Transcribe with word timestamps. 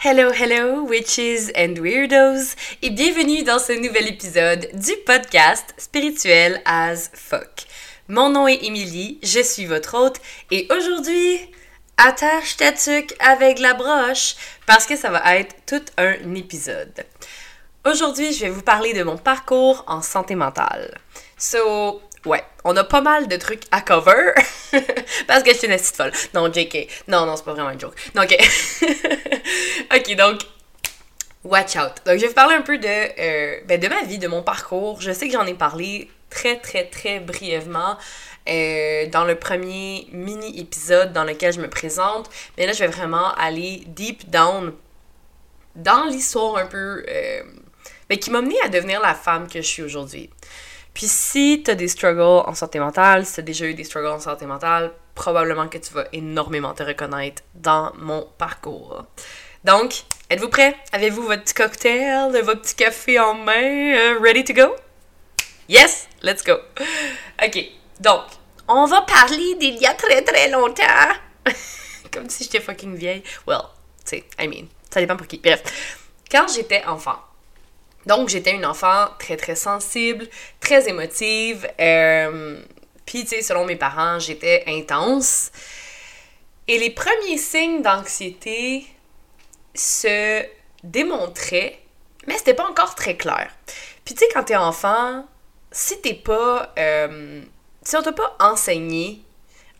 Hello, 0.00 0.30
hello, 0.30 0.84
witches 0.84 1.50
and 1.56 1.74
weirdos, 1.80 2.54
et 2.82 2.90
bienvenue 2.90 3.42
dans 3.42 3.58
ce 3.58 3.72
nouvel 3.72 4.06
épisode 4.06 4.68
du 4.72 4.92
podcast 5.04 5.74
Spirituel 5.76 6.62
as 6.64 7.10
Fuck. 7.14 7.66
Mon 8.06 8.30
nom 8.30 8.46
est 8.46 8.62
Émilie, 8.62 9.18
je 9.24 9.42
suis 9.42 9.66
votre 9.66 9.96
hôte, 9.96 10.20
et 10.52 10.68
aujourd'hui, 10.70 11.40
attache 11.96 12.58
ta 12.58 12.70
tuque 12.70 13.12
avec 13.18 13.58
la 13.58 13.74
broche, 13.74 14.36
parce 14.66 14.86
que 14.86 14.94
ça 14.94 15.10
va 15.10 15.36
être 15.36 15.56
tout 15.66 15.82
un 15.96 16.32
épisode. 16.36 17.04
Aujourd'hui, 17.84 18.32
je 18.32 18.42
vais 18.42 18.50
vous 18.50 18.62
parler 18.62 18.92
de 18.92 19.02
mon 19.02 19.16
parcours 19.16 19.82
en 19.88 20.00
santé 20.00 20.36
mentale. 20.36 20.96
So, 21.36 22.00
ouais, 22.28 22.44
on 22.64 22.76
a 22.76 22.84
pas 22.84 23.00
mal 23.00 23.26
de 23.28 23.36
trucs 23.36 23.62
à 23.70 23.80
cover. 23.80 24.32
parce 25.26 25.42
que 25.42 25.52
je 25.52 25.56
suis 25.56 25.66
une 25.66 25.76
petite 25.76 25.96
folle. 25.96 26.12
Non, 26.34 26.52
JK. 26.52 26.88
Non, 27.08 27.26
non, 27.26 27.36
c'est 27.36 27.44
pas 27.44 27.54
vraiment 27.54 27.70
une 27.70 27.80
joke. 27.80 27.94
Ok. 28.16 28.36
ok, 29.94 30.16
donc, 30.16 30.40
watch 31.44 31.76
out. 31.76 31.94
Donc, 32.06 32.16
je 32.16 32.20
vais 32.20 32.28
vous 32.28 32.34
parler 32.34 32.54
un 32.54 32.62
peu 32.62 32.78
de, 32.78 32.86
euh, 32.86 33.60
ben, 33.66 33.80
de 33.80 33.88
ma 33.88 34.02
vie, 34.02 34.18
de 34.18 34.28
mon 34.28 34.42
parcours. 34.42 35.00
Je 35.00 35.12
sais 35.12 35.26
que 35.26 35.32
j'en 35.32 35.46
ai 35.46 35.54
parlé 35.54 36.10
très, 36.30 36.58
très, 36.58 36.84
très 36.84 37.20
brièvement 37.20 37.96
euh, 38.48 39.06
dans 39.06 39.24
le 39.24 39.34
premier 39.34 40.06
mini-épisode 40.12 41.12
dans 41.12 41.24
lequel 41.24 41.52
je 41.52 41.60
me 41.60 41.68
présente. 41.68 42.30
Mais 42.56 42.66
là, 42.66 42.72
je 42.72 42.80
vais 42.80 42.90
vraiment 42.90 43.32
aller 43.34 43.82
deep 43.86 44.30
down 44.30 44.72
dans 45.76 46.04
l'histoire 46.04 46.56
un 46.56 46.66
peu. 46.66 47.04
Euh, 47.08 47.42
ben, 48.08 48.18
qui 48.18 48.30
m'a 48.30 48.40
mené 48.40 48.56
à 48.62 48.68
devenir 48.68 49.00
la 49.00 49.14
femme 49.14 49.48
que 49.48 49.60
je 49.60 49.66
suis 49.66 49.82
aujourd'hui. 49.82 50.30
Puis 50.98 51.06
si 51.06 51.62
tu 51.64 51.70
as 51.70 51.76
des 51.76 51.86
struggles 51.86 52.20
en 52.22 52.54
santé 52.56 52.80
mentale, 52.80 53.24
si 53.24 53.34
tu 53.34 53.38
as 53.38 53.44
déjà 53.44 53.66
eu 53.66 53.74
des 53.74 53.84
struggles 53.84 54.08
en 54.08 54.18
santé 54.18 54.46
mentale, 54.46 54.90
probablement 55.14 55.68
que 55.68 55.78
tu 55.78 55.94
vas 55.94 56.06
énormément 56.12 56.74
te 56.74 56.82
reconnaître 56.82 57.40
dans 57.54 57.92
mon 57.98 58.26
parcours. 58.36 59.04
Donc, 59.62 60.02
êtes-vous 60.28 60.48
prêts? 60.48 60.74
Avez-vous 60.90 61.22
votre 61.22 61.44
petit 61.44 61.54
cocktail, 61.54 62.32
votre 62.42 62.62
petit 62.62 62.74
café 62.74 63.20
en 63.20 63.34
main, 63.34 63.94
euh, 63.94 64.18
ready 64.20 64.42
to 64.42 64.52
go? 64.52 64.74
Yes, 65.68 66.08
let's 66.20 66.42
go. 66.42 66.54
Ok, 67.40 67.64
donc, 68.00 68.24
on 68.66 68.86
va 68.86 69.02
parler 69.02 69.54
d'il 69.54 69.76
y 69.76 69.86
a 69.86 69.94
très 69.94 70.22
très 70.22 70.50
longtemps. 70.50 70.82
Comme 72.12 72.28
si 72.28 72.42
j'étais 72.42 72.58
fucking 72.58 72.96
vieille. 72.96 73.22
Well, 73.46 73.60
tu 74.04 74.16
sais, 74.16 74.24
I 74.40 74.48
mean, 74.48 74.66
ça 74.90 74.98
dépend 74.98 75.16
pour 75.16 75.28
qui. 75.28 75.38
Bref, 75.38 75.62
quand 76.28 76.48
j'étais 76.52 76.84
enfant, 76.86 77.20
donc, 78.08 78.30
j'étais 78.30 78.52
une 78.52 78.64
enfant 78.64 79.08
très, 79.18 79.36
très 79.36 79.54
sensible, 79.54 80.26
très 80.60 80.88
émotive. 80.88 81.68
Euh, 81.78 82.58
Puis, 83.04 83.24
tu 83.24 83.28
sais, 83.28 83.42
selon 83.42 83.66
mes 83.66 83.76
parents, 83.76 84.18
j'étais 84.18 84.64
intense. 84.66 85.52
Et 86.66 86.78
les 86.78 86.88
premiers 86.88 87.36
signes 87.36 87.82
d'anxiété 87.82 88.86
se 89.74 90.42
démontraient, 90.82 91.80
mais 92.26 92.38
c'était 92.38 92.54
pas 92.54 92.66
encore 92.66 92.94
très 92.94 93.14
clair. 93.14 93.50
Puis, 94.06 94.14
tu 94.14 94.20
sais, 94.20 94.30
quand 94.32 94.44
t'es 94.44 94.56
enfant, 94.56 95.26
si 95.70 96.00
t'es 96.00 96.14
pas. 96.14 96.72
Euh, 96.78 97.42
si 97.82 97.94
on 97.96 98.02
t'a 98.02 98.12
pas 98.12 98.36
enseigné, 98.40 99.22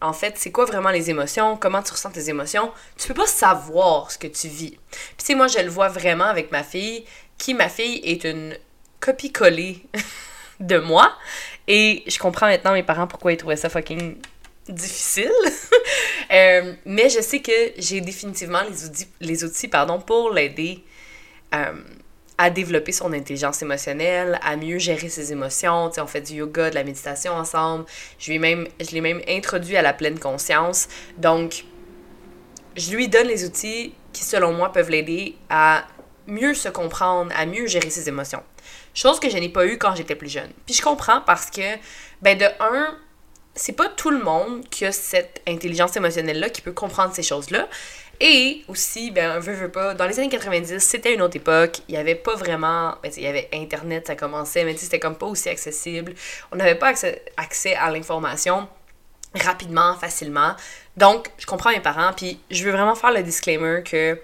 en 0.02 0.12
fait, 0.12 0.34
c'est 0.36 0.52
quoi 0.52 0.66
vraiment 0.66 0.90
les 0.90 1.08
émotions, 1.08 1.56
comment 1.56 1.82
tu 1.82 1.92
ressens 1.92 2.10
tes 2.10 2.28
émotions, 2.28 2.72
tu 2.98 3.08
peux 3.08 3.14
pas 3.14 3.26
savoir 3.26 4.10
ce 4.10 4.18
que 4.18 4.26
tu 4.26 4.48
vis. 4.48 4.78
Puis, 4.90 5.16
tu 5.18 5.24
sais, 5.24 5.34
moi, 5.34 5.48
je 5.48 5.58
le 5.58 5.68
vois 5.70 5.88
vraiment 5.88 6.24
avec 6.24 6.52
ma 6.52 6.62
fille 6.62 7.04
qui, 7.38 7.54
ma 7.54 7.68
fille, 7.68 8.00
est 8.04 8.24
une 8.24 8.56
copie-collée 9.00 9.82
de 10.60 10.78
moi. 10.78 11.12
Et 11.66 12.02
je 12.06 12.18
comprends 12.18 12.46
maintenant 12.46 12.72
mes 12.72 12.82
parents 12.82 13.06
pourquoi 13.06 13.32
ils 13.32 13.36
trouvaient 13.36 13.56
ça 13.56 13.68
fucking 13.68 14.16
difficile. 14.68 15.32
Euh, 16.30 16.74
mais 16.84 17.08
je 17.08 17.22
sais 17.22 17.40
que 17.40 17.52
j'ai 17.78 18.02
définitivement 18.02 18.60
les 18.68 18.84
outils, 18.84 19.08
les 19.18 19.44
outils 19.44 19.66
pardon, 19.66 19.98
pour 19.98 20.30
l'aider 20.30 20.84
euh, 21.54 21.72
à 22.36 22.50
développer 22.50 22.92
son 22.92 23.14
intelligence 23.14 23.62
émotionnelle, 23.62 24.38
à 24.42 24.56
mieux 24.56 24.78
gérer 24.78 25.08
ses 25.08 25.32
émotions. 25.32 25.90
sais, 25.90 26.02
on 26.02 26.06
fait 26.06 26.20
du 26.20 26.34
yoga, 26.34 26.68
de 26.68 26.74
la 26.74 26.84
méditation 26.84 27.32
ensemble. 27.32 27.86
Je, 28.18 28.30
lui 28.30 28.38
même, 28.38 28.68
je 28.78 28.90
l'ai 28.90 29.00
même 29.00 29.22
introduit 29.26 29.78
à 29.78 29.82
la 29.82 29.94
pleine 29.94 30.18
conscience. 30.18 30.88
Donc, 31.16 31.64
je 32.76 32.94
lui 32.94 33.08
donne 33.08 33.26
les 33.26 33.46
outils 33.46 33.94
qui, 34.12 34.22
selon 34.22 34.52
moi, 34.52 34.70
peuvent 34.70 34.90
l'aider 34.90 35.34
à 35.48 35.86
mieux 36.28 36.54
se 36.54 36.68
comprendre, 36.68 37.32
à 37.34 37.46
mieux 37.46 37.66
gérer 37.66 37.90
ses 37.90 38.08
émotions. 38.08 38.42
Chose 38.94 39.18
que 39.18 39.28
je 39.28 39.36
n'ai 39.36 39.48
pas 39.48 39.66
eu 39.66 39.78
quand 39.78 39.96
j'étais 39.96 40.14
plus 40.14 40.28
jeune. 40.28 40.50
Puis 40.66 40.74
je 40.74 40.82
comprends 40.82 41.20
parce 41.20 41.50
que, 41.50 41.76
ben 42.22 42.38
de 42.38 42.46
un, 42.60 42.96
c'est 43.54 43.72
pas 43.72 43.88
tout 43.88 44.10
le 44.10 44.22
monde 44.22 44.68
qui 44.68 44.84
a 44.84 44.92
cette 44.92 45.42
intelligence 45.48 45.96
émotionnelle-là 45.96 46.50
qui 46.50 46.60
peut 46.60 46.72
comprendre 46.72 47.14
ces 47.14 47.22
choses-là. 47.22 47.68
Et 48.20 48.64
aussi, 48.66 49.12
ben, 49.12 49.38
veut, 49.38 49.54
veut 49.54 49.70
pas, 49.70 49.94
dans 49.94 50.06
les 50.06 50.18
années 50.18 50.28
90, 50.28 50.80
c'était 50.80 51.14
une 51.14 51.22
autre 51.22 51.36
époque. 51.36 51.78
Il 51.88 51.94
y 51.94 51.98
avait 51.98 52.16
pas 52.16 52.34
vraiment. 52.34 52.96
Ben, 53.02 53.12
il 53.16 53.22
y 53.22 53.26
avait 53.26 53.48
Internet, 53.52 54.08
ça 54.08 54.16
commençait, 54.16 54.64
mais 54.64 54.76
c'était 54.76 54.98
comme 54.98 55.16
pas 55.16 55.26
aussi 55.26 55.48
accessible. 55.48 56.14
On 56.50 56.56
n'avait 56.56 56.74
pas 56.74 56.88
accès 57.36 57.74
à 57.76 57.90
l'information 57.90 58.68
rapidement, 59.34 59.94
facilement. 59.94 60.54
Donc, 60.96 61.30
je 61.38 61.46
comprends 61.46 61.70
mes 61.70 61.80
parents, 61.80 62.12
puis 62.12 62.40
je 62.50 62.64
veux 62.64 62.72
vraiment 62.72 62.94
faire 62.94 63.12
le 63.12 63.22
disclaimer 63.22 63.82
que 63.84 64.20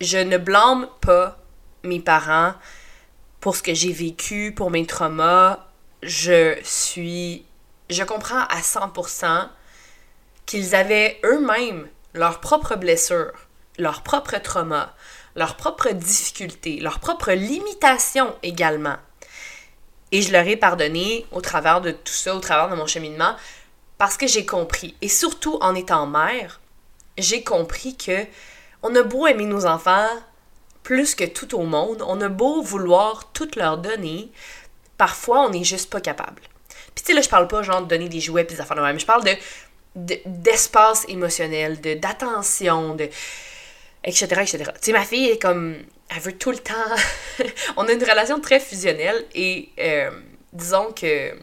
je 0.00 0.18
ne 0.18 0.38
blâme 0.38 0.88
pas 1.00 1.38
mes 1.82 2.00
parents 2.00 2.54
pour 3.40 3.56
ce 3.56 3.62
que 3.62 3.74
j'ai 3.74 3.92
vécu, 3.92 4.52
pour 4.54 4.70
mes 4.70 4.86
traumas. 4.86 5.66
Je 6.02 6.56
suis. 6.62 7.44
Je 7.90 8.02
comprends 8.04 8.42
à 8.42 8.60
100% 8.60 9.48
qu'ils 10.46 10.74
avaient 10.74 11.20
eux-mêmes 11.24 11.88
leurs 12.14 12.40
propres 12.40 12.76
blessures, 12.76 13.32
leurs 13.78 14.02
propres 14.02 14.38
traumas, 14.38 14.94
leurs 15.36 15.56
propres 15.56 15.90
difficultés, 15.90 16.80
leurs 16.80 17.00
propres 17.00 17.32
limitations 17.32 18.34
également. 18.42 18.96
Et 20.10 20.22
je 20.22 20.32
leur 20.32 20.46
ai 20.46 20.56
pardonné 20.56 21.26
au 21.32 21.40
travers 21.40 21.80
de 21.80 21.90
tout 21.90 22.12
ça, 22.12 22.34
au 22.34 22.40
travers 22.40 22.70
de 22.70 22.74
mon 22.74 22.86
cheminement, 22.86 23.36
parce 23.98 24.16
que 24.16 24.26
j'ai 24.26 24.46
compris. 24.46 24.96
Et 25.02 25.08
surtout 25.08 25.58
en 25.60 25.74
étant 25.74 26.06
mère, 26.06 26.60
j'ai 27.18 27.42
compris 27.42 27.96
que 27.96 28.26
on 28.82 28.94
a 28.94 29.02
beau 29.02 29.26
aimer 29.26 29.44
nos 29.44 29.66
enfants 29.66 30.08
plus 30.82 31.14
que 31.14 31.24
tout 31.24 31.54
au 31.54 31.64
monde, 31.64 32.02
on 32.06 32.20
a 32.20 32.28
beau 32.28 32.62
vouloir 32.62 33.30
tout 33.32 33.50
leur 33.56 33.78
donner, 33.78 34.30
parfois 34.96 35.40
on 35.40 35.50
n'est 35.50 35.64
juste 35.64 35.90
pas 35.90 36.00
capable. 36.00 36.40
Puis 36.94 37.04
tu 37.04 37.06
sais, 37.06 37.12
là, 37.12 37.20
je 37.20 37.28
parle 37.28 37.46
pas 37.46 37.62
genre 37.62 37.82
de 37.82 37.88
donner 37.88 38.08
des 38.08 38.20
jouets 38.20 38.44
puis 38.44 38.56
des 38.56 38.62
affaires 38.62 38.76
de 38.76 38.82
même, 38.82 38.98
je 38.98 39.06
parle 39.06 39.24
de 39.24 39.32
d'espace 39.94 41.04
émotionnel, 41.08 41.80
de 41.80 41.94
d'attention, 41.94 42.94
de 42.94 43.08
etc. 44.04 44.26
etc. 44.30 44.58
Tu 44.58 44.70
sais, 44.80 44.92
ma 44.92 45.04
fille 45.04 45.30
est 45.30 45.42
comme 45.42 45.76
elle 46.08 46.20
veut 46.20 46.38
tout 46.38 46.50
le 46.50 46.58
temps. 46.58 46.74
on 47.76 47.86
a 47.86 47.92
une 47.92 48.02
relation 48.02 48.40
très 48.40 48.60
fusionnelle 48.60 49.24
et 49.34 49.70
euh, 49.78 50.10
disons 50.52 50.92
que 50.92 51.34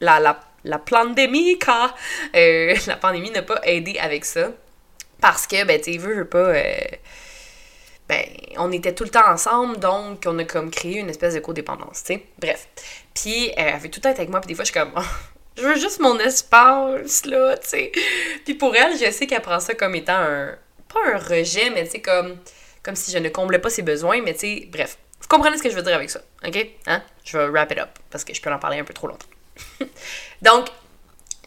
la, 0.00 0.20
la, 0.20 0.40
la 0.64 0.78
pandémie, 0.78 1.58
euh, 2.36 2.74
la 2.86 2.96
pandémie 2.96 3.30
n'a 3.30 3.42
pas 3.42 3.60
aidé 3.64 3.98
avec 3.98 4.24
ça. 4.24 4.50
Parce 5.20 5.46
que, 5.46 5.64
ben, 5.64 5.80
tu 5.80 5.96
veux, 5.98 6.14
veux 6.14 6.28
pas. 6.28 6.38
Euh, 6.38 6.80
ben, 8.08 8.24
on 8.56 8.72
était 8.72 8.94
tout 8.94 9.04
le 9.04 9.10
temps 9.10 9.28
ensemble, 9.28 9.78
donc 9.78 10.22
on 10.26 10.38
a 10.38 10.44
comme 10.44 10.70
créé 10.70 10.98
une 10.98 11.10
espèce 11.10 11.34
de 11.34 11.40
codépendance, 11.40 12.04
tu 12.04 12.14
sais. 12.14 12.24
Bref. 12.38 12.68
Puis, 13.14 13.50
euh, 13.50 13.54
elle 13.56 13.78
veut 13.80 13.90
tout 13.90 13.98
le 13.98 14.02
temps 14.02 14.10
être 14.10 14.18
avec 14.18 14.30
moi, 14.30 14.40
puis 14.40 14.48
des 14.48 14.54
fois, 14.54 14.64
je 14.64 14.70
suis 14.70 14.80
comme. 14.80 14.92
je 15.56 15.62
veux 15.62 15.76
juste 15.76 16.00
mon 16.00 16.18
espace, 16.18 17.26
là, 17.26 17.56
tu 17.58 17.68
sais. 17.68 17.92
Puis 18.44 18.54
pour 18.54 18.74
elle, 18.74 18.96
je 18.96 19.10
sais 19.10 19.26
qu'elle 19.26 19.42
prend 19.42 19.60
ça 19.60 19.74
comme 19.74 19.94
étant 19.94 20.16
un. 20.16 20.56
Pas 20.92 21.00
un 21.12 21.18
rejet, 21.18 21.70
mais 21.70 21.84
tu 21.84 21.92
sais, 21.92 22.00
comme. 22.00 22.38
Comme 22.82 22.96
si 22.96 23.10
je 23.10 23.18
ne 23.18 23.28
comblais 23.28 23.58
pas 23.58 23.68
ses 23.68 23.82
besoins, 23.82 24.22
mais 24.22 24.32
tu 24.32 24.40
sais, 24.40 24.68
bref. 24.70 24.96
Vous 25.20 25.26
comprenez 25.28 25.58
ce 25.58 25.62
que 25.62 25.68
je 25.68 25.74
veux 25.74 25.82
dire 25.82 25.94
avec 25.94 26.08
ça, 26.08 26.20
ok? 26.46 26.66
Hein? 26.86 27.02
Je 27.24 27.36
vais 27.36 27.46
wrap 27.48 27.70
it 27.72 27.78
up, 27.78 27.90
parce 28.08 28.24
que 28.24 28.32
je 28.32 28.40
peux 28.40 28.50
en 28.50 28.58
parler 28.58 28.78
un 28.78 28.84
peu 28.84 28.94
trop 28.94 29.08
longtemps. 29.08 29.26
donc, 30.42 30.68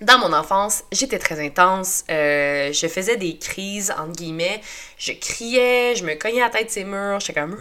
dans 0.01 0.17
mon 0.17 0.34
enfance, 0.34 0.84
j'étais 0.91 1.19
très 1.19 1.39
intense. 1.39 2.03
Euh, 2.09 2.73
je 2.73 2.88
faisais 2.88 3.17
des 3.17 3.38
crises, 3.38 3.91
entre 3.91 4.13
guillemets. 4.13 4.62
Je 4.97 5.12
criais, 5.12 5.95
je 5.95 6.03
me 6.03 6.16
cognais 6.16 6.39
la 6.39 6.50
tête 6.50 6.72
ces 6.72 6.84
murs. 6.84 7.20
J'étais 7.20 7.40
comme... 7.40 7.58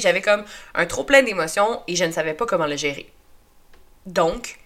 J'avais 0.00 0.22
comme 0.22 0.44
un 0.74 0.86
trop 0.86 1.04
plein 1.04 1.22
d'émotions 1.22 1.82
et 1.86 1.94
je 1.94 2.04
ne 2.04 2.10
savais 2.10 2.34
pas 2.34 2.46
comment 2.46 2.66
le 2.66 2.76
gérer. 2.76 3.10
Donc, 4.06 4.58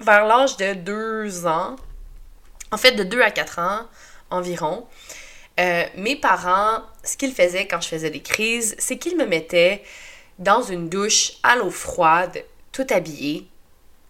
vers 0.00 0.26
l'âge 0.26 0.58
de 0.58 0.74
2 0.74 1.46
ans, 1.46 1.76
en 2.70 2.76
fait 2.76 2.92
de 2.92 3.02
2 3.02 3.22
à 3.22 3.30
4 3.30 3.58
ans 3.58 3.80
environ, 4.30 4.86
euh, 5.58 5.84
mes 5.96 6.16
parents, 6.16 6.82
ce 7.02 7.16
qu'ils 7.16 7.32
faisaient 7.32 7.66
quand 7.66 7.80
je 7.80 7.88
faisais 7.88 8.10
des 8.10 8.20
crises, 8.20 8.76
c'est 8.78 8.98
qu'ils 8.98 9.16
me 9.16 9.24
mettaient 9.24 9.82
dans 10.38 10.62
une 10.62 10.90
douche 10.90 11.32
à 11.42 11.56
l'eau 11.56 11.70
froide, 11.70 12.44
tout 12.72 12.86
habillée, 12.90 13.48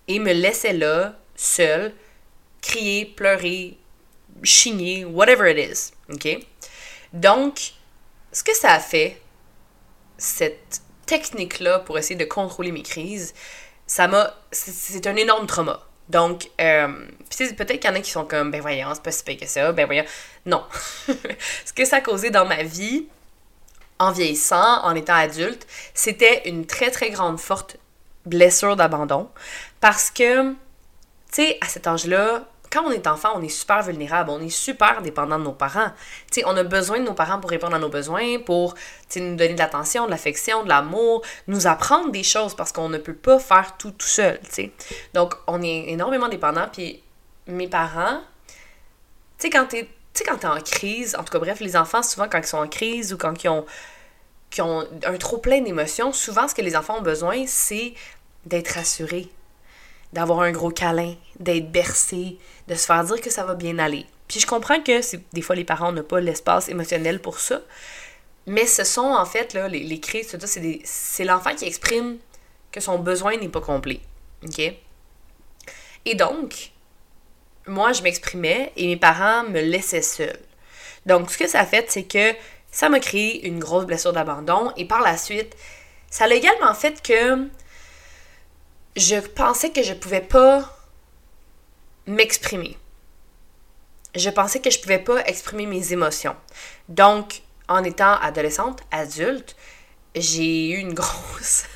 et 0.09 0.19
me 0.19 0.33
laissaient 0.33 0.73
là 0.73 1.15
seul, 1.39 1.95
crier, 2.61 3.07
pleurer, 3.07 3.79
chigner, 4.43 5.05
whatever 5.05 5.49
it 5.49 5.59
is. 5.59 5.93
OK? 6.13 6.47
Donc, 7.13 7.73
ce 8.33 8.45
que 8.45 8.55
ça 8.55 8.73
a 8.73 8.81
fait, 8.81 9.21
cette 10.19 10.83
technique-là 11.07 11.79
pour 11.79 11.97
essayer 11.97 12.17
de 12.17 12.25
contrôler 12.25 12.73
mes 12.73 12.83
crises, 12.83 13.33
ça 13.87 14.09
m'a. 14.09 14.35
C'est 14.51 15.07
un 15.07 15.17
énorme 15.17 15.47
trauma. 15.47 15.81
Donc, 16.09 16.51
euh, 16.61 16.89
peut-être 17.31 17.81
qu'il 17.81 17.91
y 17.91 17.93
en 17.93 17.97
a 17.97 18.01
qui 18.01 18.11
sont 18.11 18.25
comme, 18.25 18.51
ben 18.51 18.61
voyons, 18.61 18.89
c'est 18.95 19.03
pas 19.03 19.13
si 19.13 19.23
pire 19.23 19.39
que 19.39 19.47
ça, 19.47 19.73
ben 19.73 19.87
voyons. 19.87 20.05
Non. 20.47 20.65
ce 21.07 21.73
que 21.73 21.85
ça 21.85 21.97
a 21.97 22.01
causé 22.01 22.31
dans 22.31 22.47
ma 22.47 22.63
vie, 22.63 23.07
en 23.99 24.11
vieillissant, 24.13 24.83
en 24.85 24.95
étant 24.95 25.15
adulte, 25.15 25.67
c'était 25.95 26.49
une 26.49 26.67
très 26.67 26.91
très 26.91 27.11
grande 27.11 27.39
forte 27.39 27.77
blessure 28.27 28.77
d'abandon 28.77 29.29
parce 29.81 30.11
que, 30.11 30.55
tu 31.33 31.43
sais, 31.43 31.59
à 31.61 31.67
cet 31.67 31.87
âge-là, 31.87 32.45
quand 32.71 32.85
on 32.85 32.91
est 32.91 33.07
enfant, 33.07 33.31
on 33.35 33.43
est 33.43 33.49
super 33.49 33.83
vulnérable, 33.83 34.31
on 34.31 34.41
est 34.41 34.51
super 34.51 35.01
dépendant 35.01 35.39
de 35.39 35.45
nos 35.45 35.53
parents. 35.53 35.91
Tu 36.31 36.41
sais, 36.41 36.47
on 36.47 36.57
a 36.57 36.63
besoin 36.63 37.01
de 37.01 37.05
nos 37.05 37.15
parents 37.15 37.41
pour 37.41 37.51
répondre 37.51 37.75
à 37.75 37.79
nos 37.79 37.89
besoins, 37.89 38.39
pour 38.41 38.75
nous 39.17 39.37
donner 39.37 39.55
de 39.55 39.59
l'attention, 39.59 40.07
de 40.07 40.11
l'affection, 40.11 40.65
de 40.65 40.69
l'amour, 40.69 41.23
nous 41.47 41.67
apprendre 41.67 42.11
des 42.11 42.23
choses 42.23 42.55
parce 42.55 42.73
qu'on 42.73 42.89
ne 42.89 42.99
peut 42.99 43.15
pas 43.15 43.39
faire 43.39 43.77
tout 43.79 43.93
tout 43.93 44.07
seul, 44.07 44.39
tu 44.41 44.51
sais. 44.51 44.73
Donc, 45.15 45.35
on 45.47 45.63
est 45.63 45.89
énormément 45.89 46.29
dépendant. 46.29 46.69
Puis, 46.71 47.03
mes 47.47 47.69
parents, 47.69 48.21
tu 49.39 49.47
sais, 49.47 49.51
quand 49.51 49.67
t'es 49.67 49.89
t'es 50.25 50.47
en 50.47 50.61
crise, 50.61 51.15
en 51.17 51.23
tout 51.23 51.33
cas, 51.33 51.39
bref, 51.39 51.61
les 51.61 51.77
enfants, 51.77 52.03
souvent, 52.03 52.29
quand 52.29 52.39
ils 52.39 52.47
sont 52.47 52.59
en 52.59 52.69
crise 52.69 53.13
ou 53.13 53.17
quand 53.17 53.43
ils 53.45 53.49
ont, 53.49 53.65
qui 54.51 54.63
ont 54.63 54.87
un 55.05 55.17
trop 55.17 55.39
plein 55.39 55.61
d'émotions, 55.61 56.13
souvent, 56.13 56.49
ce 56.49 56.55
que 56.55 56.63
les 56.63 56.77
enfants 56.77 56.99
ont 56.99 57.03
besoin, 57.03 57.45
c'est 57.47 57.95
d'être 58.47 58.73
rassurés, 58.73 59.29
d'avoir 60.13 60.41
un 60.41 60.53
gros 60.53 60.71
câlin, 60.71 61.15
d'être 61.39 61.71
bercés, 61.71 62.39
de 62.67 62.75
se 62.75 62.87
faire 62.87 63.05
dire 63.05 63.21
que 63.21 63.31
ça 63.31 63.45
va 63.45 63.55
bien 63.55 63.79
aller. 63.79 64.07
Puis 64.27 64.41
je 64.41 64.47
comprends 64.47 64.81
que 64.81 65.01
des 65.33 65.43
fois, 65.43 65.57
les 65.57 65.65
parents 65.65 65.93
n'ont 65.93 66.03
pas 66.03 66.21
l'espace 66.21 66.69
émotionnel 66.69 67.21
pour 67.21 67.39
ça, 67.41 67.61
mais 68.47 68.67
ce 68.67 68.85
sont, 68.85 69.03
en 69.03 69.25
fait, 69.27 69.53
là, 69.55 69.69
les, 69.69 69.81
les 69.81 70.01
crises, 70.01 70.37
c'est 70.85 71.25
l'enfant 71.25 71.55
qui 71.55 71.67
exprime 71.67 72.19
que 72.73 72.81
son 72.81 72.99
besoin 72.99 73.37
n'est 73.37 73.49
pas 73.49 73.61
complet. 73.61 74.01
OK? 74.45 74.61
Et 76.05 76.15
donc, 76.15 76.73
moi, 77.67 77.93
je 77.93 78.03
m'exprimais 78.03 78.73
et 78.77 78.87
mes 78.87 78.97
parents 78.97 79.45
me 79.45 79.61
laissaient 79.61 80.03
seule. 80.03 80.39
Donc, 81.07 81.31
ce 81.31 81.39
que 81.39 81.47
ça 81.47 81.61
a 81.61 81.67
fait, 81.67 81.91
c'est 81.91 82.05
que 82.05 82.35
ça 82.71 82.89
m'a 82.89 83.01
créé 83.01 83.47
une 83.47 83.59
grosse 83.59 83.85
blessure 83.87 84.13
d'abandon 84.13 84.73
et 84.77 84.87
par 84.87 85.01
la 85.01 85.17
suite, 85.17 85.55
ça 86.11 86.25
a 86.25 86.29
également 86.29 86.73
fait 86.75 87.03
que 87.03 87.49
je 88.99 89.17
pensais 89.17 89.71
que 89.71 89.83
je 89.83 89.95
pouvais 89.95 90.21
pas 90.21 90.77
m'exprimer. 92.07 92.77
Je 94.15 94.31
pensais 94.31 94.61
que 94.61 94.71
je 94.71 94.81
pouvais 94.81 94.99
pas 94.99 95.25
exprimer 95.27 95.67
mes 95.67 95.93
émotions. 95.93 96.37
Donc, 96.89 97.43
en 97.69 97.85
étant 97.85 98.15
adolescente, 98.17 98.81
adulte, 98.91 99.55
j'ai 100.15 100.71
eu 100.71 100.79
une 100.79 100.95
grosse 101.03 101.67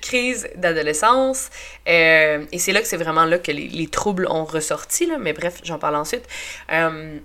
crise 0.00 0.48
d'adolescence. 0.56 1.50
Euh, 1.88 2.44
et 2.52 2.58
c'est 2.58 2.72
là 2.72 2.80
que 2.80 2.86
c'est 2.86 2.96
vraiment 2.96 3.24
là 3.24 3.38
que 3.38 3.50
les, 3.50 3.88
troubles 3.88 4.26
ont 4.28 4.44
ressorti, 4.44 5.06
là, 5.06 5.18
mais 5.18 5.32
bref, 5.32 5.60
j'en 5.64 5.78
parle 5.78 5.96
ensuite. 5.96 6.26
Euh, 6.70 7.18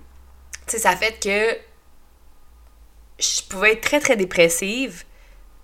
tu 0.66 0.78
ça 0.78 0.96
fait 0.96 1.22
que 1.22 1.58
je 3.22 3.42
pouvais 3.48 3.72
être 3.72 3.82
très, 3.82 4.00
très 4.00 4.16
dépressive, 4.16 5.04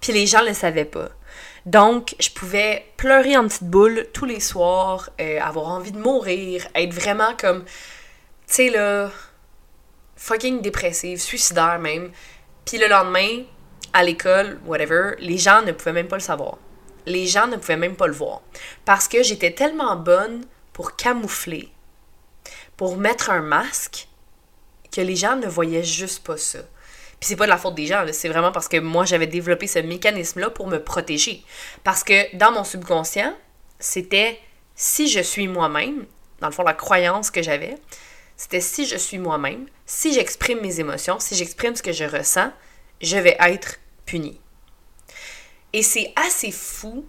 puis 0.01 0.13
les 0.13 0.27
gens 0.27 0.43
ne 0.43 0.49
le 0.49 0.55
savaient 0.55 0.85
pas. 0.85 1.09
Donc, 1.67 2.15
je 2.21 2.31
pouvais 2.31 2.87
pleurer 2.97 3.37
en 3.37 3.49
petite 3.49 3.65
boule 3.65 4.07
tous 4.13 4.25
les 4.25 4.39
soirs, 4.39 5.11
euh, 5.21 5.41
avoir 5.41 5.67
envie 5.67 5.91
de 5.91 5.99
mourir, 5.99 6.67
être 6.77 6.95
vraiment 6.95 7.35
comme, 7.37 7.65
tu 7.65 7.71
sais, 8.47 8.71
là, 8.71 9.11
fucking 10.15 10.63
dépressive, 10.63 11.21
suicidaire 11.21 11.81
même. 11.81 12.13
Puis 12.65 12.79
le 12.79 12.87
lendemain, 12.87 13.43
à 13.93 14.05
l'école, 14.05 14.61
whatever, 14.65 15.15
les 15.19 15.39
gens 15.39 15.63
ne 15.63 15.73
pouvaient 15.73 15.93
même 15.93 16.09
pas 16.09 16.17
le 16.17 16.23
savoir. 16.23 16.59
Les 17.05 17.27
gens 17.27 17.49
ne 17.49 17.57
pouvaient 17.57 17.77
même 17.77 17.97
pas 17.97 18.07
le 18.07 18.13
voir. 18.13 18.43
Parce 18.85 19.09
que 19.09 19.25
j'étais 19.25 19.53
tellement 19.53 19.97
bonne 19.97 20.45
pour 20.73 20.95
camoufler, 20.95 21.71
pour 22.77 22.97
mettre 22.97 23.31
un 23.31 23.43
masque, 23.43 24.09
que 24.93 25.01
les 25.01 25.17
gens 25.17 25.37
ne 25.37 25.49
voyaient 25.49 25.83
juste 25.83 26.25
pas 26.25 26.37
ça. 26.37 26.61
Puis 27.21 27.29
c'est 27.29 27.37
pas 27.37 27.47
de 27.47 27.51
la 27.51 27.57
faute 27.57 27.75
des 27.75 27.87
gens, 27.87 28.05
c'est 28.13 28.29
vraiment 28.29 28.53
parce 28.53 28.69
que 28.69 28.77
moi 28.79 29.05
j'avais 29.05 29.27
développé 29.27 29.67
ce 29.67 29.79
mécanisme-là 29.79 30.51
pour 30.51 30.67
me 30.67 30.83
protéger. 30.83 31.43
Parce 31.83 32.05
que 32.05 32.37
dans 32.37 32.53
mon 32.53 32.65
subconscient, 32.65 33.35
c'était 33.79 34.39
si 34.75 35.09
je 35.09 35.21
suis 35.21 35.49
moi-même, 35.49 36.05
dans 36.41 36.49
le 36.49 36.53
fond 36.53 36.63
la 36.63 36.75
croyance 36.75 37.31
que 37.31 37.43
j'avais, 37.43 37.77
c'était 38.37 38.61
si 38.61 38.87
je 38.87 38.97
suis 38.97 39.19
moi-même, 39.19 39.67
si 39.87 40.13
j'exprime 40.13 40.61
mes 40.61 40.79
émotions, 40.81 41.19
si 41.19 41.35
j'exprime 41.35 41.75
ce 41.75 41.83
que 41.83 41.93
je 41.93 42.05
ressens, 42.05 42.53
je 43.01 43.17
vais 43.17 43.37
être 43.41 43.79
puni. 44.05 44.39
Et 45.73 45.83
c'est 45.83 46.13
assez 46.17 46.53
fou 46.53 47.07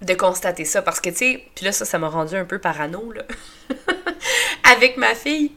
de 0.00 0.14
constater 0.14 0.64
ça 0.64 0.82
parce 0.82 1.00
que, 1.00 1.10
tu 1.10 1.16
sais, 1.16 1.44
puis 1.54 1.64
là, 1.64 1.72
ça, 1.72 1.84
ça 1.84 1.98
m'a 1.98 2.08
rendu 2.08 2.34
un 2.34 2.44
peu 2.44 2.58
parano, 2.58 3.12
là. 3.12 3.22
Avec 4.72 4.96
ma 4.96 5.14
fille, 5.14 5.52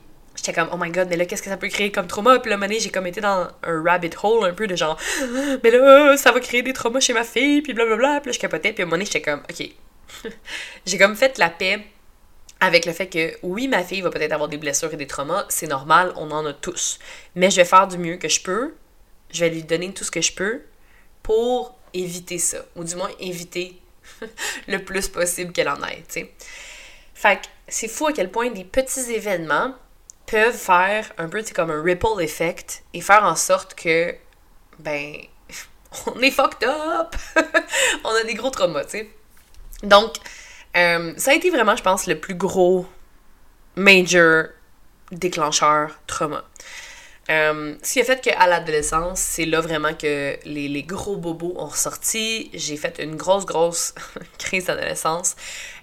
j'étais 0.46 0.60
comme, 0.60 0.70
oh 0.72 0.78
my 0.78 0.92
god, 0.92 1.08
mais 1.10 1.18
là, 1.18 1.26
qu'est-ce 1.26 1.42
que 1.42 1.50
ça 1.50 1.58
peut 1.58 1.68
créer 1.68 1.92
comme 1.92 2.08
trauma? 2.08 2.40
Puis 2.40 2.50
là, 2.50 2.58
mané, 2.58 2.80
j'ai 2.80 2.90
comme 2.90 3.08
été 3.08 3.22
dans 3.22 3.48
un 3.64 3.84
rabbit 3.84 4.12
hole 4.22 4.46
un 4.46 4.54
peu 4.54 4.68
de 4.68 4.76
genre, 4.76 4.98
mais 5.64 5.72
là, 5.72 6.16
ça 6.18 6.32
va 6.32 6.40
créer 6.40 6.62
des 6.62 6.74
traumas 6.74 7.00
chez 7.00 7.14
ma 7.14 7.24
fille, 7.24 7.62
puis 7.62 7.74
blablabla. 7.74 8.22
Puis 8.22 8.30
là, 8.30 8.34
je 8.34 8.40
capotais, 8.40 8.74
puis 8.74 8.84
à 8.84 8.86
un 8.86 8.88
moment 8.88 8.98
donné, 8.98 9.06
j'étais 9.06 9.22
comme, 9.22 9.42
ok. 9.50 9.70
j'ai 10.86 10.98
comme 10.98 11.16
fait 11.16 11.38
la 11.38 11.50
paix 11.50 11.86
avec 12.60 12.86
le 12.86 12.94
fait 12.94 13.08
que 13.08 13.38
oui, 13.44 13.68
ma 13.68 13.84
fille 13.84 14.02
va 14.02 14.10
peut-être 14.10 14.32
avoir 14.32 14.50
des 14.50 14.58
blessures 14.58 14.94
et 14.94 14.98
des 14.98 15.08
traumas, 15.08 15.46
c'est 15.50 15.68
normal, 15.68 16.14
on 16.16 16.32
en 16.32 16.46
a 16.46 16.54
tous. 16.54 17.00
Mais 17.36 17.52
je 17.52 17.58
vais 17.58 17.66
faire 17.66 17.88
du 17.88 17.98
mieux 17.98 18.18
que 18.18 18.30
je 18.30 18.42
peux, 18.42 18.74
je 19.32 19.42
vais 19.42 19.50
lui 19.50 19.64
donner 19.64 19.94
tout 19.94 20.04
ce 20.04 20.12
que 20.12 20.22
je 20.22 20.34
peux 20.34 20.62
pour 21.22 21.78
éviter 21.94 22.38
ça, 22.38 22.60
ou 22.76 22.84
du 22.84 22.96
moins 22.96 23.10
éviter 23.20 23.80
le 24.68 24.84
plus 24.84 25.08
possible 25.08 25.52
qu'elle 25.52 25.70
en 25.70 25.82
ait, 25.84 26.04
tu 26.08 26.22
sais. 26.22 26.32
Fait 27.14 27.38
que 27.38 27.48
c'est 27.68 27.88
fou 27.88 28.08
à 28.08 28.14
quel 28.14 28.30
point 28.30 28.52
des 28.52 28.64
petits 28.66 29.12
événements 29.12 29.74
peuvent 30.28 30.58
faire 30.58 31.12
un 31.18 31.28
peu 31.28 31.44
comme 31.54 31.72
un 31.72 31.82
ripple 31.82 32.22
effect 32.22 32.84
et 32.94 33.02
faire 33.02 33.24
en 33.24 33.36
sorte 33.36 33.76
que, 33.76 34.16
ben, 34.80 35.16
on 36.08 36.20
est 36.22 36.32
fucked 36.32 36.68
up! 36.68 37.16
on 38.04 38.10
a 38.10 38.24
des 38.24 38.34
gros 38.34 38.50
traumas, 38.50 38.86
tu 38.86 38.90
sais. 38.92 39.10
Donc, 39.84 40.16
euh, 40.76 41.14
ça 41.18 41.32
a 41.32 41.34
été 41.34 41.50
vraiment, 41.50 41.76
je 41.76 41.84
pense, 41.84 42.08
le 42.08 42.20
plus 42.20 42.36
gros 42.36 42.86
major 43.76 44.46
déclencheur 45.12 45.92
trauma. 46.08 46.44
Euh, 47.30 47.76
ce 47.82 47.94
qui 47.94 48.02
a 48.02 48.04
fait 48.04 48.22
qu'à 48.22 48.46
l'adolescence, 48.46 49.20
c'est 49.20 49.46
là 49.46 49.60
vraiment 49.60 49.94
que 49.94 50.38
les, 50.46 50.84
gros 50.84 51.18
bobos 51.18 51.54
ont 51.58 51.68
ressorti. 51.68 52.52
J'ai 52.54 52.78
fait 52.78 53.00
une 53.00 53.16
grosse, 53.16 53.46
grosse 53.46 53.96
crise 54.38 54.66
d'adolescence. 54.66 55.36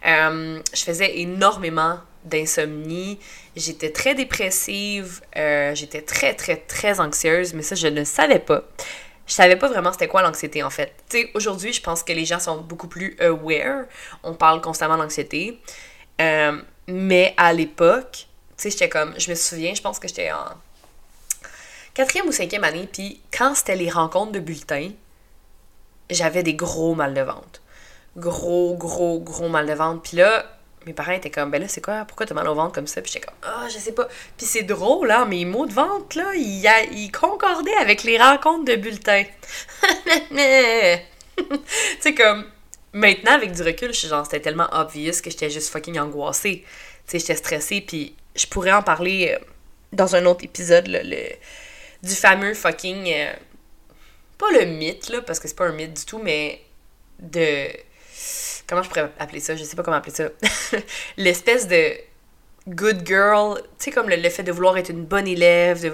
Euh, 0.06 0.60
je 0.72 0.82
faisais 0.82 1.18
énormément 1.18 1.98
d'insomnie. 2.24 3.18
J'étais 3.56 3.90
très 3.90 4.14
dépressive. 4.14 5.20
Euh, 5.36 5.74
j'étais 5.74 6.02
très, 6.02 6.34
très, 6.34 6.56
très 6.56 7.00
anxieuse, 7.00 7.54
mais 7.54 7.62
ça, 7.62 7.74
je 7.74 7.88
ne 7.88 8.04
savais 8.04 8.38
pas. 8.38 8.62
Je 9.26 9.34
savais 9.34 9.56
pas 9.56 9.68
vraiment 9.68 9.92
c'était 9.92 10.08
quoi 10.08 10.22
l'anxiété 10.22 10.62
en 10.62 10.70
fait. 10.70 10.92
Tu 11.08 11.18
sais, 11.22 11.30
aujourd'hui, 11.34 11.72
je 11.72 11.80
pense 11.80 12.02
que 12.02 12.12
les 12.12 12.24
gens 12.24 12.40
sont 12.40 12.58
beaucoup 12.58 12.88
plus 12.88 13.16
aware. 13.20 13.84
On 14.22 14.34
parle 14.34 14.60
constamment 14.60 14.96
d'anxiété. 14.96 15.60
mais 16.88 17.34
à 17.36 17.52
l'époque, 17.52 18.26
tu 18.56 18.64
sais, 18.64 18.70
j'étais 18.70 18.88
comme, 18.88 19.14
je 19.18 19.30
me 19.30 19.34
souviens, 19.34 19.74
je 19.74 19.82
pense 19.82 19.98
que 19.98 20.08
j'étais 20.08 20.32
en 20.32 20.44
quatrième 21.94 22.26
ou 22.26 22.32
cinquième 22.32 22.64
année, 22.64 22.88
puis 22.90 23.20
quand 23.36 23.54
c'était 23.54 23.76
les 23.76 23.90
rencontres 23.90 24.32
de 24.32 24.40
bulletins, 24.40 24.90
j'avais 26.10 26.42
des 26.42 26.54
gros 26.54 26.94
mal 26.94 27.14
de 27.14 27.20
ventre. 27.20 27.60
Gros, 28.16 28.76
gros, 28.76 29.20
gros 29.20 29.48
mal 29.48 29.66
de 29.66 29.72
ventre. 29.72 30.02
Puis 30.02 30.18
là, 30.18 30.44
mes 30.86 30.92
parents 30.92 31.12
étaient 31.12 31.30
comme, 31.30 31.50
ben 31.50 31.60
là, 31.60 31.68
c'est 31.68 31.80
quoi, 31.80 32.04
pourquoi 32.04 32.26
t'as 32.26 32.34
mal 32.34 32.48
au 32.48 32.54
ventre 32.54 32.72
comme 32.72 32.86
ça? 32.86 33.00
Puis 33.02 33.12
j'étais 33.12 33.26
comme, 33.26 33.36
ah, 33.42 33.66
je 33.68 33.78
sais 33.78 33.92
pas. 33.92 34.08
Puis 34.36 34.46
c'est 34.46 34.62
drôle, 34.62 35.10
hein, 35.10 35.24
mes 35.24 35.44
mots 35.44 35.66
de 35.66 35.72
ventre, 35.72 36.18
là, 36.18 36.32
ils, 36.34 37.10
concordaient 37.12 37.74
avec 37.74 38.02
les 38.04 38.18
rencontres 38.18 38.64
de 38.64 38.76
bulletins. 38.76 39.24
tu 40.30 41.58
sais, 42.00 42.14
comme, 42.14 42.46
maintenant, 42.92 43.32
avec 43.32 43.52
du 43.52 43.62
recul, 43.62 43.92
je 43.92 44.06
genre, 44.06 44.24
c'était 44.24 44.40
tellement 44.40 44.68
obvious 44.72 45.20
que 45.22 45.30
j'étais 45.30 45.50
juste 45.50 45.70
fucking 45.70 45.98
angoissée. 45.98 46.64
Tu 47.06 47.12
sais, 47.12 47.18
j'étais 47.18 47.36
stressée, 47.36 47.80
puis 47.80 48.14
je 48.34 48.46
pourrais 48.46 48.72
en 48.72 48.82
parler 48.82 49.36
euh, 49.36 49.44
dans 49.92 50.16
un 50.16 50.24
autre 50.26 50.44
épisode, 50.44 50.86
là, 50.88 51.02
le 51.02 51.16
du 52.02 52.14
fameux 52.14 52.54
fucking. 52.54 53.12
Euh, 53.12 53.32
pas 54.38 54.50
le 54.52 54.66
mythe, 54.66 55.08
là, 55.08 55.22
parce 55.22 55.38
que 55.38 55.48
c'est 55.48 55.56
pas 55.56 55.66
un 55.66 55.72
mythe 55.72 55.94
du 55.94 56.04
tout, 56.04 56.18
mais 56.18 56.60
de. 57.20 57.68
Comment 58.72 58.82
je 58.82 58.88
pourrais 58.88 59.12
appeler 59.18 59.40
ça? 59.40 59.54
Je 59.54 59.64
sais 59.64 59.76
pas 59.76 59.82
comment 59.82 59.98
appeler 59.98 60.14
ça. 60.14 60.30
L'espèce 61.18 61.68
de 61.68 61.92
good 62.66 63.06
girl, 63.06 63.60
tu 63.60 63.68
sais, 63.76 63.90
comme 63.90 64.08
le, 64.08 64.30
fait 64.30 64.42
de 64.42 64.50
vouloir 64.50 64.78
être 64.78 64.88
une 64.88 65.04
bonne 65.04 65.26
élève. 65.26 65.92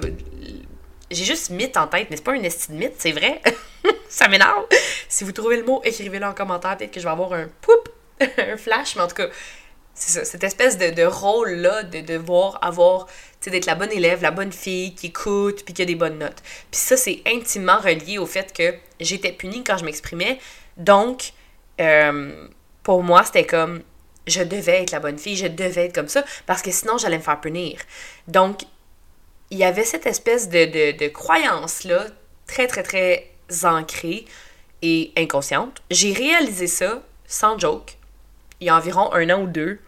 J'ai 1.11 1.25
juste 1.25 1.51
mythe 1.51 1.77
en 1.77 1.89
tête, 1.89 2.07
mais 2.09 2.15
c'est 2.15 2.23
pas 2.23 2.35
un 2.35 2.43
estime 2.45 2.77
mythe, 2.77 2.95
c'est 2.97 3.11
vrai. 3.11 3.43
ça 4.09 4.29
m'énerve. 4.29 4.67
Si 5.09 5.25
vous 5.25 5.33
trouvez 5.33 5.57
le 5.57 5.65
mot, 5.65 5.81
écrivez-le 5.83 6.25
en 6.25 6.35
commentaire. 6.35 6.77
Peut-être 6.77 6.93
que 6.93 7.01
je 7.01 7.05
vais 7.05 7.11
avoir 7.11 7.33
un 7.33 7.49
poup, 7.61 7.89
un 8.21 8.57
flash, 8.57 8.95
mais 8.95 9.03
en 9.03 9.09
tout 9.09 9.17
cas, 9.17 9.27
c'est 9.93 10.13
ça, 10.13 10.25
cette 10.25 10.45
espèce 10.45 10.79
de, 10.79 11.03
rôle-là 11.03 11.83
de 11.83 12.01
devoir 12.01 12.61
avoir, 12.63 13.07
tu 13.07 13.13
sais, 13.41 13.51
d'être 13.51 13.67
la 13.67 13.75
bonne 13.75 13.91
élève, 13.91 14.23
la 14.23 14.31
bonne 14.31 14.53
fille 14.53 14.95
qui 14.95 15.09
écoute, 15.09 15.65
puis 15.65 15.75
qui 15.75 15.83
a 15.83 15.85
des 15.85 15.97
bonnes 15.97 16.19
notes. 16.19 16.43
Puis 16.71 16.81
ça, 16.81 16.97
c'est 16.97 17.23
intimement 17.27 17.81
relié 17.81 18.19
au 18.19 18.27
fait 18.27 18.53
que 18.53 18.73
j'étais 19.01 19.33
punie 19.33 19.65
quand 19.65 19.79
je 19.79 19.85
m'exprimais. 19.85 20.39
Donc, 20.77 21.33
euh, 21.81 22.49
pour 22.89 23.03
moi, 23.03 23.23
c'était 23.23 23.45
comme, 23.45 23.83
je 24.27 24.43
devais 24.43 24.81
être 24.81 24.93
la 24.93 24.99
bonne 24.99 25.19
fille, 25.19 25.37
je 25.37 25.47
devais 25.47 25.85
être 25.85 25.95
comme 25.95 26.09
ça, 26.09 26.25
parce 26.47 26.63
que 26.63 26.71
sinon, 26.71 26.97
j'allais 26.97 27.19
me 27.19 27.23
faire 27.23 27.39
punir. 27.39 27.79
Donc, 28.29 28.63
il 29.51 29.59
y 29.59 29.65
avait 29.65 29.85
cette 29.85 30.07
espèce 30.07 30.49
de, 30.49 30.97
de, 30.97 31.09
croyance-là, 31.09 32.07
très, 32.47 32.67
très, 32.67 32.83
très 32.83 33.31
ancrée 33.65 34.25
et 34.81 35.13
inconsciente. 35.19 35.83
J'ai 35.91 36.15
réalisé 36.15 36.67
ça, 36.67 37.03
sans 37.27 37.59
joke, 37.59 37.99
il 38.61 38.69
y 38.69 38.71
a 38.71 38.77
environ 38.77 39.13
un 39.13 39.29
an 39.29 39.43
ou 39.43 39.49
deux, 39.49 39.81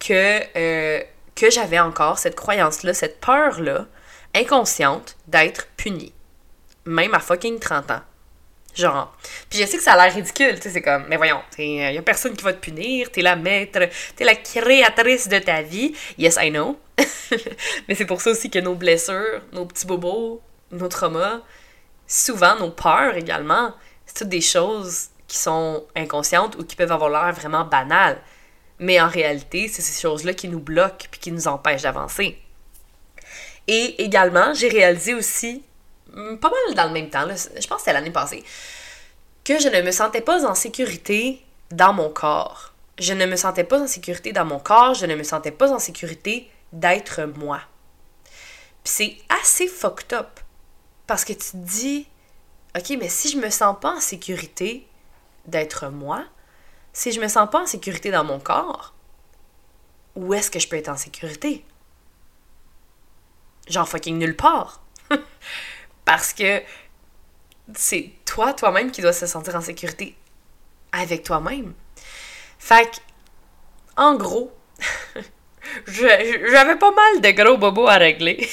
que, 0.00 0.40
euh, 0.58 1.04
que 1.36 1.52
j'avais 1.52 1.78
encore 1.78 2.18
cette 2.18 2.34
croyance-là, 2.34 2.94
cette 2.94 3.20
peur-là, 3.20 3.86
inconsciente, 4.34 5.16
d'être 5.28 5.68
punie. 5.76 6.12
Même 6.84 7.14
à 7.14 7.20
fucking 7.20 7.60
30 7.60 7.92
ans. 7.92 8.02
Genre. 8.74 9.16
Puis 9.48 9.60
je 9.60 9.66
sais 9.66 9.76
que 9.76 9.82
ça 9.82 9.92
a 9.92 10.04
l'air 10.04 10.14
ridicule, 10.14 10.56
tu 10.56 10.62
sais, 10.62 10.70
c'est 10.70 10.82
comme, 10.82 11.06
mais 11.08 11.16
voyons, 11.16 11.40
il 11.58 11.92
y 11.92 11.98
a 11.98 12.02
personne 12.02 12.36
qui 12.36 12.42
va 12.42 12.52
te 12.52 12.58
punir, 12.58 13.10
t'es 13.12 13.22
la 13.22 13.36
maître, 13.36 13.78
t'es 14.16 14.24
la 14.24 14.34
créatrice 14.34 15.28
de 15.28 15.38
ta 15.38 15.62
vie. 15.62 15.94
Yes, 16.18 16.36
I 16.40 16.50
know. 16.50 16.78
mais 17.88 17.94
c'est 17.94 18.04
pour 18.04 18.20
ça 18.20 18.30
aussi 18.30 18.50
que 18.50 18.58
nos 18.58 18.74
blessures, 18.74 19.42
nos 19.52 19.66
petits 19.66 19.86
bobos, 19.86 20.42
nos 20.72 20.88
traumas, 20.88 21.40
souvent 22.06 22.56
nos 22.56 22.70
peurs 22.70 23.16
également, 23.16 23.74
c'est 24.06 24.18
toutes 24.18 24.28
des 24.28 24.40
choses 24.40 25.08
qui 25.26 25.38
sont 25.38 25.84
inconscientes 25.96 26.56
ou 26.56 26.64
qui 26.64 26.76
peuvent 26.76 26.92
avoir 26.92 27.10
l'air 27.10 27.32
vraiment 27.32 27.64
banales. 27.64 28.20
Mais 28.78 29.00
en 29.00 29.08
réalité, 29.08 29.68
c'est 29.68 29.82
ces 29.82 30.00
choses-là 30.00 30.34
qui 30.34 30.48
nous 30.48 30.60
bloquent 30.60 31.06
puis 31.10 31.20
qui 31.20 31.32
nous 31.32 31.46
empêchent 31.46 31.82
d'avancer. 31.82 32.38
Et 33.66 34.02
également, 34.02 34.52
j'ai 34.52 34.68
réalisé 34.68 35.14
aussi 35.14 35.62
pas 36.40 36.50
mal 36.50 36.74
dans 36.74 36.86
le 36.86 36.92
même 36.92 37.10
temps, 37.10 37.26
je 37.28 37.66
pense 37.66 37.76
que 37.76 37.78
c'était 37.78 37.92
l'année 37.92 38.10
passée, 38.10 38.44
que 39.44 39.58
je 39.58 39.68
ne 39.68 39.82
me 39.82 39.90
sentais 39.90 40.20
pas 40.20 40.46
en 40.46 40.54
sécurité 40.54 41.44
dans 41.70 41.92
mon 41.92 42.10
corps. 42.10 42.72
Je 42.98 43.12
ne 43.12 43.26
me 43.26 43.36
sentais 43.36 43.64
pas 43.64 43.80
en 43.80 43.86
sécurité 43.86 44.32
dans 44.32 44.44
mon 44.44 44.58
corps, 44.58 44.94
je 44.94 45.06
ne 45.06 45.14
me 45.16 45.24
sentais 45.24 45.50
pas 45.50 45.72
en 45.72 45.78
sécurité 45.78 46.50
d'être 46.72 47.22
moi. 47.36 47.60
Puis 48.84 48.92
c'est 48.92 49.16
assez 49.28 49.66
fucked 49.66 50.12
up. 50.12 50.40
Parce 51.06 51.24
que 51.24 51.32
tu 51.32 51.50
te 51.50 51.56
dis, 51.56 52.06
OK, 52.76 52.96
mais 52.98 53.08
si 53.08 53.28
je 53.28 53.38
me 53.38 53.50
sens 53.50 53.76
pas 53.80 53.96
en 53.96 54.00
sécurité 54.00 54.86
d'être 55.46 55.88
moi, 55.88 56.24
si 56.92 57.12
je 57.12 57.20
me 57.20 57.28
sens 57.28 57.48
pas 57.50 57.62
en 57.62 57.66
sécurité 57.66 58.10
dans 58.10 58.24
mon 58.24 58.38
corps, 58.38 58.94
où 60.14 60.32
est-ce 60.32 60.50
que 60.50 60.58
je 60.58 60.68
peux 60.68 60.76
être 60.76 60.88
en 60.88 60.96
sécurité? 60.96 61.64
Genre 63.68 63.88
fucking 63.88 64.18
nulle 64.18 64.36
part. 64.36 64.80
Parce 66.04 66.32
que 66.32 66.62
c'est 67.74 68.10
toi, 68.24 68.52
toi-même, 68.52 68.90
qui 68.90 69.00
dois 69.00 69.12
se 69.12 69.26
sentir 69.26 69.54
en 69.56 69.60
sécurité 69.60 70.14
avec 70.92 71.22
toi-même. 71.22 71.74
Fait 72.58 72.84
que, 72.86 72.96
en 73.96 74.16
gros, 74.16 74.52
j'avais 75.86 76.76
pas 76.76 76.92
mal 76.92 77.20
de 77.20 77.30
gros 77.30 77.56
bobos 77.56 77.86
à 77.86 77.96
régler. 77.96 78.48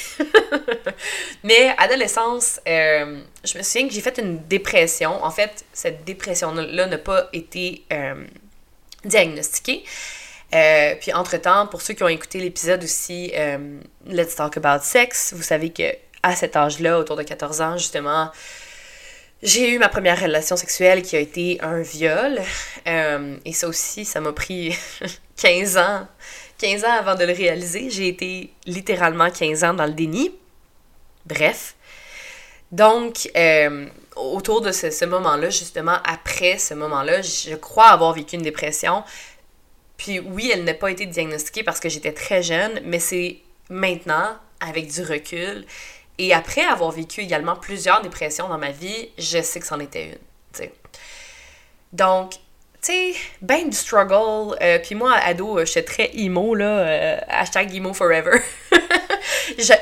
Mais 1.44 1.74
adolescence, 1.78 2.60
euh, 2.68 3.22
je 3.44 3.58
me 3.58 3.64
souviens 3.64 3.88
que 3.88 3.94
j'ai 3.94 4.02
fait 4.02 4.18
une 4.18 4.46
dépression. 4.48 5.24
En 5.24 5.32
fait, 5.32 5.66
cette 5.74 6.04
dépression-là 6.06 6.88
n'a 6.88 6.98
pas 6.98 7.30
été 7.34 7.84
euh, 7.92 8.26
diagnostiquée. 9.04 9.84
Euh, 10.54 10.96
puis 11.00 11.14
entre-temps, 11.14 11.68
pour 11.68 11.82
ceux 11.82 11.94
qui 11.94 12.04
ont 12.04 12.10
écouté 12.10 12.40
l'épisode 12.40 12.84
aussi 12.84 13.32
Let's 14.06 14.36
Talk 14.36 14.58
About 14.58 14.84
Sex, 14.84 15.34
vous 15.34 15.44
savez 15.44 15.72
que 15.72 15.84
à 16.24 16.36
cet 16.36 16.56
âge-là, 16.56 17.00
autour 17.00 17.16
de 17.16 17.24
14 17.24 17.62
ans, 17.62 17.78
justement, 17.78 18.32
j'ai 19.44 19.72
eu 19.72 19.80
ma 19.80 19.90
première 19.90 20.20
relation 20.20 20.56
sexuelle 20.56 21.02
qui 21.02 21.16
a 21.16 21.20
été 21.20 21.60
un 21.62 21.82
viol. 21.82 22.40
Euh, 22.88 23.38
et 23.44 23.54
ça 23.54 23.68
aussi, 23.68 24.06
ça 24.06 24.22
m'a 24.22 24.34
pris 24.34 24.78
15 25.38 25.78
ans. 25.78 26.08
15 26.60 26.86
ans 26.86 26.92
avant 27.00 27.16
de 27.16 27.26
le 27.26 27.34
réaliser. 27.34 27.90
J'ai 27.90 28.08
été 28.08 28.54
littéralement 28.68 29.32
15 29.32 29.64
ans 29.64 29.74
dans 29.74 29.88
le 29.88 29.94
déni. 29.94 30.32
Bref. 31.26 31.76
Donc, 32.72 33.30
euh, 33.36 33.88
autour 34.16 34.62
de 34.62 34.72
ce, 34.72 34.92
ce 34.92 35.06
moment-là, 35.06 35.50
justement, 35.50 35.98
après 36.06 36.58
ce 36.58 36.74
moment-là, 36.76 37.22
je 37.22 37.56
crois 37.56 37.88
avoir 37.88 38.14
vécu 38.14 38.36
une 38.36 38.44
dépression. 38.44 39.04
Puis 39.98 40.20
oui, 40.20 40.52
elle 40.54 40.64
n'a 40.64 40.74
pas 40.74 40.92
été 40.92 41.06
diagnostiquée 41.06 41.64
parce 41.64 41.80
que 41.80 41.90
j'étais 41.90 42.14
très 42.14 42.44
jeune, 42.44 42.80
mais 42.84 43.00
c'est 43.00 43.40
maintenant, 43.70 44.38
avec 44.60 44.88
du 44.88 45.02
recul, 45.04 45.66
et 46.18 46.34
après 46.34 46.64
avoir 46.64 46.92
vécu 46.92 47.22
également 47.22 47.56
plusieurs 47.56 48.02
dépressions 48.02 48.48
dans 48.48 48.58
ma 48.58 48.72
vie, 48.72 49.10
je 49.18 49.42
sais 49.42 49.60
que 49.60 49.66
c'en 49.66 49.80
était 49.80 50.06
une. 50.06 50.18
T'sais. 50.54 50.72
Donc, 51.94 52.34
tu 52.82 52.94
sais, 52.94 53.14
ben 53.42 53.70
du 53.70 53.76
struggle. 53.76 54.58
Euh, 54.62 54.80
puis 54.80 54.96
moi, 54.96 55.14
ado, 55.14 55.60
euh, 55.60 55.66
j'étais 55.66 55.84
très 55.84 56.12
emo, 56.16 56.56
là. 56.56 56.80
Euh, 56.80 57.18
hashtag 57.28 57.76
emo 57.76 57.94
forever. 57.94 58.42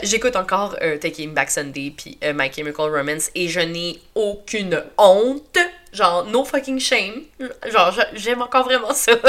J'écoute 0.04 0.36
encore 0.36 0.76
Taking 1.00 1.34
Back 1.34 1.52
Sunday 1.52 1.94
puis 1.96 2.18
My 2.22 2.52
Chemical 2.52 2.94
Romance 2.94 3.30
et 3.36 3.48
je 3.48 3.60
n'ai 3.60 4.02
aucune 4.16 4.84
honte. 4.98 5.58
Genre, 5.94 6.26
no 6.26 6.44
fucking 6.44 6.80
shame. 6.80 7.24
Genre, 7.66 7.98
j'aime 8.14 8.42
encore 8.42 8.66
vraiment 8.66 8.94
ça. 8.94 9.16
puis 9.16 9.24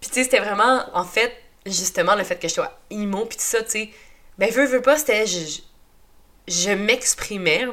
tu 0.00 0.12
sais, 0.12 0.24
c'était 0.24 0.38
vraiment, 0.38 0.84
en 0.94 1.04
fait, 1.04 1.32
justement, 1.64 2.14
le 2.14 2.24
fait 2.24 2.36
que 2.36 2.46
je 2.46 2.54
sois 2.54 2.78
emo 2.90 3.24
puis 3.24 3.38
tout 3.38 3.44
ça, 3.44 3.62
tu 3.62 3.70
sais 3.70 3.90
ben, 4.38 4.50
veux, 4.50 4.66
veux 4.66 4.82
pas, 4.82 4.98
c'était. 4.98 5.26
Je, 5.26 5.60
je 6.48 6.70
m'exprimais. 6.70 7.66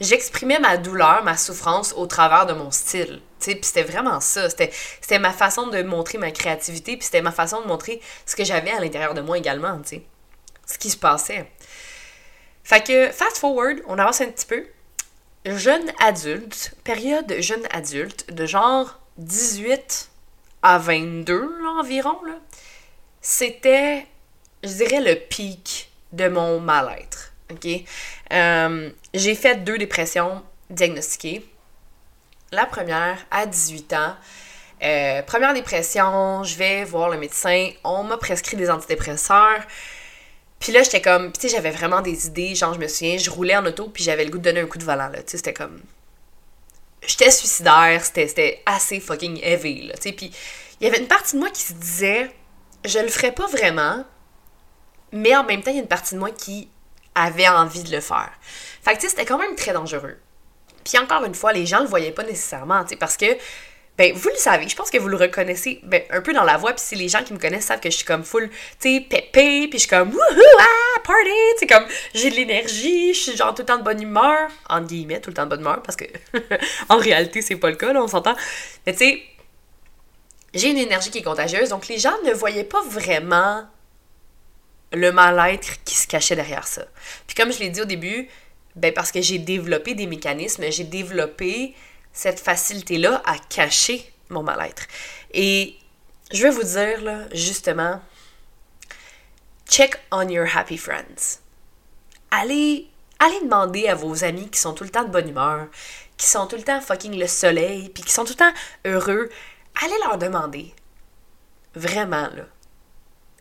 J'exprimais 0.00 0.58
ma 0.58 0.76
douleur, 0.76 1.22
ma 1.22 1.36
souffrance 1.36 1.92
au 1.96 2.06
travers 2.06 2.46
de 2.46 2.52
mon 2.52 2.70
style. 2.70 3.22
Puis 3.38 3.58
c'était 3.62 3.82
vraiment 3.82 4.20
ça. 4.20 4.48
C'était 4.50 5.18
ma 5.18 5.32
façon 5.32 5.68
de 5.68 5.82
montrer 5.82 6.18
ma 6.18 6.30
créativité, 6.30 6.96
puis 6.96 7.04
c'était 7.04 7.22
ma 7.22 7.30
façon 7.30 7.60
de 7.60 7.66
montrer 7.66 8.00
ce 8.26 8.34
que 8.34 8.44
j'avais 8.44 8.70
à 8.70 8.80
l'intérieur 8.80 9.14
de 9.14 9.20
moi 9.20 9.38
également, 9.38 9.78
tu 9.82 9.88
sais. 9.88 10.02
Ce 10.66 10.78
qui 10.78 10.90
se 10.90 10.96
passait. 10.96 11.50
Fait 12.64 12.84
que, 12.84 13.10
fast 13.10 13.38
forward, 13.38 13.82
on 13.86 13.98
avance 13.98 14.20
un 14.20 14.26
petit 14.26 14.46
peu. 14.46 14.66
Jeune 15.44 15.92
adulte, 16.00 16.74
période 16.84 17.34
jeune 17.40 17.66
adulte, 17.70 18.32
de 18.32 18.46
genre 18.46 18.98
18 19.18 20.10
à 20.62 20.78
22 20.78 21.38
là, 21.62 21.70
environ, 21.80 22.18
là. 22.24 22.38
C'était 23.20 24.06
je 24.64 24.72
dirais, 24.72 25.00
le 25.00 25.14
pic 25.16 25.90
de 26.12 26.28
mon 26.28 26.60
mal-être. 26.60 27.32
OK? 27.50 27.66
Euh, 28.32 28.90
j'ai 29.12 29.34
fait 29.34 29.62
deux 29.64 29.78
dépressions 29.78 30.42
diagnostiquées. 30.70 31.46
La 32.52 32.66
première, 32.66 33.18
à 33.30 33.46
18 33.46 33.92
ans. 33.92 34.16
Euh, 34.82 35.22
première 35.22 35.54
dépression, 35.54 36.44
je 36.44 36.56
vais 36.56 36.84
voir 36.84 37.08
le 37.08 37.18
médecin. 37.18 37.70
On 37.84 38.04
m'a 38.04 38.16
prescrit 38.16 38.56
des 38.56 38.70
antidépresseurs. 38.70 39.60
Puis 40.60 40.72
là, 40.72 40.82
j'étais 40.82 41.02
comme, 41.02 41.32
tu 41.32 41.42
sais, 41.42 41.48
j'avais 41.48 41.70
vraiment 41.70 42.00
des 42.00 42.26
idées. 42.26 42.54
Genre, 42.54 42.74
je 42.74 42.78
me 42.78 42.88
souviens, 42.88 43.18
je 43.18 43.30
roulais 43.30 43.56
en 43.56 43.66
auto, 43.66 43.88
puis 43.88 44.02
j'avais 44.02 44.24
le 44.24 44.30
goût 44.30 44.38
de 44.38 44.44
donner 44.44 44.60
un 44.60 44.66
coup 44.66 44.78
de 44.78 44.84
volant. 44.84 45.10
Tu 45.12 45.22
sais, 45.26 45.36
c'était 45.36 45.52
comme. 45.52 45.80
J'étais 47.06 47.30
suicidaire, 47.30 48.02
c'était 48.02 48.62
assez 48.64 48.98
fucking 48.98 49.38
heavy, 49.42 49.88
là. 49.88 49.94
Puis 50.00 50.32
il 50.80 50.84
y 50.84 50.86
avait 50.86 50.98
une 50.98 51.06
partie 51.06 51.34
de 51.34 51.40
moi 51.40 51.50
qui 51.50 51.62
se 51.62 51.74
disait, 51.74 52.30
je 52.84 52.98
le 52.98 53.08
ferais 53.08 53.32
pas 53.32 53.46
vraiment, 53.46 54.04
mais 55.14 55.34
en 55.34 55.44
même 55.44 55.62
temps, 55.62 55.70
il 55.70 55.76
y 55.76 55.78
a 55.78 55.82
une 55.82 55.88
partie 55.88 56.14
de 56.14 56.20
moi 56.20 56.30
qui 56.30 56.68
avait 57.14 57.48
envie 57.48 57.84
de 57.84 57.90
le 57.90 58.00
faire. 58.00 58.32
Fait 58.82 58.96
que, 58.96 59.08
c'était 59.08 59.24
quand 59.24 59.38
même 59.38 59.54
très 59.54 59.72
dangereux. 59.72 60.16
Puis 60.84 60.98
encore 60.98 61.24
une 61.24 61.34
fois, 61.34 61.52
les 61.52 61.64
gens 61.64 61.80
le 61.80 61.86
voyaient 61.86 62.12
pas 62.12 62.24
nécessairement, 62.24 62.84
parce 62.98 63.16
que, 63.16 63.26
ben, 63.96 64.12
vous 64.12 64.28
le 64.28 64.36
savez, 64.36 64.68
je 64.68 64.74
pense 64.74 64.90
que 64.90 64.98
vous 64.98 65.08
le 65.08 65.16
reconnaissez 65.16 65.80
ben, 65.84 66.02
un 66.10 66.20
peu 66.20 66.32
dans 66.32 66.42
la 66.42 66.56
voix, 66.56 66.72
puis 66.72 66.84
si 66.84 66.96
les 66.96 67.08
gens 67.08 67.22
qui 67.22 67.32
me 67.32 67.38
connaissent 67.38 67.66
savent 67.66 67.78
que 67.78 67.90
je 67.90 67.96
suis 67.96 68.04
comme 68.04 68.24
full, 68.24 68.50
tu 68.80 68.94
sais, 68.94 69.00
pépé, 69.00 69.68
puis 69.68 69.78
je 69.78 69.86
suis 69.86 69.88
comme, 69.88 70.10
wouhou, 70.10 70.58
ah, 70.58 71.00
party, 71.04 71.30
tu 71.60 71.66
comme, 71.68 71.86
j'ai 72.12 72.30
de 72.30 72.34
l'énergie, 72.34 73.14
je 73.14 73.20
suis 73.20 73.36
genre 73.36 73.54
tout 73.54 73.62
le 73.62 73.66
temps 73.66 73.78
de 73.78 73.84
bonne 73.84 74.02
humeur, 74.02 74.50
en 74.68 74.80
guillemets, 74.80 75.20
tout 75.20 75.30
le 75.30 75.34
temps 75.34 75.44
de 75.44 75.50
bonne 75.50 75.60
humeur, 75.60 75.80
parce 75.80 75.96
que, 75.96 76.06
en 76.88 76.96
réalité, 76.96 77.40
c'est 77.40 77.56
pas 77.56 77.70
le 77.70 77.76
cas, 77.76 77.92
là, 77.92 78.02
on 78.02 78.08
s'entend. 78.08 78.34
Mais 78.84 78.92
tu 78.92 78.98
sais, 78.98 79.22
j'ai 80.54 80.70
une 80.70 80.78
énergie 80.78 81.10
qui 81.10 81.18
est 81.18 81.22
contagieuse, 81.22 81.68
donc 81.68 81.86
les 81.86 81.98
gens 81.98 82.14
ne 82.24 82.32
voyaient 82.32 82.64
pas 82.64 82.82
vraiment 82.82 83.64
le 84.92 85.12
mal-être 85.12 85.82
qui 85.84 85.94
se 85.94 86.06
cachait 86.06 86.36
derrière 86.36 86.66
ça. 86.66 86.84
Puis 87.26 87.34
comme 87.34 87.52
je 87.52 87.58
l'ai 87.58 87.70
dit 87.70 87.80
au 87.80 87.86
début, 87.86 88.28
ben 88.76 88.92
parce 88.92 89.12
que 89.12 89.20
j'ai 89.20 89.38
développé 89.38 89.94
des 89.94 90.06
mécanismes, 90.06 90.64
j'ai 90.70 90.84
développé 90.84 91.74
cette 92.12 92.40
facilité-là 92.40 93.22
à 93.24 93.36
cacher 93.38 94.12
mon 94.30 94.42
mal-être. 94.42 94.86
Et 95.32 95.76
je 96.32 96.42
vais 96.42 96.50
vous 96.50 96.62
dire, 96.62 97.02
là, 97.02 97.26
justement, 97.32 98.00
check 99.68 99.96
on 100.10 100.28
your 100.28 100.46
happy 100.54 100.78
friends. 100.78 101.40
Allez, 102.30 102.88
allez 103.18 103.40
demander 103.42 103.88
à 103.88 103.94
vos 103.94 104.24
amis 104.24 104.48
qui 104.48 104.58
sont 104.58 104.72
tout 104.72 104.84
le 104.84 104.90
temps 104.90 105.04
de 105.04 105.10
bonne 105.10 105.28
humeur, 105.28 105.68
qui 106.16 106.26
sont 106.26 106.46
tout 106.46 106.56
le 106.56 106.62
temps 106.62 106.80
fucking 106.80 107.18
le 107.18 107.26
soleil, 107.26 107.88
puis 107.88 108.02
qui 108.02 108.12
sont 108.12 108.24
tout 108.24 108.32
le 108.32 108.38
temps 108.38 108.58
heureux, 108.84 109.28
allez 109.82 109.94
leur 110.04 110.18
demander, 110.18 110.72
vraiment, 111.74 112.28
là, 112.34 112.44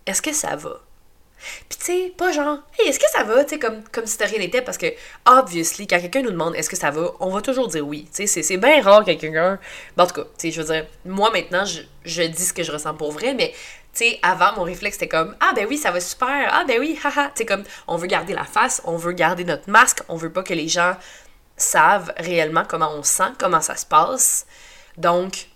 est-ce 0.05 0.21
que 0.21 0.33
ça 0.33 0.55
va? 0.55 0.81
Puis 1.69 1.77
tu 1.77 1.85
sais, 1.85 2.13
pas 2.17 2.31
genre, 2.31 2.59
hey, 2.79 2.87
est-ce 2.87 2.99
que 2.99 3.09
ça 3.09 3.23
va? 3.23 3.43
Tu 3.43 3.51
sais, 3.51 3.59
comme, 3.59 3.83
comme 3.91 4.05
si 4.05 4.23
rien 4.23 4.39
n'était, 4.39 4.61
parce 4.61 4.77
que, 4.77 4.87
obviously, 5.25 5.87
quand 5.87 5.99
quelqu'un 5.99 6.21
nous 6.21 6.31
demande 6.31 6.55
est-ce 6.55 6.69
que 6.69 6.75
ça 6.75 6.91
va, 6.91 7.11
on 7.19 7.29
va 7.29 7.41
toujours 7.41 7.67
dire 7.67 7.85
oui. 7.87 8.07
Tu 8.13 8.27
sais, 8.27 8.43
c'est 8.43 8.57
bien 8.57 8.81
rare 8.81 9.03
que 9.03 9.11
quelqu'un. 9.11 9.59
en 9.97 10.07
tout 10.07 10.13
cas, 10.13 10.23
tu 10.23 10.29
sais, 10.37 10.51
je 10.51 10.61
veux 10.61 10.73
dire, 10.73 10.85
moi 11.05 11.31
maintenant, 11.31 11.65
je, 11.65 11.81
je 12.05 12.23
dis 12.23 12.43
ce 12.43 12.53
que 12.53 12.63
je 12.63 12.71
ressens 12.71 12.93
pour 12.93 13.11
vrai, 13.11 13.33
mais 13.33 13.53
tu 13.93 14.05
sais, 14.05 14.19
avant, 14.23 14.53
mon 14.55 14.63
réflexe 14.63 14.95
c'était 14.95 15.07
comme 15.07 15.35
Ah 15.39 15.53
ben 15.55 15.67
oui, 15.69 15.77
ça 15.77 15.91
va 15.91 15.99
super, 15.99 16.49
ah 16.51 16.63
ben 16.67 16.79
oui, 16.79 16.99
haha. 17.03 17.27
Tu 17.27 17.39
sais, 17.39 17.45
comme 17.45 17.63
on 17.87 17.97
veut 17.97 18.07
garder 18.07 18.33
la 18.33 18.45
face, 18.45 18.81
on 18.85 18.97
veut 18.97 19.13
garder 19.13 19.43
notre 19.43 19.69
masque, 19.69 20.01
on 20.09 20.15
veut 20.15 20.31
pas 20.31 20.43
que 20.43 20.53
les 20.53 20.67
gens 20.67 20.95
savent 21.57 22.11
réellement 22.17 22.63
comment 22.67 22.91
on 22.91 23.03
sent, 23.03 23.33
comment 23.37 23.61
ça 23.61 23.75
se 23.75 23.85
passe. 23.85 24.47
Donc, 24.97 25.47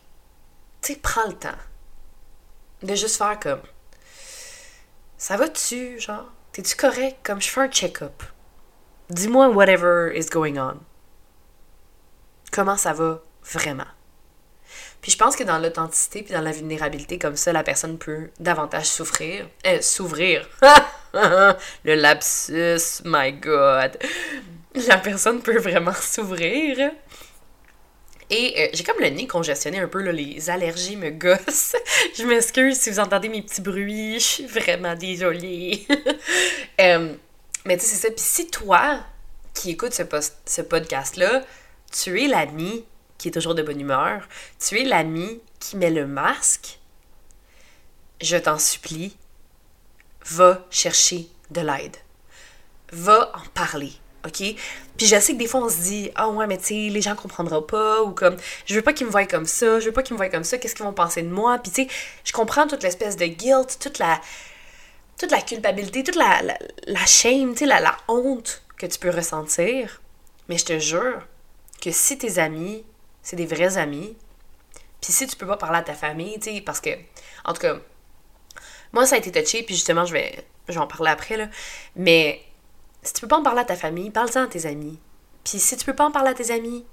tu 0.82 0.94
sais, 0.94 1.00
prends 1.02 1.28
le 1.28 1.34
temps 1.34 1.50
de 2.84 2.94
juste 2.94 3.18
faire 3.18 3.40
comme 3.40 3.62
ça 5.18 5.38
va-tu, 5.38 6.00
genre? 6.00 6.32
T'es-tu 6.52 6.76
correct? 6.76 7.18
Comme 7.24 7.42
je 7.42 7.50
fais 7.50 7.62
un 7.62 7.70
check-up. 7.70 8.24
Dis-moi 9.10 9.50
whatever 9.50 10.12
is 10.16 10.26
going 10.26 10.58
on. 10.58 10.80
Comment 12.52 12.78
ça 12.78 12.94
va 12.94 13.22
vraiment? 13.44 13.88
Puis 15.02 15.12
je 15.12 15.18
pense 15.18 15.36
que 15.36 15.44
dans 15.44 15.60
l'authenticité 15.60 16.24
puis 16.24 16.34
dans 16.34 16.42
la 16.42 16.52
vulnérabilité 16.52 17.18
comme 17.18 17.36
ça, 17.36 17.54
la 17.54 17.64
personne 17.64 17.98
peut 17.98 18.30
davantage 18.40 18.86
souffrir. 18.86 19.48
Euh, 19.66 19.82
s'ouvrir. 19.82 20.48
Le 21.14 21.96
lapsus, 21.96 23.02
my 23.06 23.34
god. 23.34 23.98
La 24.88 24.98
personne 24.98 25.42
peut 25.42 25.60
vraiment 25.60 25.94
s'ouvrir. 25.94 26.92
Et 28.30 28.54
euh, 28.58 28.68
j'ai 28.74 28.84
comme 28.84 29.00
le 29.00 29.10
nez 29.10 29.26
congestionné 29.26 29.80
un 29.80 29.88
peu, 29.88 30.02
là, 30.02 30.12
les 30.12 30.50
allergies 30.50 30.98
me 30.98 31.12
gossent. 31.12 31.76
je 32.18 32.24
m'excuse 32.24 32.78
si 32.78 32.90
vous 32.90 33.00
entendez 33.00 33.30
mes 33.30 33.42
petits 33.42 33.62
bruits, 33.62 34.20
je 34.20 34.26
suis 34.26 34.46
vraiment 34.46 34.96
désolée. 34.96 35.86
Euh, 36.80 37.16
mais 37.66 37.76
tu 37.76 37.86
sais, 37.86 37.96
c'est 37.96 38.08
ça. 38.08 38.14
Puis 38.14 38.24
si 38.24 38.48
toi, 38.52 39.00
qui 39.56 39.72
écoutes 39.72 39.94
ce, 39.94 40.04
ce 40.46 40.62
podcast-là, 40.62 41.44
tu 41.92 42.22
es 42.22 42.28
l'ami 42.28 42.86
qui 43.18 43.30
est 43.30 43.32
toujours 43.32 43.56
de 43.56 43.64
bonne 43.64 43.82
humeur, 43.82 44.28
tu 44.60 44.80
es 44.80 44.84
l'ami 44.84 45.42
qui 45.60 45.76
met 45.76 45.90
le 45.90 46.06
masque, 46.06 46.78
je 48.22 48.38
t'en 48.38 48.60
supplie, 48.60 49.18
va 50.26 50.66
chercher 50.70 51.28
de 51.50 51.62
l'aide. 51.62 51.98
Va 52.92 53.32
en 53.36 53.50
parler. 53.54 53.94
OK? 54.28 54.56
Puis 54.98 55.08
je 55.08 55.20
sais 55.20 55.34
que 55.34 55.38
des 55.38 55.48
fois, 55.48 55.62
on 55.62 55.70
se 55.70 55.78
dit, 55.78 56.12
ah 56.16 56.30
ouais, 56.30 56.48
mais 56.48 56.58
tu 56.58 56.66
sais, 56.66 56.90
les 56.90 57.02
gens 57.02 57.16
comprendront 57.16 57.62
pas, 57.62 58.02
ou 58.04 58.12
comme, 58.12 58.38
je 58.66 58.76
veux 58.76 58.82
pas 58.82 58.94
qu'ils 58.94 59.08
me 59.08 59.12
voient 59.12 59.26
comme 59.26 59.46
ça, 59.46 59.80
je 59.80 59.86
veux 59.86 59.92
pas 59.92 60.04
qu'ils 60.04 60.14
me 60.14 60.18
voient 60.18 60.30
comme 60.30 60.44
ça, 60.44 60.58
qu'est-ce 60.58 60.76
qu'ils 60.76 60.86
vont 60.86 60.94
penser 60.94 61.22
de 61.22 61.30
moi? 61.30 61.58
Puis 61.60 61.72
tu 61.72 61.84
sais, 61.84 61.90
je 62.24 62.34
comprends 62.34 62.68
toute 62.68 62.84
l'espèce 62.84 63.18
de 63.18 63.26
guilt, 63.26 63.78
toute 63.80 64.00
la, 64.00 64.20
toute 65.18 65.32
la 65.32 65.42
culpabilité, 65.42 66.04
toute 66.04 66.16
la, 66.16 66.42
la, 66.86 67.06
shame, 67.06 67.54
tu 67.54 67.60
sais, 67.60 67.66
la, 67.66 67.80
la 67.80 67.98
honte 68.08 68.64
que 68.78 68.86
tu 68.86 69.00
peux 69.00 69.10
ressentir. 69.10 70.02
Mais 70.50 70.58
je 70.58 70.66
te 70.66 70.80
jure 70.80 71.22
que 71.82 71.92
si 71.92 72.18
tes 72.18 72.40
amis, 72.40 72.84
c'est 73.22 73.36
des 73.36 73.46
vrais 73.46 73.78
amis, 73.78 74.16
puis 75.02 75.12
si 75.12 75.28
tu 75.28 75.36
peux 75.36 75.48
pas 75.48 75.58
parler 75.58 75.80
à 75.80 75.84
ta 75.84 75.94
famille, 75.94 76.40
tu 76.40 76.54
sais, 76.54 76.62
parce 76.62 76.80
que, 76.80 76.92
en 77.46 77.54
tout 77.54 77.62
cas, 77.62 77.78
moi, 78.94 79.06
ça 79.06 79.16
a 79.16 79.18
été 79.20 79.32
touché, 79.32 79.64
puis 79.64 79.76
justement, 79.76 80.06
je 80.06 80.14
vais, 80.14 80.46
je 80.68 80.74
vais 80.74 80.80
en 80.80 80.88
parler 80.88 81.12
après, 81.12 81.38
là, 81.38 81.48
mais 81.96 82.42
si 83.08 83.14
tu 83.14 83.22
peux 83.22 83.28
pas 83.28 83.38
en 83.38 83.44
parler 83.44 83.62
à 83.62 83.66
ta 83.66 83.76
famille, 83.76 84.12
parle-en 84.12 84.44
à 84.44 84.48
tes 84.48 84.66
amis. 84.66 85.00
Puis 85.44 85.60
si 85.60 85.78
tu 85.78 85.86
peux 85.86 85.96
pas 85.96 86.06
en 86.06 86.12
parler 86.12 86.32
à 86.32 86.34
tes 86.34 86.52
amis, 86.52 86.86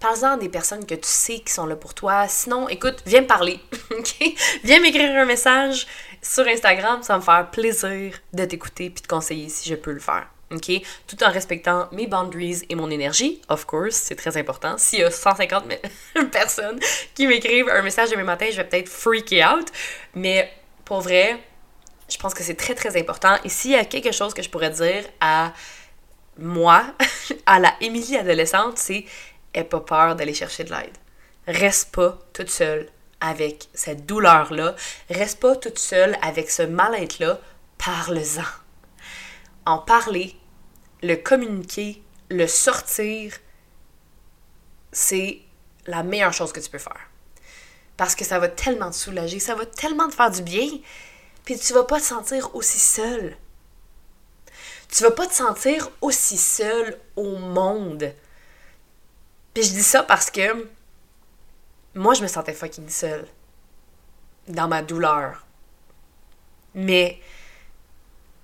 parle-en 0.00 0.32
à 0.32 0.36
des 0.36 0.50
personnes 0.50 0.84
que 0.84 0.94
tu 0.94 1.08
sais 1.08 1.38
qui 1.38 1.52
sont 1.52 1.64
là 1.64 1.76
pour 1.76 1.94
toi. 1.94 2.28
Sinon, 2.28 2.68
écoute, 2.68 3.02
viens 3.06 3.22
me 3.22 3.26
parler, 3.26 3.58
OK? 3.90 4.34
Viens 4.64 4.80
m'écrire 4.80 5.16
un 5.16 5.24
message 5.24 5.86
sur 6.20 6.46
Instagram, 6.46 7.02
ça 7.02 7.16
me 7.16 7.22
faire 7.22 7.50
plaisir 7.50 8.18
de 8.34 8.44
t'écouter 8.44 8.90
puis 8.90 9.02
de 9.02 9.06
conseiller 9.06 9.48
si 9.48 9.68
je 9.68 9.74
peux 9.74 9.92
le 9.92 10.00
faire. 10.00 10.28
OK? 10.52 10.70
Tout 11.06 11.24
en 11.24 11.30
respectant 11.30 11.88
mes 11.90 12.06
boundaries 12.06 12.62
et 12.68 12.74
mon 12.74 12.90
énergie, 12.90 13.40
of 13.48 13.64
course, 13.64 13.94
c'est 13.94 14.14
très 14.14 14.36
important. 14.36 14.76
S'il 14.76 15.00
y 15.00 15.04
a 15.04 15.10
150 15.10 15.64
personnes 16.32 16.78
qui 17.14 17.26
m'écrivent 17.26 17.68
un 17.70 17.82
message 17.82 18.10
demain 18.10 18.24
matin, 18.24 18.46
je 18.50 18.56
vais 18.56 18.64
peut-être 18.64 18.88
freaker 18.88 19.54
out. 19.54 19.68
Mais 20.14 20.52
pour 20.84 21.00
vrai, 21.00 21.40
je 22.08 22.16
pense 22.18 22.34
que 22.34 22.42
c'est 22.42 22.54
très, 22.54 22.74
très 22.74 22.98
important. 22.98 23.36
Et 23.44 23.48
s'il 23.48 23.72
y 23.72 23.76
a 23.76 23.84
quelque 23.84 24.12
chose 24.12 24.34
que 24.34 24.42
je 24.42 24.50
pourrais 24.50 24.70
dire 24.70 25.04
à 25.20 25.52
moi, 26.38 26.84
à 27.46 27.58
la 27.58 27.72
Émilie 27.80 28.16
adolescente, 28.16 28.78
c'est 28.78 29.04
n'aie 29.54 29.64
pas 29.64 29.80
peur 29.80 30.16
d'aller 30.16 30.34
chercher 30.34 30.64
de 30.64 30.70
l'aide. 30.70 30.96
Reste 31.46 31.92
pas 31.92 32.18
toute 32.32 32.50
seule 32.50 32.88
avec 33.20 33.68
cette 33.72 34.04
douleur-là. 34.06 34.74
Reste 35.10 35.40
pas 35.40 35.56
toute 35.56 35.78
seule 35.78 36.16
avec 36.22 36.50
ce 36.50 36.62
mal-être-là. 36.62 37.40
Parle-en. 37.78 38.42
En 39.64 39.78
parler, 39.78 40.36
le 41.02 41.16
communiquer, 41.16 42.02
le 42.30 42.46
sortir, 42.46 43.32
c'est 44.92 45.40
la 45.86 46.02
meilleure 46.02 46.32
chose 46.32 46.52
que 46.52 46.60
tu 46.60 46.70
peux 46.70 46.78
faire. 46.78 47.10
Parce 47.96 48.14
que 48.14 48.24
ça 48.24 48.38
va 48.38 48.48
tellement 48.48 48.90
te 48.90 48.96
soulager, 48.96 49.38
ça 49.38 49.54
va 49.54 49.66
tellement 49.66 50.08
te 50.08 50.14
faire 50.14 50.30
du 50.30 50.42
bien. 50.42 50.68
Puis 51.46 51.58
tu 51.58 51.72
vas 51.72 51.84
pas 51.84 52.00
te 52.00 52.04
sentir 52.04 52.54
aussi 52.54 52.78
seul. 52.78 53.36
Tu 54.88 55.04
vas 55.04 55.12
pas 55.12 55.26
te 55.26 55.34
sentir 55.34 55.88
aussi 56.00 56.36
seul 56.36 56.98
au 57.14 57.36
monde. 57.36 58.12
Puis 59.54 59.62
je 59.62 59.70
dis 59.70 59.82
ça 59.82 60.02
parce 60.02 60.28
que 60.30 60.68
moi, 61.94 62.14
je 62.14 62.22
me 62.22 62.26
sentais 62.26 62.52
fucking 62.52 62.88
seule. 62.88 63.26
Dans 64.48 64.66
ma 64.66 64.82
douleur. 64.82 65.46
Mais 66.74 67.20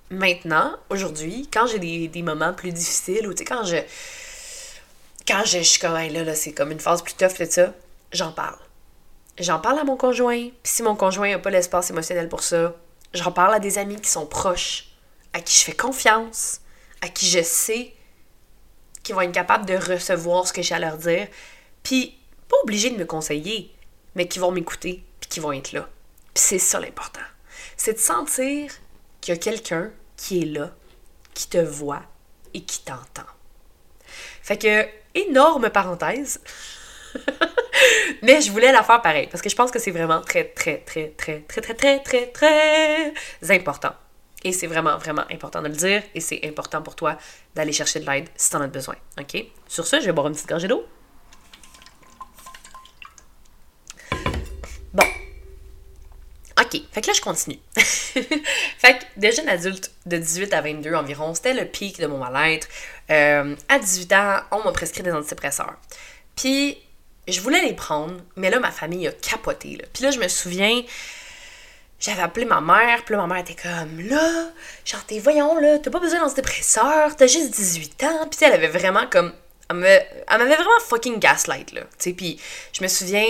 maintenant, 0.09 0.77
aujourd'hui, 0.89 1.49
quand 1.53 1.67
j'ai 1.67 2.07
des, 2.07 2.21
moments 2.23 2.53
plus 2.53 2.71
difficiles, 2.71 3.27
ou 3.27 3.33
tu 3.33 3.39
sais, 3.39 3.45
quand 3.45 3.65
je. 3.65 3.77
Quand 5.27 5.43
je, 5.45 5.59
suis 5.59 5.79
comme, 5.79 5.93
là, 5.93 6.23
là 6.23 6.35
c'est 6.35 6.51
comme 6.51 6.71
une 6.71 6.79
phase 6.79 7.01
plus 7.01 7.13
tough, 7.13 7.33
tout 7.37 7.45
ça, 7.49 7.73
j'en 8.11 8.31
parle. 8.31 8.59
J'en 9.39 9.59
parle 9.59 9.79
à 9.79 9.83
mon 9.83 9.97
conjoint, 9.97 10.49
puis 10.49 10.71
si 10.71 10.83
mon 10.83 10.95
conjoint 10.95 11.29
n'a 11.29 11.39
pas 11.39 11.49
l'espace 11.49 11.89
émotionnel 11.89 12.27
pour 12.27 12.43
ça, 12.43 12.75
J'en 13.13 13.31
parle 13.31 13.53
à 13.53 13.59
des 13.59 13.77
amis 13.77 13.99
qui 14.01 14.09
sont 14.09 14.25
proches, 14.25 14.89
à 15.33 15.41
qui 15.41 15.57
je 15.57 15.63
fais 15.63 15.75
confiance, 15.75 16.61
à 17.01 17.09
qui 17.09 17.27
je 17.27 17.41
sais 17.43 17.93
qu'ils 19.03 19.15
vont 19.15 19.21
être 19.21 19.33
capables 19.33 19.65
de 19.65 19.75
recevoir 19.75 20.47
ce 20.47 20.53
que 20.53 20.61
j'ai 20.61 20.75
à 20.75 20.79
leur 20.79 20.97
dire. 20.97 21.27
Puis, 21.83 22.17
pas 22.47 22.55
obligés 22.63 22.89
de 22.89 22.97
me 22.97 23.05
conseiller, 23.05 23.73
mais 24.15 24.27
qui 24.27 24.39
vont 24.39 24.51
m'écouter, 24.51 25.03
puis 25.19 25.29
qui 25.29 25.39
vont 25.39 25.51
être 25.51 25.73
là. 25.73 25.89
Puis 26.33 26.43
c'est 26.43 26.59
ça 26.59 26.79
l'important. 26.79 27.19
C'est 27.77 27.93
de 27.93 27.99
sentir 27.99 28.71
qu'il 29.21 29.33
y 29.33 29.37
a 29.37 29.39
quelqu'un 29.39 29.91
qui 30.17 30.41
est 30.41 30.45
là, 30.45 30.71
qui 31.33 31.47
te 31.47 31.57
voit 31.57 32.03
et 32.53 32.63
qui 32.63 32.81
t'entend. 32.83 33.27
Fait 34.41 34.57
que, 34.57 34.87
énorme 35.15 35.69
parenthèse. 35.69 36.39
Mais 38.21 38.41
je 38.41 38.51
voulais 38.51 38.71
la 38.71 38.83
faire 38.83 39.01
pareil 39.01 39.27
parce 39.31 39.41
que 39.41 39.49
je 39.49 39.55
pense 39.55 39.71
que 39.71 39.79
c'est 39.79 39.91
vraiment 39.91 40.21
très, 40.21 40.45
très, 40.45 40.77
très, 40.79 41.09
très, 41.09 41.39
très, 41.39 41.61
très, 41.61 41.73
très, 41.73 41.99
très, 41.99 42.27
très 42.27 43.13
important. 43.51 43.93
Et 44.43 44.51
c'est 44.51 44.67
vraiment, 44.67 44.97
vraiment 44.97 45.23
important 45.31 45.61
de 45.61 45.69
le 45.69 45.75
dire 45.75 46.03
et 46.13 46.19
c'est 46.19 46.41
important 46.45 46.81
pour 46.81 46.95
toi 46.95 47.17
d'aller 47.55 47.71
chercher 47.71 47.99
de 47.99 48.05
l'aide 48.05 48.27
si 48.35 48.49
tu 48.49 48.55
en 48.55 48.61
as 48.61 48.67
besoin. 48.67 48.95
OK? 49.19 49.45
Sur 49.67 49.87
ce, 49.87 49.99
je 50.01 50.05
vais 50.05 50.11
boire 50.11 50.27
une 50.27 50.33
petite 50.33 50.49
gorgée 50.49 50.67
d'eau. 50.67 50.85
Bon. 54.93 55.05
OK. 56.59 56.81
Fait 56.91 57.01
que 57.01 57.07
là, 57.07 57.13
je 57.13 57.21
continue. 57.21 57.59
fait 57.77 58.99
que 58.99 59.03
des 59.15 59.31
jeunes 59.31 59.47
adultes 59.47 59.91
de 60.05 60.17
18 60.17 60.53
à 60.53 60.61
22 60.61 60.93
environ, 60.93 61.33
c'était 61.33 61.53
le 61.53 61.65
pic 61.65 61.99
de 62.01 62.07
mon 62.07 62.17
mal-être. 62.17 62.67
Euh, 63.11 63.55
à 63.69 63.79
18 63.79 64.13
ans, 64.13 64.39
on 64.51 64.63
m'a 64.63 64.73
prescrit 64.73 65.03
des 65.03 65.11
antidépresseurs. 65.13 65.75
Puis 66.35 66.77
je 67.27 67.39
voulais 67.41 67.61
les 67.61 67.73
prendre, 67.73 68.15
mais 68.35 68.49
là, 68.49 68.59
ma 68.59 68.71
famille 68.71 69.07
a 69.07 69.11
capoté. 69.11 69.77
Là. 69.77 69.85
Puis 69.93 70.03
là, 70.03 70.11
je 70.11 70.19
me 70.19 70.27
souviens, 70.27 70.83
j'avais 71.99 72.21
appelé 72.21 72.45
ma 72.45 72.59
mère, 72.59 73.03
puis 73.05 73.15
là, 73.15 73.25
ma 73.25 73.33
mère 73.33 73.43
était 73.43 73.55
comme, 73.55 74.01
là, 74.07 74.51
genre, 74.85 75.05
t'es, 75.05 75.19
voyons, 75.19 75.57
là, 75.57 75.79
t'as 75.79 75.89
pas 75.89 75.99
besoin 75.99 76.19
d'antidépresseur, 76.19 77.15
t'as 77.15 77.27
juste 77.27 77.51
18 77.51 78.03
ans. 78.03 78.27
Puis 78.29 78.39
elle 78.45 78.53
avait 78.53 78.67
vraiment 78.67 79.07
comme, 79.09 79.33
elle 79.69 79.77
m'avait 79.77 80.55
vraiment 80.55 80.79
fucking 80.87 81.19
gaslight, 81.19 81.71
là. 81.71 81.81
Tu 81.81 82.09
sais, 82.09 82.13
puis 82.13 82.39
je 82.73 82.83
me 82.83 82.89
souviens, 82.89 83.25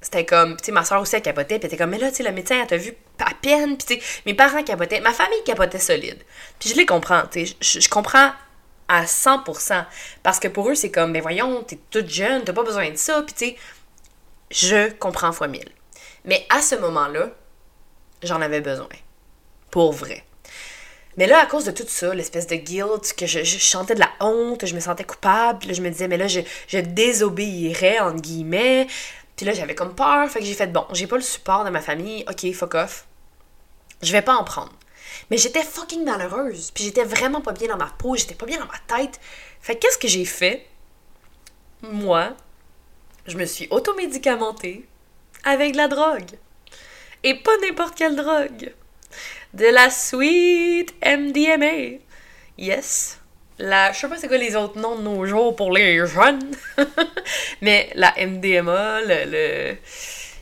c'était 0.00 0.24
comme, 0.24 0.56
tu 0.56 0.66
sais, 0.66 0.72
ma 0.72 0.84
soeur 0.84 1.00
aussi, 1.00 1.14
elle 1.14 1.22
capotait, 1.22 1.58
puis 1.58 1.68
elle 1.68 1.74
était 1.74 1.76
comme, 1.76 1.90
mais 1.90 1.98
là, 1.98 2.10
tu 2.10 2.16
sais, 2.16 2.22
le 2.24 2.32
médecin, 2.32 2.58
elle 2.60 2.66
t'a 2.66 2.76
vu 2.76 2.94
à 3.20 3.32
peine, 3.40 3.76
puis 3.76 3.96
tu 3.96 4.02
sais, 4.02 4.20
mes 4.26 4.34
parents 4.34 4.62
capotaient, 4.64 5.00
ma 5.00 5.12
famille 5.12 5.42
capotait 5.44 5.78
solide. 5.78 6.18
Puis 6.58 6.70
je 6.70 6.74
les 6.74 6.86
comprends, 6.86 7.22
tu 7.30 7.46
sais, 7.46 7.80
je 7.80 7.88
comprends 7.88 8.32
à 8.88 9.04
100%. 9.04 9.84
Parce 10.22 10.38
que 10.38 10.48
pour 10.48 10.68
eux, 10.68 10.74
c'est 10.74 10.90
comme, 10.90 11.12
mais 11.12 11.20
voyons, 11.20 11.62
t'es 11.62 11.78
toute 11.90 12.08
jeune, 12.08 12.44
t'as 12.44 12.52
pas 12.52 12.62
besoin 12.62 12.90
de 12.90 12.96
ça. 12.96 13.22
Puis 13.22 13.34
tu 13.34 13.44
sais, 13.46 13.56
je 14.50 14.92
comprends 14.92 15.32
fois 15.32 15.48
mille. 15.48 15.70
Mais 16.24 16.46
à 16.50 16.60
ce 16.60 16.74
moment-là, 16.76 17.30
j'en 18.22 18.40
avais 18.40 18.60
besoin. 18.60 18.88
Pour 19.70 19.92
vrai. 19.92 20.24
Mais 21.16 21.26
là, 21.26 21.40
à 21.40 21.46
cause 21.46 21.64
de 21.64 21.70
tout 21.70 21.84
ça, 21.86 22.14
l'espèce 22.14 22.46
de 22.46 22.56
guilt, 22.56 23.14
que 23.16 23.26
je, 23.26 23.42
chantais 23.42 23.94
de 23.94 24.00
la 24.00 24.10
honte, 24.20 24.66
je 24.66 24.74
me 24.74 24.80
sentais 24.80 25.04
coupable, 25.04 25.72
je 25.72 25.80
me 25.80 25.88
disais, 25.88 26.08
mais 26.08 26.18
là, 26.18 26.28
je, 26.28 26.40
je 26.68 26.78
désobéirais, 26.78 28.00
entre 28.00 28.20
guillemets. 28.20 28.86
Puis 29.34 29.46
là, 29.46 29.52
j'avais 29.52 29.74
comme 29.74 29.94
peur, 29.94 30.28
fait 30.28 30.40
que 30.40 30.44
j'ai 30.44 30.54
fait, 30.54 30.66
bon, 30.66 30.84
j'ai 30.92 31.06
pas 31.06 31.16
le 31.16 31.22
support 31.22 31.64
de 31.64 31.70
ma 31.70 31.80
famille, 31.80 32.24
ok, 32.28 32.52
fuck 32.52 32.74
off. 32.74 33.06
Je 34.02 34.12
vais 34.12 34.22
pas 34.22 34.34
en 34.34 34.44
prendre. 34.44 34.72
Mais 35.30 35.38
j'étais 35.38 35.62
fucking 35.62 36.04
malheureuse. 36.04 36.70
Puis 36.70 36.84
j'étais 36.84 37.04
vraiment 37.04 37.40
pas 37.40 37.52
bien 37.52 37.68
dans 37.68 37.76
ma 37.76 37.92
peau, 37.98 38.16
j'étais 38.16 38.34
pas 38.34 38.46
bien 38.46 38.58
dans 38.58 38.66
ma 38.66 38.98
tête. 38.98 39.20
Fait 39.60 39.76
qu'est-ce 39.76 39.98
que 39.98 40.08
j'ai 40.08 40.24
fait? 40.24 40.66
Moi, 41.82 42.34
je 43.26 43.36
me 43.36 43.44
suis 43.44 43.68
automédicamentée 43.70 44.86
avec 45.44 45.72
de 45.72 45.76
la 45.76 45.88
drogue. 45.88 46.30
Et 47.22 47.34
pas 47.34 47.56
n'importe 47.58 47.96
quelle 47.96 48.16
drogue. 48.16 48.72
De 49.54 49.66
la 49.66 49.90
sweet 49.90 50.94
MDMA. 51.04 51.98
Yes, 52.58 53.18
la, 53.58 53.92
je 53.92 53.98
sais 53.98 54.08
pas 54.08 54.16
c'est 54.18 54.28
quoi 54.28 54.36
les 54.36 54.54
autres 54.54 54.78
noms 54.78 54.96
de 54.96 55.02
nos 55.02 55.24
jours 55.24 55.56
pour 55.56 55.72
les 55.72 56.06
jeunes, 56.06 56.54
mais 57.62 57.90
la 57.94 58.14
MDMA, 58.18 59.00
le, 59.02 59.76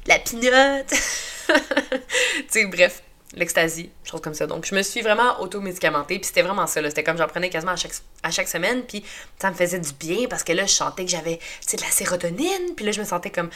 la 0.06 0.18
pinotte, 0.18 0.90
tu 0.90 2.44
sais, 2.48 2.66
bref, 2.66 3.02
l'ecstasy, 3.36 3.90
choses 4.04 4.20
comme 4.20 4.34
ça. 4.34 4.46
Donc, 4.46 4.66
je 4.66 4.74
me 4.74 4.82
suis 4.82 5.02
vraiment 5.02 5.40
auto-médicamentée, 5.40 6.18
puis 6.18 6.26
c'était 6.26 6.42
vraiment 6.42 6.66
ça, 6.66 6.82
C'était 6.82 7.02
comme 7.02 7.16
j'en 7.16 7.26
prenais 7.26 7.50
quasiment 7.50 7.72
à 7.72 7.76
chaque, 7.76 7.92
à 8.22 8.30
chaque 8.30 8.48
semaine, 8.48 8.82
puis 8.82 9.04
ça 9.38 9.50
me 9.50 9.54
faisait 9.54 9.78
du 9.78 9.92
bien 9.92 10.26
parce 10.28 10.44
que 10.44 10.52
là, 10.52 10.66
je 10.66 10.72
sentais 10.72 11.04
que 11.04 11.10
j'avais, 11.10 11.36
de 11.36 11.80
la 11.80 11.90
sérotonine, 11.90 12.74
puis 12.76 12.84
là, 12.84 12.92
je 12.92 13.00
me 13.00 13.04
sentais 13.06 13.30
comme 13.30 13.50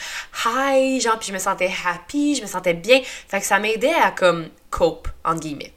high, 0.45 1.01
genre, 1.01 1.17
puis 1.17 1.29
je 1.29 1.33
me 1.33 1.39
sentais 1.39 1.71
happy, 1.85 2.35
je 2.35 2.41
me 2.41 2.47
sentais 2.47 2.73
bien. 2.73 3.01
Fait 3.03 3.39
que 3.39 3.45
ça 3.45 3.59
m'aidait 3.59 3.93
à, 3.93 4.11
comme, 4.11 4.49
cope, 4.69 5.07
entre 5.23 5.41
guillemets. 5.41 5.73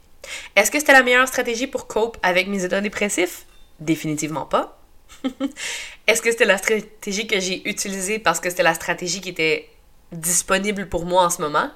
Est-ce 0.55 0.71
que 0.71 0.79
c'était 0.79 0.93
la 0.93 1.03
meilleure 1.03 1.27
stratégie 1.27 1.67
pour 1.67 1.87
cope 1.87 2.17
avec 2.23 2.47
mes 2.47 2.63
états 2.63 2.81
dépressifs? 2.81 3.45
Définitivement 3.79 4.45
pas. 4.45 4.79
Est-ce 6.07 6.21
que 6.21 6.31
c'était 6.31 6.45
la 6.45 6.57
stratégie 6.57 7.27
que 7.27 7.39
j'ai 7.39 7.67
utilisée 7.67 8.19
parce 8.19 8.39
que 8.39 8.49
c'était 8.49 8.63
la 8.63 8.73
stratégie 8.73 9.21
qui 9.21 9.29
était 9.29 9.69
disponible 10.11 10.87
pour 10.89 11.05
moi 11.05 11.25
en 11.25 11.29
ce 11.29 11.41
moment? 11.41 11.69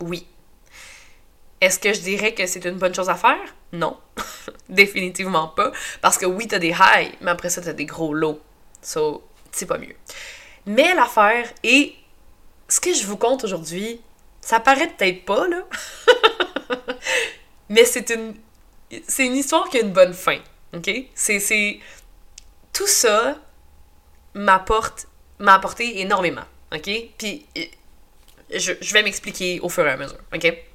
Oui. 0.00 0.26
Est-ce 1.62 1.78
que 1.78 1.92
je 1.92 2.00
dirais 2.00 2.34
que 2.34 2.44
c'est 2.44 2.64
une 2.64 2.74
bonne 2.74 2.92
chose 2.92 3.08
à 3.08 3.14
faire? 3.14 3.38
Non. 3.72 3.96
Définitivement 4.68 5.46
pas. 5.46 5.70
Parce 6.00 6.18
que 6.18 6.26
oui, 6.26 6.48
t'as 6.48 6.58
des 6.58 6.72
highs, 6.72 7.12
mais 7.20 7.30
après 7.30 7.50
ça, 7.50 7.62
t'as 7.62 7.72
des 7.72 7.86
gros 7.86 8.12
lows. 8.12 8.40
So, 8.82 9.22
c'est 9.52 9.66
pas 9.66 9.78
mieux. 9.78 9.94
Mais 10.66 10.92
l'affaire, 10.92 11.48
et 11.62 11.94
ce 12.66 12.80
que 12.80 12.92
je 12.92 13.06
vous 13.06 13.16
compte 13.16 13.44
aujourd'hui, 13.44 14.00
ça 14.40 14.58
paraît 14.58 14.88
peut-être 14.88 15.24
pas, 15.24 15.46
là. 15.46 15.62
mais 17.68 17.84
c'est 17.84 18.10
une. 18.10 18.34
C'est 19.06 19.24
une 19.24 19.36
histoire 19.36 19.68
qui 19.68 19.78
a 19.78 19.82
une 19.82 19.92
bonne 19.92 20.14
fin. 20.14 20.40
OK? 20.74 20.90
C'est. 21.14 21.78
Tout 22.72 22.88
ça 22.88 23.36
m'apporte. 24.34 25.06
m'a 25.38 25.54
apporté 25.54 26.00
énormément. 26.00 26.44
OK? 26.74 26.90
Puis. 27.16 27.46
Je, 28.50 28.72
je 28.80 28.92
vais 28.92 29.04
m'expliquer 29.04 29.60
au 29.60 29.68
fur 29.68 29.86
et 29.86 29.90
à 29.92 29.96
mesure. 29.96 30.18
OK? 30.34 30.71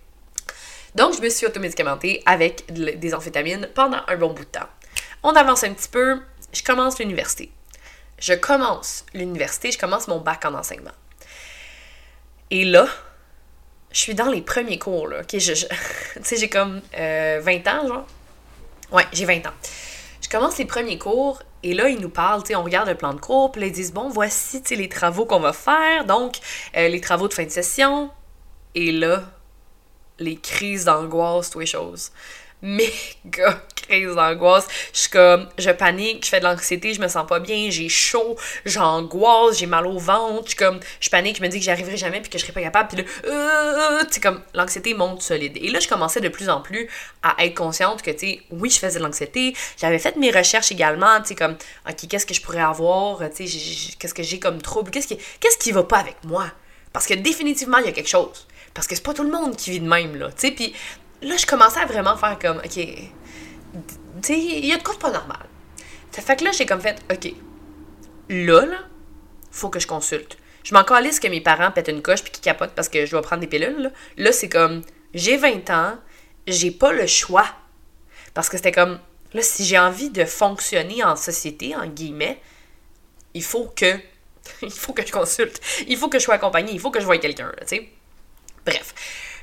Donc, 0.98 1.16
je 1.16 1.22
me 1.22 1.30
suis 1.30 1.46
automédicamentée 1.46 2.24
avec 2.26 2.66
des 2.74 3.14
amphétamines 3.14 3.70
pendant 3.76 4.00
un 4.08 4.18
bon 4.18 4.34
bout 4.34 4.46
de 4.46 4.50
temps. 4.50 4.68
On 5.22 5.30
avance 5.36 5.64
un 5.64 5.72
petit 5.72 5.90
peu, 5.90 6.20
je 6.52 6.64
commence 6.64 6.98
l'université. 6.98 7.52
Je 8.18 8.34
commence 8.34 9.06
l'université, 9.14 9.72
je 9.72 9.78
commence 9.78 10.08
mon 10.08 10.20
bac 10.20 10.44
en 10.44 10.56
enseignement. 10.56 10.96
Et 12.50 12.66
là, 12.66 12.88
je 13.92 14.00
suis 14.00 14.16
dans 14.16 14.32
les 14.32 14.42
premiers 14.42 14.80
cours, 14.80 15.08
là. 15.08 15.22
j'ai 15.32 16.50
comme 16.50 16.82
20 16.94 17.00
euh, 17.00 17.42
ans, 17.68 17.88
genre? 17.88 18.08
Ouais, 18.92 19.06
j'ai 19.14 19.26
20 19.26 19.46
ans. 19.46 19.54
Je 20.20 20.30
commence 20.30 20.58
les 20.58 20.66
premiers 20.66 20.98
cours 20.98 21.44
et 21.62 21.76
là, 21.76 21.90
ils 21.90 22.00
nous 22.00 22.10
parlent, 22.10 22.42
on 22.56 22.64
regarde 22.64 22.90
le 22.90 22.96
plan 22.96 23.14
de 23.14 23.20
cours, 23.20 23.52
puis 23.52 23.62
là, 23.62 23.68
ils 23.68 23.74
disent, 23.74 23.94
bon, 23.94 24.10
voici, 24.10 24.64
les 24.72 24.90
travaux 24.90 25.28
qu'on 25.28 25.40
va 25.40 25.54
faire, 25.54 26.06
donc, 26.06 26.38
euh, 26.76 26.88
les 26.88 27.02
travaux 27.02 27.28
de 27.28 27.36
fin 27.36 27.44
de 27.44 27.52
session. 27.52 28.10
Et 28.74 28.92
là, 28.92 29.26
les 30.20 30.38
crises 30.38 30.86
d'angoisse, 30.86 31.50
toutes 31.50 31.62
les 31.62 31.68
choses. 31.68 32.12
Méga 32.62 33.62
crise 33.76 34.16
d'angoisse. 34.16 34.68
Je 34.92 35.00
suis 35.02 35.10
comme, 35.10 35.48
je 35.58 35.70
panique, 35.70 36.26
je 36.26 36.30
fais 36.30 36.40
de 36.40 36.46
l'anxiété, 36.46 36.94
je 36.94 37.00
me 37.00 37.08
sens 37.08 37.28
pas 37.28 37.40
bien, 37.40 37.70
j'ai 37.70 37.88
chaud, 37.88 38.36
j'angoisse, 38.66 39.60
j'ai 39.60 39.68
mal 39.68 39.86
au 39.86 40.00
ventre, 40.00 40.46
je 40.46 40.50
suis 40.50 40.58
comme, 40.58 40.80
je 41.00 41.10
panique, 41.10 41.38
je 41.38 41.44
me 41.44 41.48
dis 41.48 41.60
que 41.60 41.64
j'y 41.64 41.70
arriverai 41.70 41.98
jamais 41.98 42.20
puis 42.20 42.30
que 42.30 42.38
je 42.38 42.44
serai 42.44 42.54
pas 42.54 42.62
capable, 42.62 42.90
puis 42.90 42.98
là, 42.98 43.30
euh, 43.30 44.04
tu 44.12 44.20
comme, 44.20 44.42
l'anxiété 44.56 44.96
monte 44.96 45.22
solide. 45.22 45.58
Et 45.62 45.70
là, 45.70 45.80
je 45.80 45.88
commençais 45.88 46.20
de 46.20 46.30
plus 46.30 46.50
en 46.50 46.62
plus 46.62 46.90
à 47.22 47.36
être 47.46 47.56
consciente 47.56 48.02
que, 48.02 48.12
tu 48.12 48.40
oui, 48.50 48.72
je 48.72 48.80
faisais 48.80 48.98
de 48.98 49.04
l'anxiété, 49.04 49.56
j'avais 49.78 50.00
fait 50.00 50.16
mes 50.16 50.32
recherches 50.32 50.72
également, 50.72 51.22
tu 51.22 51.36
comme, 51.36 51.56
ok, 51.88 52.08
qu'est-ce 52.10 52.26
que 52.26 52.34
je 52.34 52.42
pourrais 52.42 52.62
avoir, 52.62 53.20
tu 53.30 53.48
sais, 53.48 53.96
qu'est-ce 54.00 54.16
que 54.16 54.24
j'ai 54.24 54.40
comme 54.40 54.62
trouble, 54.64 54.90
qu'est-ce 54.90 55.08
qui, 55.08 55.18
qu'est-ce 55.40 55.60
qui 55.60 55.72
va 55.72 55.84
pas 55.84 56.00
avec 56.00 56.16
moi? 56.24 56.48
Parce 56.92 57.06
que 57.06 57.14
définitivement, 57.14 57.78
il 57.78 57.86
y 57.86 57.90
a 57.90 57.92
quelque 57.92 58.10
chose. 58.10 58.47
Parce 58.78 58.86
que 58.86 58.94
c'est 58.94 59.02
pas 59.02 59.16
tout 59.16 59.24
le 59.24 59.32
monde 59.32 59.56
qui 59.56 59.72
vit 59.72 59.80
de 59.80 59.90
même, 59.90 60.16
là. 60.18 60.28
Tu 60.28 60.50
sais, 60.50 60.52
puis 60.52 60.72
là, 61.24 61.36
je 61.36 61.48
commençais 61.48 61.80
à 61.80 61.88
vraiment 61.88 62.16
faire 62.16 62.38
comme, 62.38 62.58
OK, 62.58 62.74
tu 62.76 63.02
sais, 64.22 64.38
il 64.38 64.68
y 64.68 64.72
a 64.72 64.78
de 64.78 64.84
quoi 64.84 64.94
de 64.94 65.00
pas 65.00 65.10
normal. 65.10 65.48
Ça 66.12 66.22
fait 66.22 66.36
que 66.36 66.44
là, 66.44 66.52
j'ai 66.52 66.68
comme 66.68 66.80
fait, 66.80 66.96
OK, 67.12 67.34
là, 68.30 68.68
là, 68.68 68.78
faut 69.50 69.70
que 69.70 69.80
je 69.80 69.88
consulte. 69.88 70.38
Je 70.64 70.76
m'en 70.76 70.84
calisse 70.84 71.20
que 71.20 71.28
mes 71.28 71.42
parents 71.42 71.72
pètent 71.72 71.88
une 71.88 72.04
coche 72.04 72.22
puis 72.22 72.32
qu'ils 72.32 72.44
capotent 72.44 72.76
parce 72.76 72.88
que 72.88 73.04
je 73.04 73.10
dois 73.10 73.24
prendre 73.24 73.42
des 73.42 73.48
pilules, 73.48 73.82
là. 73.82 73.90
Là, 74.18 74.32
c'est 74.32 74.48
comme, 74.48 74.84
j'ai 75.16 75.38
20 75.38 75.72
ans, 75.72 75.96
j'ai 76.46 76.70
pas 76.70 76.92
le 76.92 77.08
choix. 77.08 77.48
Parce 78.36 78.48
que 78.48 78.58
c'était 78.58 78.72
comme, 78.72 79.00
là, 79.34 79.42
si 79.42 79.66
j'ai 79.66 79.80
envie 79.80 80.12
de 80.12 80.24
fonctionner 80.24 81.04
en 81.04 81.16
société, 81.16 81.76
en 81.76 81.88
guillemets, 81.88 82.40
il 83.34 83.42
faut 83.44 83.74
que 83.76 83.96
il 84.62 84.70
faut 84.70 84.94
que 84.94 85.04
je 85.04 85.12
consulte. 85.12 85.60
Il 85.88 85.98
faut 85.98 86.10
que 86.10 86.20
je 86.20 86.26
sois 86.26 86.36
accompagnée. 86.36 86.74
Il 86.74 86.80
faut 86.80 86.92
que 86.92 87.00
je 87.00 87.06
voie 87.06 87.18
quelqu'un, 87.18 87.52
tu 87.62 87.68
sais. 87.68 87.90
Bref. 88.68 88.94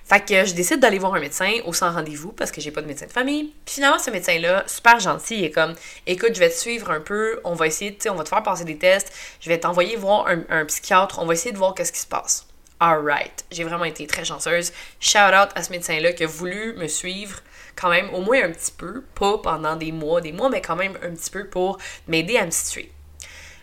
Fait 0.04 0.20
que 0.20 0.44
je 0.44 0.52
décide 0.52 0.80
d'aller 0.80 0.98
voir 0.98 1.14
un 1.14 1.20
médecin 1.20 1.50
au 1.64 1.72
sans 1.72 1.90
rendez-vous 1.90 2.32
parce 2.32 2.52
que 2.52 2.60
j'ai 2.60 2.70
pas 2.70 2.82
de 2.82 2.86
médecin 2.86 3.06
de 3.06 3.12
famille. 3.12 3.54
Puis 3.64 3.76
finalement, 3.76 3.98
ce 3.98 4.10
médecin-là, 4.10 4.64
super 4.66 5.00
gentil, 5.00 5.38
il 5.38 5.44
est 5.44 5.50
comme 5.50 5.74
écoute, 6.06 6.34
je 6.34 6.40
vais 6.40 6.50
te 6.50 6.54
suivre 6.54 6.90
un 6.90 7.00
peu, 7.00 7.40
on 7.42 7.54
va 7.54 7.66
essayer, 7.66 7.94
tu 7.94 8.02
sais, 8.02 8.10
on 8.10 8.14
va 8.14 8.24
te 8.24 8.28
faire 8.28 8.42
passer 8.42 8.64
des 8.64 8.76
tests, 8.76 9.10
je 9.40 9.48
vais 9.48 9.58
t'envoyer 9.58 9.96
voir 9.96 10.26
un, 10.26 10.64
psychiatre, 10.66 11.20
on 11.20 11.26
va 11.26 11.32
essayer 11.32 11.52
de 11.52 11.56
voir 11.58 11.74
qu'est-ce 11.74 11.92
qui 11.92 12.00
se 12.00 12.06
passe. 12.06 12.46
Alright. 12.80 13.46
J'ai 13.50 13.64
vraiment 13.64 13.84
été 13.84 14.06
très 14.06 14.26
chanceuse. 14.26 14.72
Shout 15.00 15.18
out 15.18 15.48
à 15.54 15.62
ce 15.62 15.70
médecin-là 15.70 16.12
qui 16.12 16.24
a 16.24 16.26
voulu 16.26 16.74
me 16.76 16.86
suivre 16.86 17.40
quand 17.74 17.88
même 17.88 18.12
au 18.12 18.20
moins 18.20 18.44
un 18.44 18.50
petit 18.50 18.72
peu, 18.72 19.02
pas 19.14 19.38
pendant 19.38 19.74
des 19.74 19.90
mois, 19.90 20.20
des 20.20 20.32
mois, 20.32 20.50
mais 20.50 20.60
quand 20.60 20.76
même 20.76 20.98
un 21.02 21.14
petit 21.14 21.30
peu 21.30 21.46
pour 21.46 21.78
m'aider 22.08 22.36
à 22.36 22.44
me 22.44 22.50
situer. 22.50 22.92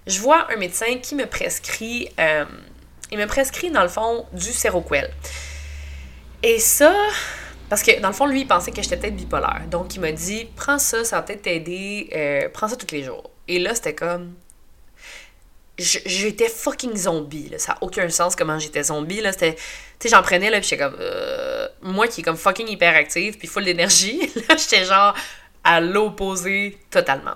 Je 0.08 0.20
vois 0.20 0.52
un 0.52 0.56
médecin 0.56 0.98
qui 0.98 1.14
me 1.14 1.28
prescrit, 1.28 2.10
euh, 2.20 2.46
il 3.12 3.20
me 3.20 3.28
prescrit 3.28 3.70
dans 3.70 3.84
le 3.84 3.90
fond 3.90 4.26
du 4.34 4.52
Seroquel. 4.52 5.12
Et 6.44 6.60
ça, 6.60 6.94
parce 7.70 7.84
que 7.84 8.00
dans 8.02 8.10
le 8.10 8.14
fond, 8.14 8.26
lui, 8.26 8.42
il 8.42 8.48
pensait 8.48 8.72
que 8.72 8.82
j'étais 8.82 8.98
peut-être 8.98 9.16
bipolaire. 9.16 9.64
Donc, 9.70 9.96
il 9.96 10.02
m'a 10.02 10.12
dit 10.12 10.48
Prends 10.56 10.80
ça, 10.80 11.04
ça 11.04 11.18
va 11.18 11.22
peut-être 11.22 11.44
t'aider, 11.44 12.10
euh, 12.16 12.50
prends 12.52 12.68
ça 12.68 12.76
tous 12.76 12.94
les 12.94 13.04
jours. 13.04 13.30
Et 13.48 13.60
là, 13.60 13.76
c'était 13.76 13.96
comme. 13.96 14.34
J'étais 15.78 16.50
fucking 16.50 16.96
zombie, 16.96 17.50
là. 17.50 17.58
Ça 17.58 17.74
n'a 17.74 17.78
aucun 17.82 18.08
sens 18.10 18.36
comment 18.36 18.60
j'étais 18.60 18.84
zombie, 18.84 19.22
là. 19.22 19.32
C'était. 19.32 19.56
Tu 19.56 19.62
sais, 20.00 20.10
j'en 20.10 20.22
prenais, 20.22 20.50
là, 20.50 20.60
puis 20.60 20.70
j'étais 20.70 20.84
comme. 20.84 20.98
Euh, 21.00 21.68
moi 21.82 22.08
qui 22.08 22.22
est 22.22 22.24
comme 22.24 22.38
fucking 22.38 22.68
hyperactive, 22.68 23.38
puis 23.38 23.48
full 23.48 23.64
d'énergie, 23.64 24.20
là, 24.50 24.58
j'étais 24.58 24.84
genre 24.84 25.16
à 25.64 25.80
l'opposé 25.80 26.78
totalement. 26.90 27.36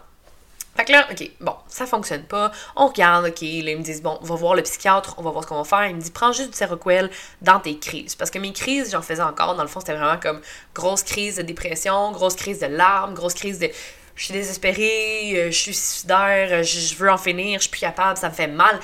Fait 0.76 0.84
que 0.84 0.92
là, 0.92 1.08
OK, 1.10 1.32
bon, 1.40 1.56
ça 1.70 1.86
fonctionne 1.86 2.24
pas. 2.24 2.52
On 2.76 2.88
regarde, 2.88 3.26
OK, 3.26 3.42
là, 3.42 3.48
ils 3.48 3.78
me 3.78 3.84
disent, 3.84 4.02
bon, 4.02 4.18
on 4.22 4.26
va 4.26 4.36
voir 4.36 4.56
le 4.56 4.62
psychiatre, 4.62 5.16
on 5.18 5.22
va 5.22 5.32
voir 5.32 5.44
ce 5.44 5.50
qu'on 5.50 5.62
va 5.62 5.64
faire. 5.64 5.88
Il 5.88 5.96
me 5.96 6.02
dit, 6.02 6.12
prends 6.12 6.34
juste 6.34 6.52
du 6.52 6.58
Seroquel 6.58 7.10
dans 7.42 7.60
tes 7.62 7.80
crises. 7.80 8.16
Parce 8.16 8.30
que 8.30 8.40
mes 8.40 8.52
crises, 8.52 8.92
j'en 8.92 9.02
faisais 9.02 9.22
encore. 9.22 9.56
Dans 9.56 9.64
le 9.64 9.70
fond, 9.70 9.80
c'était 9.80 9.96
vraiment 9.96 10.20
comme 10.20 10.42
grosse 10.74 11.04
crise 11.04 11.38
de 11.38 11.44
dépression, 11.44 12.12
grosse 12.12 12.36
crise 12.36 12.60
de 12.60 12.66
larmes, 12.66 13.14
grosse 13.14 13.36
crise 13.36 13.60
de. 13.60 13.70
Je 14.16 14.26
suis 14.26 14.34
désespérée, 14.34 15.34
euh, 15.36 15.46
je 15.48 15.58
suis 15.58 15.74
suicidaire, 15.74 16.64
je 16.64 16.96
veux 16.96 17.12
en 17.12 17.18
finir, 17.18 17.60
je 17.60 17.64
suis 17.64 17.72
plus 17.72 17.82
capable, 17.82 18.18
ça 18.18 18.30
me 18.30 18.34
fait 18.34 18.48
mal. 18.48 18.80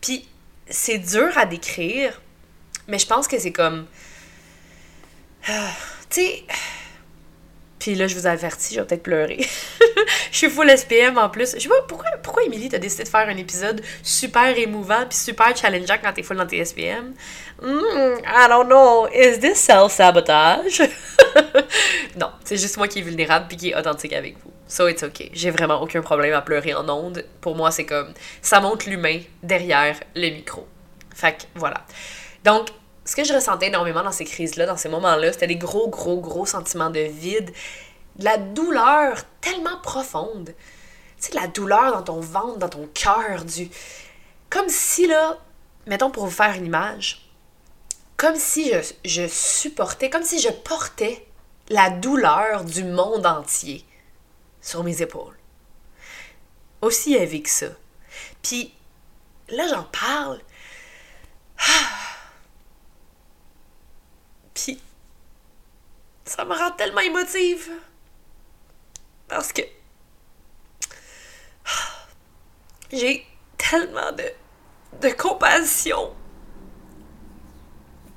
Puis, 0.00 0.26
c'est 0.68 0.98
dur 0.98 1.36
à 1.36 1.46
décrire, 1.46 2.20
mais 2.88 2.98
je 2.98 3.06
pense 3.06 3.26
que 3.26 3.38
c'est 3.38 3.52
comme. 3.52 3.86
tu 5.46 5.52
sais 6.10 6.44
puis 7.82 7.96
là, 7.96 8.06
je 8.06 8.14
vous 8.14 8.28
avertis, 8.28 8.76
je 8.76 8.80
vais 8.80 8.86
peut-être 8.86 9.02
pleurer. 9.02 9.40
je 10.30 10.36
suis 10.36 10.48
full 10.48 10.70
SPM 10.70 11.18
en 11.18 11.28
plus. 11.28 11.56
Je 11.56 11.62
sais 11.62 11.68
pas 11.68 11.82
pourquoi, 11.88 12.10
pourquoi 12.22 12.44
Emily 12.44 12.68
t'as 12.68 12.78
décidé 12.78 13.02
de 13.02 13.08
faire 13.08 13.28
un 13.28 13.36
épisode 13.36 13.82
super 14.04 14.56
émouvant 14.56 15.04
puis 15.08 15.18
super 15.18 15.56
challengeant 15.56 15.96
quand 16.00 16.12
t'es 16.12 16.22
full 16.22 16.36
dans 16.36 16.46
tes 16.46 16.64
SPM. 16.64 17.12
Hmm, 17.60 18.18
I 18.24 18.46
don't 18.48 18.68
know. 18.68 19.08
Is 19.08 19.40
this 19.40 19.58
self-sabotage? 19.58 20.80
non, 22.20 22.28
c'est 22.44 22.56
juste 22.56 22.76
moi 22.76 22.86
qui 22.86 23.00
est 23.00 23.02
vulnérable 23.02 23.46
puis 23.48 23.56
qui 23.56 23.70
est 23.70 23.76
authentique 23.76 24.12
avec 24.12 24.36
vous. 24.44 24.52
So 24.68 24.86
it's 24.86 25.02
okay. 25.02 25.32
J'ai 25.34 25.50
vraiment 25.50 25.82
aucun 25.82 26.02
problème 26.02 26.34
à 26.34 26.40
pleurer 26.42 26.74
en 26.74 26.88
ondes. 26.88 27.24
Pour 27.40 27.56
moi, 27.56 27.72
c'est 27.72 27.84
comme 27.84 28.14
ça 28.42 28.60
montre 28.60 28.88
l'humain 28.88 29.18
derrière 29.42 29.98
le 30.14 30.30
micro. 30.30 30.68
Fait 31.12 31.32
que 31.32 31.42
voilà. 31.56 31.84
Donc, 32.44 32.68
ce 33.12 33.16
que 33.16 33.24
je 33.24 33.34
ressentais 33.34 33.66
énormément 33.66 34.02
dans 34.02 34.10
ces 34.10 34.24
crises-là, 34.24 34.64
dans 34.64 34.78
ces 34.78 34.88
moments-là, 34.88 35.34
c'était 35.34 35.46
des 35.46 35.56
gros, 35.56 35.86
gros, 35.90 36.18
gros 36.18 36.46
sentiments 36.46 36.88
de 36.88 37.00
vide, 37.00 37.52
de 38.16 38.24
la 38.24 38.38
douleur 38.38 39.24
tellement 39.42 39.76
profonde. 39.82 40.54
Tu 41.18 41.26
sais, 41.26 41.32
de 41.32 41.36
la 41.36 41.46
douleur 41.46 41.92
dans 41.92 42.02
ton 42.02 42.20
ventre, 42.20 42.56
dans 42.56 42.70
ton 42.70 42.88
cœur, 42.94 43.44
du. 43.44 43.68
Comme 44.48 44.70
si, 44.70 45.06
là, 45.06 45.38
mettons 45.84 46.10
pour 46.10 46.24
vous 46.24 46.30
faire 46.30 46.54
une 46.54 46.64
image, 46.64 47.28
comme 48.16 48.36
si 48.36 48.72
je, 49.04 49.28
supportais, 49.28 50.08
comme 50.08 50.22
si 50.22 50.40
je 50.40 50.48
portais 50.48 51.26
la 51.68 51.90
douleur 51.90 52.64
du 52.64 52.82
monde 52.82 53.26
entier 53.26 53.84
sur 54.62 54.84
mes 54.84 55.02
épaules. 55.02 55.36
Aussi 56.80 57.12
heavy 57.12 57.42
que 57.42 57.50
ça. 57.50 57.66
Puis 58.40 58.72
là, 59.50 59.68
j'en 59.68 59.82
parle. 59.82 60.40
Ah, 61.58 62.02
puis, 64.54 64.80
ça 66.32 66.46
me 66.46 66.56
rend 66.56 66.70
tellement 66.70 67.00
émotive. 67.00 67.70
Parce 69.28 69.52
que 69.52 69.60
j'ai 72.90 73.26
tellement 73.58 74.12
de, 74.12 74.24
de 75.00 75.08
compassion 75.10 76.14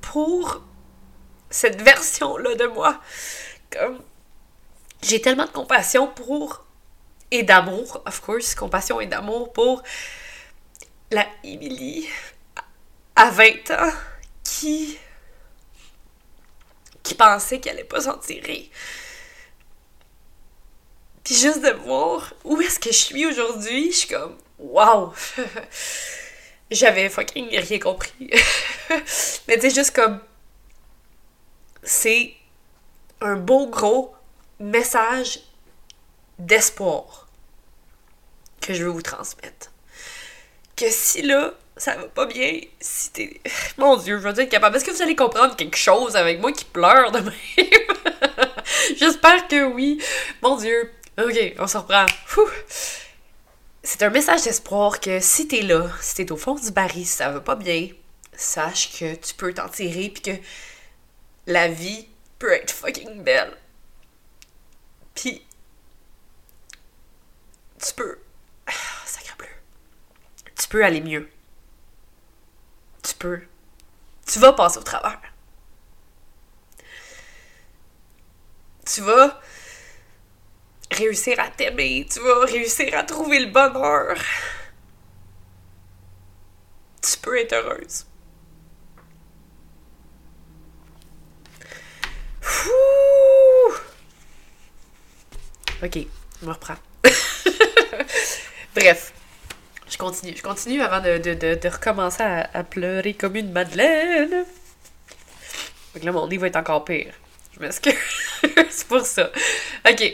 pour 0.01 0.61
cette 1.49 1.81
version-là 1.81 2.55
de 2.55 2.67
moi. 2.67 3.01
Comme, 3.69 4.01
j'ai 5.01 5.19
tellement 5.21 5.45
de 5.45 5.51
compassion 5.51 6.07
pour, 6.07 6.65
et 7.31 7.43
d'amour, 7.43 8.01
of 8.05 8.21
course, 8.21 8.55
compassion 8.55 9.01
et 9.01 9.07
d'amour 9.07 9.51
pour 9.51 9.83
la 11.11 11.25
Emily 11.43 12.07
à 13.15 13.29
20 13.29 13.71
ans 13.71 13.91
qui 14.43 14.97
qui 17.05 17.13
pensait 17.13 17.59
qu'elle 17.59 17.75
allait 17.75 17.83
pas 17.85 18.01
s'en 18.01 18.17
tirer. 18.17 18.69
Puis 21.23 21.35
juste 21.35 21.61
de 21.61 21.69
voir 21.69 22.33
où 22.43 22.59
est-ce 22.59 22.79
que 22.79 22.91
je 22.91 22.97
suis 22.97 23.25
aujourd'hui, 23.25 23.91
je 23.91 23.97
suis 23.97 24.09
comme 24.09 24.35
wow. 24.59 25.13
J'avais 26.71 27.09
fucking 27.09 27.47
rien 27.57 27.79
compris. 27.79 28.31
Mais 29.47 29.59
tu 29.59 29.69
juste 29.69 29.91
comme 29.91 30.19
c'est 31.83 32.33
un 33.21 33.35
beau 33.35 33.67
gros 33.67 34.15
message 34.59 35.41
d'espoir 36.39 37.27
que 38.61 38.73
je 38.73 38.83
veux 38.83 38.89
vous 38.89 39.03
transmettre. 39.03 39.71
Que 40.75 40.89
si 40.89 41.21
là, 41.21 41.53
ça 41.77 41.95
va 41.95 42.07
pas 42.07 42.25
bien, 42.25 42.61
si 42.79 43.11
t'es. 43.11 43.41
Mon 43.77 43.97
Dieu, 43.97 44.17
je 44.17 44.23
veux 44.23 44.33
dire 44.33 44.47
capable. 44.47 44.77
Est-ce 44.77 44.85
que 44.85 44.91
vous 44.91 45.01
allez 45.01 45.15
comprendre 45.15 45.55
quelque 45.55 45.77
chose 45.77 46.15
avec 46.15 46.39
moi 46.39 46.51
qui 46.51 46.65
pleure 46.65 47.11
de 47.11 47.19
même? 47.19 47.33
J'espère 48.97 49.47
que 49.47 49.65
oui. 49.65 50.01
Mon 50.41 50.57
Dieu. 50.57 50.91
Ok, 51.17 51.37
on 51.59 51.67
se 51.67 51.77
reprend. 51.77 52.05
C'est 53.83 54.03
un 54.03 54.09
message 54.09 54.43
d'espoir 54.43 54.99
que 54.99 55.19
si 55.19 55.47
t'es 55.47 55.61
là, 55.61 55.89
si 56.01 56.15
t'es 56.15 56.31
au 56.31 56.37
fond 56.37 56.55
du 56.55 56.71
baril, 56.71 57.05
si 57.05 57.13
ça 57.13 57.29
va 57.29 57.39
pas 57.39 57.55
bien, 57.55 57.89
sache 58.33 58.99
que 58.99 59.15
tu 59.15 59.33
peux 59.33 59.53
t'en 59.53 59.69
tirer 59.69 60.09
puis 60.09 60.21
que 60.21 60.41
la 61.47 61.67
vie 61.67 62.07
peut 62.39 62.51
être 62.51 62.71
fucking 62.71 63.21
belle. 63.21 63.55
Puis 65.13 65.41
tu 67.85 67.93
peux. 67.93 68.17
Ah, 68.67 68.71
sacre 69.05 69.37
bleu. 69.37 69.47
Tu 70.59 70.67
peux 70.67 70.83
aller 70.83 71.01
mieux 71.01 71.29
tu 73.05 73.15
peux. 73.15 73.41
Tu 74.25 74.39
vas 74.39 74.53
passer 74.53 74.79
au 74.79 74.83
travers. 74.83 75.19
Tu 78.85 79.01
vas 79.01 79.39
réussir 80.91 81.39
à 81.39 81.49
t'aimer, 81.49 82.07
tu 82.11 82.19
vas 82.19 82.45
réussir 82.45 82.95
à 82.97 83.03
trouver 83.03 83.39
le 83.39 83.51
bonheur. 83.51 84.17
Tu 87.01 87.17
peux 87.17 87.37
être 87.39 87.53
heureuse. 87.53 88.05
Ok, 95.83 95.99
on 96.43 96.47
reprend. 96.47 96.75
Bref, 98.75 99.13
je 99.89 99.97
continue, 99.97 100.35
je 100.35 100.41
continue 100.41 100.81
avant 100.81 101.01
de, 101.01 101.17
de, 101.17 101.33
de, 101.33 101.69
recommencer 101.69 102.23
à, 102.23 102.63
pleurer 102.63 103.13
comme 103.13 103.35
une 103.35 103.51
madeleine. 103.51 104.45
Donc 105.93 106.03
là, 106.03 106.11
mon 106.11 106.27
nez 106.27 106.37
va 106.37 106.47
être 106.47 106.55
encore 106.55 106.85
pire. 106.85 107.13
Je 107.53 107.59
m'excuse. 107.59 107.93
C'est 108.69 108.87
pour 108.87 109.05
ça. 109.05 109.29
Ok. 109.89 110.13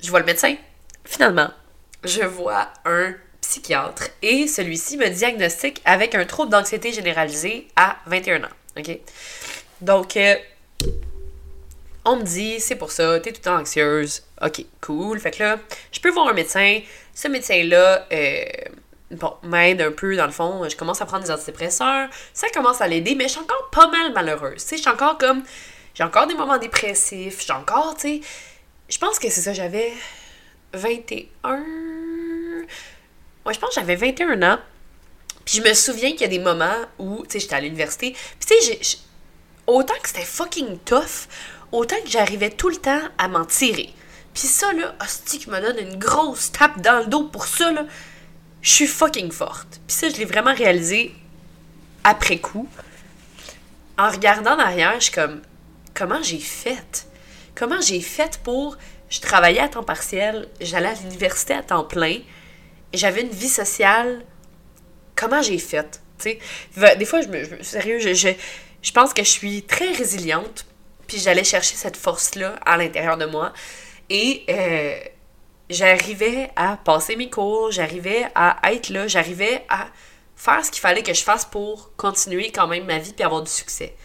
Je 0.00 0.10
vois 0.10 0.20
le 0.20 0.26
médecin. 0.26 0.56
Finalement, 1.04 1.50
je 2.04 2.22
vois 2.22 2.68
un 2.84 3.14
psychiatre 3.40 4.08
et 4.22 4.46
celui-ci 4.46 4.96
me 4.96 5.08
diagnostique 5.08 5.82
avec 5.84 6.14
un 6.14 6.24
trouble 6.24 6.50
d'anxiété 6.50 6.92
généralisée 6.92 7.68
à 7.76 7.96
21 8.06 8.44
ans. 8.44 8.48
OK? 8.78 8.98
Donc, 9.80 10.16
euh, 10.16 10.36
on 12.04 12.16
me 12.16 12.22
dit, 12.22 12.60
c'est 12.60 12.76
pour 12.76 12.90
ça, 12.90 13.20
t'es 13.20 13.30
tout 13.32 13.40
le 13.40 13.44
temps 13.44 13.60
anxieuse. 13.60 14.22
Ok, 14.40 14.64
cool. 14.80 15.20
Fait 15.20 15.30
que 15.30 15.42
là, 15.42 15.58
je 15.92 16.00
peux 16.00 16.10
voir 16.10 16.28
un 16.28 16.32
médecin. 16.32 16.80
Ce 17.14 17.28
médecin-là, 17.28 18.06
euh, 18.12 18.44
bon, 19.12 19.34
m'aide 19.42 19.82
un 19.82 19.92
peu 19.92 20.16
dans 20.16 20.26
le 20.26 20.32
fond. 20.32 20.68
Je 20.68 20.76
commence 20.76 21.00
à 21.02 21.06
prendre 21.06 21.24
des 21.24 21.30
antidépresseurs. 21.30 22.08
Ça 22.32 22.48
commence 22.50 22.80
à 22.80 22.88
l'aider, 22.88 23.14
mais 23.14 23.24
je 23.24 23.30
suis 23.30 23.40
encore 23.40 23.68
pas 23.70 23.88
mal 23.88 24.12
malheureuse. 24.12 24.64
Tu 24.64 24.76
je 24.76 24.82
suis 24.82 24.90
encore 24.90 25.18
comme. 25.18 25.42
J'ai 25.94 26.04
encore 26.04 26.26
des 26.26 26.34
moments 26.34 26.58
dépressifs. 26.58 27.44
J'ai 27.46 27.52
encore, 27.52 27.94
tu 27.96 28.00
sais. 28.00 28.20
Je 28.88 28.98
pense 28.98 29.18
que 29.18 29.28
c'est 29.28 29.42
ça, 29.42 29.52
j'avais 29.52 29.92
21. 30.72 31.58
Ouais, 33.44 33.54
je 33.54 33.58
pense 33.58 33.70
que 33.70 33.80
j'avais 33.80 33.96
21 33.96 34.42
ans. 34.42 34.58
Puis 35.44 35.58
je 35.58 35.68
me 35.68 35.74
souviens 35.74 36.12
qu'il 36.12 36.22
y 36.22 36.24
a 36.24 36.28
des 36.28 36.38
moments 36.38 36.76
où, 36.98 37.24
tu 37.24 37.32
sais, 37.32 37.40
j'étais 37.40 37.56
à 37.56 37.60
l'université. 37.60 38.12
Puis 38.38 38.56
tu 38.60 38.74
sais, 38.74 38.98
autant 39.66 39.94
que 40.02 40.08
c'était 40.08 40.24
fucking 40.24 40.78
tough, 40.84 41.28
autant 41.72 42.00
que 42.02 42.08
j'arrivais 42.08 42.50
tout 42.50 42.68
le 42.68 42.76
temps 42.76 43.00
à 43.18 43.28
m'en 43.28 43.44
tirer. 43.44 43.92
Puis 44.34 44.48
ça, 44.48 44.72
là, 44.72 44.94
hostie 45.00 45.38
qui 45.38 45.50
me 45.50 45.60
donne 45.60 45.78
une 45.78 45.98
grosse 45.98 46.52
tape 46.52 46.80
dans 46.80 47.00
le 47.00 47.06
dos 47.06 47.24
pour 47.24 47.46
ça, 47.46 47.70
là, 47.72 47.84
je 48.62 48.70
suis 48.70 48.86
fucking 48.86 49.30
forte. 49.30 49.80
Puis 49.86 49.96
ça, 49.96 50.08
je 50.08 50.16
l'ai 50.16 50.24
vraiment 50.24 50.54
réalisé 50.54 51.14
après 52.04 52.38
coup. 52.38 52.68
En 53.98 54.08
regardant 54.08 54.56
derrière, 54.56 54.94
je 54.94 55.04
suis 55.04 55.12
comme, 55.12 55.42
comment 55.94 56.22
j'ai 56.22 56.38
fait? 56.38 57.06
Comment 57.54 57.80
j'ai 57.80 58.00
fait 58.00 58.40
pour... 58.42 58.76
Je 59.10 59.20
travaillais 59.20 59.60
à 59.60 59.68
temps 59.68 59.82
partiel, 59.82 60.48
j'allais 60.58 60.88
à 60.88 60.94
l'université 60.94 61.52
à 61.52 61.62
temps 61.62 61.84
plein, 61.84 62.20
j'avais 62.94 63.20
une 63.20 63.28
vie 63.28 63.48
sociale. 63.48 64.24
Comment 65.14 65.42
j'ai 65.42 65.58
fait? 65.58 66.00
sais 66.16 66.38
Des 66.96 67.04
fois, 67.04 67.20
je 67.20 67.28
me... 67.28 67.62
sérieux, 67.62 67.98
je, 67.98 68.14
je, 68.14 68.28
je 68.80 68.92
pense 68.92 69.12
que 69.12 69.22
je 69.22 69.28
suis 69.28 69.64
très 69.64 69.92
résiliente 69.92 70.64
puis 71.06 71.18
j'allais 71.18 71.44
chercher 71.44 71.76
cette 71.76 71.98
force-là 71.98 72.54
à 72.64 72.78
l'intérieur 72.78 73.18
de 73.18 73.26
moi. 73.26 73.52
Et 74.14 74.44
euh, 74.50 75.00
j'arrivais 75.70 76.50
à 76.54 76.76
passer 76.76 77.16
mes 77.16 77.30
cours, 77.30 77.72
j'arrivais 77.72 78.26
à 78.34 78.60
être 78.70 78.90
là, 78.90 79.08
j'arrivais 79.08 79.64
à 79.70 79.86
faire 80.36 80.62
ce 80.62 80.70
qu'il 80.70 80.82
fallait 80.82 81.02
que 81.02 81.14
je 81.14 81.22
fasse 81.22 81.46
pour 81.46 81.96
continuer 81.96 82.52
quand 82.52 82.66
même 82.66 82.84
ma 82.84 82.98
vie 82.98 83.14
puis 83.14 83.24
avoir 83.24 83.40
du 83.40 83.50
succès. 83.50 83.96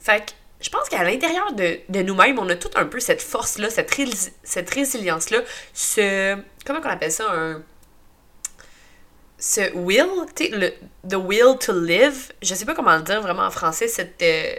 Fait 0.00 0.24
que 0.24 0.32
je 0.62 0.70
pense 0.70 0.88
qu'à 0.88 1.04
l'intérieur 1.04 1.52
de, 1.52 2.02
nous-mêmes, 2.02 2.38
on 2.38 2.48
a 2.48 2.56
tout 2.56 2.70
un 2.76 2.86
peu 2.86 2.98
cette 2.98 3.20
force-là, 3.20 3.68
cette, 3.68 4.70
résilience-là, 4.70 5.40
ce... 5.74 6.38
Comment 6.64 6.80
on 6.82 6.88
appelle 6.88 7.12
ça? 7.12 7.30
Un... 7.30 7.62
Ce 9.38 9.70
will, 9.74 10.24
tu 10.34 10.46
sais, 10.46 10.78
the 11.06 11.16
will 11.16 11.58
to 11.60 11.78
live, 11.78 12.32
je 12.40 12.54
sais 12.54 12.64
pas 12.64 12.74
comment 12.74 12.96
le 12.96 13.02
dire 13.02 13.20
vraiment 13.20 13.42
en 13.42 13.50
français, 13.50 13.86
cette... 13.86 14.22
Euh, 14.22 14.54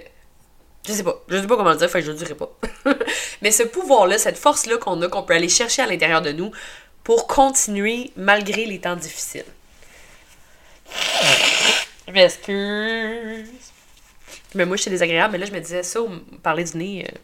je 0.87 0.93
sais 0.93 1.03
pas. 1.03 1.23
Je 1.27 1.39
sais 1.39 1.47
pas 1.47 1.55
comment 1.55 1.71
le 1.71 1.77
dire, 1.77 1.89
fait 1.89 1.99
que 1.99 2.05
je 2.05 2.11
le 2.11 2.17
dirai 2.17 2.35
pas. 2.35 2.49
Mais 3.41 3.51
ce 3.51 3.63
pouvoir-là, 3.63 4.17
cette 4.17 4.37
force-là 4.37 4.77
qu'on 4.77 5.01
a, 5.01 5.07
qu'on 5.07 5.23
peut 5.23 5.33
aller 5.33 5.49
chercher 5.49 5.81
à 5.81 5.87
l'intérieur 5.87 6.21
de 6.21 6.31
nous 6.31 6.51
pour 7.03 7.27
continuer 7.27 8.11
malgré 8.15 8.65
les 8.65 8.79
temps 8.79 8.95
difficiles. 8.95 9.45
Je 12.07 12.11
m'excuse. 12.11 13.49
Mais 14.55 14.65
moi, 14.65 14.77
je 14.77 14.83
suis 14.83 14.91
désagréable, 14.91 15.33
mais 15.33 15.39
là, 15.39 15.45
je 15.45 15.51
me 15.51 15.59
disais 15.59 15.83
ça, 15.83 15.99
parler 16.43 16.63
du 16.63 16.77
nez, 16.77 17.07
euh, 17.07 17.17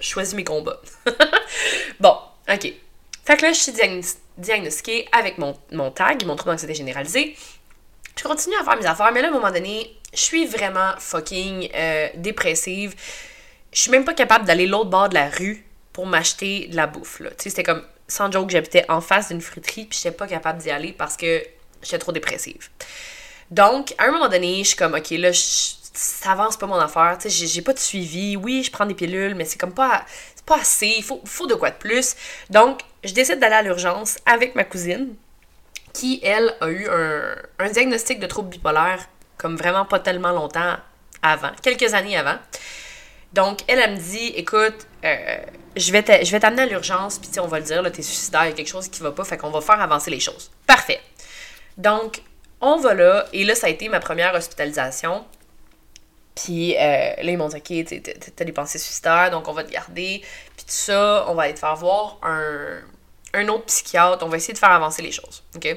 choisis 0.00 0.34
mes 0.34 0.44
combats. 0.44 0.80
bon, 2.00 2.16
ok. 2.52 2.72
Fait 3.24 3.36
que 3.36 3.42
là, 3.42 3.52
je 3.52 3.58
suis 3.58 3.72
diagnostiquée 4.36 5.08
avec 5.12 5.38
mon, 5.38 5.54
tag, 5.90 6.24
mon 6.24 6.34
trouble 6.34 6.52
d'anxiété 6.52 6.74
généralisée. 6.74 7.36
Je 8.18 8.24
continue 8.24 8.56
à 8.56 8.64
faire 8.64 8.76
mes 8.76 8.86
affaires, 8.86 9.12
mais 9.12 9.22
là, 9.22 9.28
à 9.28 9.30
un 9.30 9.34
moment 9.34 9.50
donné, 9.50 9.96
je 10.12 10.20
suis 10.20 10.46
vraiment 10.46 10.92
fucking 10.98 11.70
euh, 11.74 12.08
dépressive. 12.16 12.94
Je 13.72 13.80
suis 13.80 13.90
même 13.90 14.04
pas 14.04 14.14
capable 14.14 14.44
d'aller 14.44 14.66
l'autre 14.66 14.90
bord 14.90 15.08
de 15.08 15.14
la 15.14 15.28
rue 15.28 15.64
pour 15.92 16.06
m'acheter 16.06 16.68
de 16.68 16.76
la 16.76 16.86
bouffe. 16.86 17.18
Tu 17.18 17.24
sais, 17.38 17.50
c'était 17.50 17.62
comme, 17.62 17.82
sans 18.08 18.30
joke, 18.30 18.50
j'habitais 18.50 18.84
en 18.88 19.00
face 19.00 19.28
d'une 19.28 19.40
friterie, 19.40 19.86
puis 19.86 19.98
j'étais 20.02 20.16
pas 20.16 20.26
capable 20.26 20.60
d'y 20.60 20.70
aller 20.70 20.92
parce 20.92 21.16
que 21.16 21.42
j'étais 21.82 21.98
trop 21.98 22.12
dépressive. 22.12 22.68
Donc, 23.50 23.94
à 23.98 24.04
un 24.04 24.12
moment 24.12 24.28
donné, 24.28 24.58
je 24.62 24.68
suis 24.68 24.76
comme, 24.76 24.94
ok, 24.94 25.10
là, 25.10 25.30
ça 25.32 26.32
avance 26.32 26.56
pas 26.56 26.66
mon 26.66 26.76
affaire, 26.76 27.18
tu 27.20 27.30
sais, 27.30 27.46
j'ai 27.46 27.62
pas 27.62 27.72
de 27.72 27.78
suivi. 27.78 28.36
Oui, 28.36 28.62
je 28.62 28.70
prends 28.70 28.86
des 28.86 28.94
pilules, 28.94 29.34
mais 29.34 29.44
c'est 29.44 29.58
comme 29.58 29.74
pas, 29.74 30.04
pas 30.46 30.58
assez, 30.58 30.94
il 30.98 31.02
faut, 31.02 31.20
faut 31.24 31.46
de 31.46 31.54
quoi 31.54 31.70
de 31.70 31.76
plus. 31.76 32.16
Donc, 32.50 32.80
je 33.04 33.12
décide 33.12 33.40
d'aller 33.40 33.56
à 33.56 33.62
l'urgence 33.62 34.18
avec 34.26 34.54
ma 34.54 34.64
cousine, 34.64 35.14
qui, 35.92 36.20
elle, 36.22 36.54
a 36.60 36.68
eu 36.68 36.88
un, 36.88 37.36
un 37.58 37.68
diagnostic 37.70 38.20
de 38.20 38.26
trouble 38.26 38.48
bipolaire 38.48 39.06
comme 39.42 39.56
vraiment 39.56 39.84
pas 39.84 39.98
tellement 39.98 40.30
longtemps 40.30 40.76
avant, 41.20 41.50
quelques 41.62 41.92
années 41.94 42.16
avant. 42.16 42.36
Donc, 43.32 43.60
elle, 43.66 43.80
elle 43.80 43.94
me 43.94 43.98
dit, 43.98 44.28
écoute, 44.36 44.86
euh, 45.04 45.36
je 45.76 45.90
vais 45.90 46.02
t'amener 46.02 46.62
à 46.62 46.66
l'urgence, 46.66 47.18
puis 47.18 47.28
on 47.40 47.48
va 47.48 47.58
le 47.58 47.64
dire, 47.64 47.82
t'es 47.90 48.02
suicidaire, 48.02 48.44
il 48.44 48.50
y 48.50 48.52
a 48.52 48.56
quelque 48.56 48.68
chose 48.68 48.88
qui 48.88 49.02
va 49.02 49.10
pas, 49.10 49.24
fait 49.24 49.36
qu'on 49.36 49.50
va 49.50 49.60
faire 49.60 49.80
avancer 49.80 50.10
les 50.10 50.20
choses. 50.20 50.50
Parfait. 50.66 51.00
Donc, 51.76 52.22
on 52.60 52.76
va 52.76 52.94
là, 52.94 53.26
et 53.32 53.44
là, 53.44 53.54
ça 53.54 53.66
a 53.66 53.70
été 53.70 53.88
ma 53.88 54.00
première 54.00 54.34
hospitalisation. 54.34 55.24
Puis 56.34 56.74
euh, 56.76 56.78
là, 56.78 57.24
ils 57.24 57.36
m'ont 57.36 57.48
dit, 57.48 57.56
OK, 57.56 58.02
t'as 58.36 58.44
des 58.44 58.52
pensées 58.52 58.78
suicidaires, 58.78 59.30
donc 59.30 59.48
on 59.48 59.52
va 59.52 59.64
te 59.64 59.72
garder. 59.72 60.22
Puis 60.56 60.64
tout 60.66 60.72
ça, 60.72 61.26
on 61.28 61.34
va 61.34 61.42
aller 61.44 61.54
te 61.54 61.58
faire 61.58 61.76
voir 61.76 62.18
un, 62.22 62.80
un 63.34 63.48
autre 63.48 63.64
psychiatre, 63.64 64.24
on 64.24 64.28
va 64.28 64.36
essayer 64.36 64.54
de 64.54 64.58
faire 64.58 64.70
avancer 64.70 65.02
les 65.02 65.12
choses, 65.12 65.42
ok? 65.56 65.76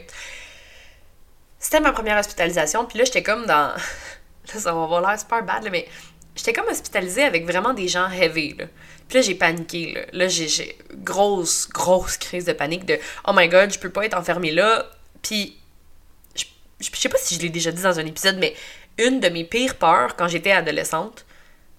C'était 1.66 1.80
ma 1.80 1.94
première 1.94 2.20
hospitalisation, 2.20 2.86
puis 2.86 3.00
là, 3.00 3.06
j'étais 3.06 3.24
comme 3.24 3.48
dans... 3.48 3.74
là, 3.74 3.74
ça 4.46 4.72
va 4.72 4.84
avoir 4.84 5.02
l'air 5.02 5.20
super 5.20 5.42
bad, 5.42 5.64
là, 5.64 5.72
mais 5.72 5.88
j'étais 6.36 6.54
comme 6.54 6.68
hospitalisée 6.68 7.24
avec 7.24 7.44
vraiment 7.44 7.74
des 7.74 7.88
gens 7.88 8.08
heavy, 8.08 8.54
là. 8.54 8.66
Puis 9.08 9.18
là, 9.18 9.22
j'ai 9.24 9.34
paniqué, 9.34 9.94
là. 9.94 10.02
Là, 10.14 10.28
j'ai 10.28 10.78
grosse, 10.94 11.68
grosse 11.68 12.18
crise 12.18 12.46
de 12.46 12.54
panique 12.54 12.86
de 12.86 13.00
«Oh 13.28 13.32
my 13.34 13.48
God, 13.48 13.74
je 13.74 13.80
peux 13.80 13.90
pas 13.90 14.06
être 14.06 14.16
enfermée 14.16 14.52
là.» 14.52 14.86
Puis, 15.24 15.58
je, 16.36 16.46
sais 16.94 17.10
pas 17.10 17.18
si 17.18 17.34
je 17.34 17.42
l'ai 17.42 17.50
déjà 17.50 17.72
dit 17.72 17.82
dans 17.82 18.00
un 18.00 18.06
épisode, 18.06 18.38
mais 18.38 18.54
une 19.00 19.20
de 19.20 19.30
mes 19.30 19.44
pires 19.44 19.78
peurs 19.78 20.16
quand 20.16 20.28
j'étais 20.28 20.52
adolescente, 20.52 21.26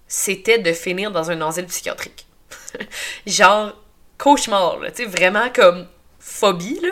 c'était 0.05 0.59
de 0.59 0.73
finir 0.73 1.11
dans 1.11 1.31
un 1.31 1.39
asile 1.47 1.67
psychiatrique. 1.67 2.25
Genre, 3.25 3.71
cauchemar, 4.17 4.79
là, 4.79 4.91
tu 4.91 5.05
sais, 5.05 5.09
vraiment 5.09 5.49
comme 5.49 5.87
phobie, 6.19 6.81
là, 6.81 6.91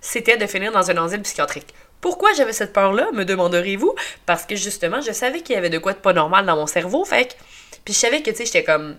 c'était 0.00 0.36
de 0.36 0.48
finir 0.48 0.72
dans 0.72 0.90
un 0.90 1.04
asile 1.04 1.22
psychiatrique. 1.22 1.72
Pourquoi 2.04 2.34
j'avais 2.34 2.52
cette 2.52 2.74
peur-là, 2.74 3.10
me 3.14 3.24
demanderez-vous? 3.24 3.94
Parce 4.26 4.44
que 4.44 4.56
justement, 4.56 5.00
je 5.00 5.10
savais 5.10 5.40
qu'il 5.40 5.54
y 5.54 5.56
avait 5.56 5.70
de 5.70 5.78
quoi 5.78 5.94
de 5.94 5.98
pas 5.98 6.12
normal 6.12 6.44
dans 6.44 6.54
mon 6.54 6.66
cerveau, 6.66 7.02
fait 7.06 7.28
que... 7.28 7.32
Puis 7.82 7.94
je 7.94 7.98
savais 7.98 8.20
que, 8.20 8.30
tu 8.30 8.36
sais, 8.36 8.44
j'étais 8.44 8.62
comme... 8.62 8.98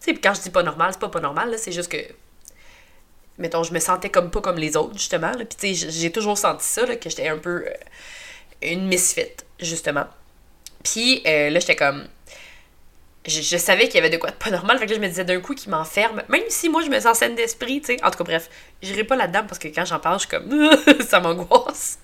Tu 0.00 0.12
sais, 0.12 0.20
quand 0.20 0.34
je 0.34 0.40
dis 0.40 0.50
pas 0.50 0.64
normal, 0.64 0.90
c'est 0.90 0.98
pas 0.98 1.10
pas 1.10 1.20
normal, 1.20 1.52
là, 1.52 1.58
c'est 1.58 1.70
juste 1.70 1.92
que... 1.92 1.98
Mettons, 3.38 3.62
je 3.62 3.72
me 3.72 3.78
sentais 3.78 4.10
comme 4.10 4.32
pas 4.32 4.40
comme 4.40 4.56
les 4.56 4.76
autres, 4.76 4.94
justement. 4.94 5.30
Puis 5.30 5.46
tu 5.46 5.76
sais, 5.76 5.90
j'ai 5.92 6.10
toujours 6.10 6.36
senti 6.36 6.66
ça, 6.66 6.84
là, 6.84 6.96
que 6.96 7.08
j'étais 7.08 7.28
un 7.28 7.38
peu... 7.38 7.66
Euh, 7.68 7.72
une 8.62 8.88
misfit, 8.88 9.36
justement. 9.60 10.06
Puis 10.82 11.22
euh, 11.28 11.50
là, 11.50 11.60
j'étais 11.60 11.76
comme 11.76 12.04
je, 13.26 13.56
savais 13.56 13.86
qu'il 13.86 13.94
y 13.94 13.98
avait 13.98 14.10
de 14.10 14.18
quoi 14.18 14.30
de 14.30 14.34
pas 14.34 14.50
normal. 14.50 14.78
Fait 14.78 14.86
que 14.86 14.94
je 14.94 15.00
me 15.00 15.08
disais 15.08 15.24
d'un 15.24 15.40
coup 15.40 15.54
qu'il 15.54 15.70
m'enferme. 15.70 16.22
Même 16.28 16.42
si 16.48 16.68
moi, 16.68 16.82
je 16.82 16.90
me 16.90 17.00
sens 17.00 17.18
saine 17.18 17.34
d'esprit, 17.34 17.80
tu 17.80 17.94
sais. 17.94 18.04
En 18.04 18.10
tout 18.10 18.18
cas, 18.18 18.24
bref, 18.24 18.50
j'irai 18.82 19.04
pas 19.04 19.16
là-dedans 19.16 19.44
parce 19.48 19.58
que 19.58 19.68
quand 19.68 19.84
j'en 19.86 19.98
parle, 19.98 20.20
je 20.20 20.26
suis 20.26 20.28
comme. 20.28 21.00
ça 21.08 21.20
m'angoisse. 21.20 21.98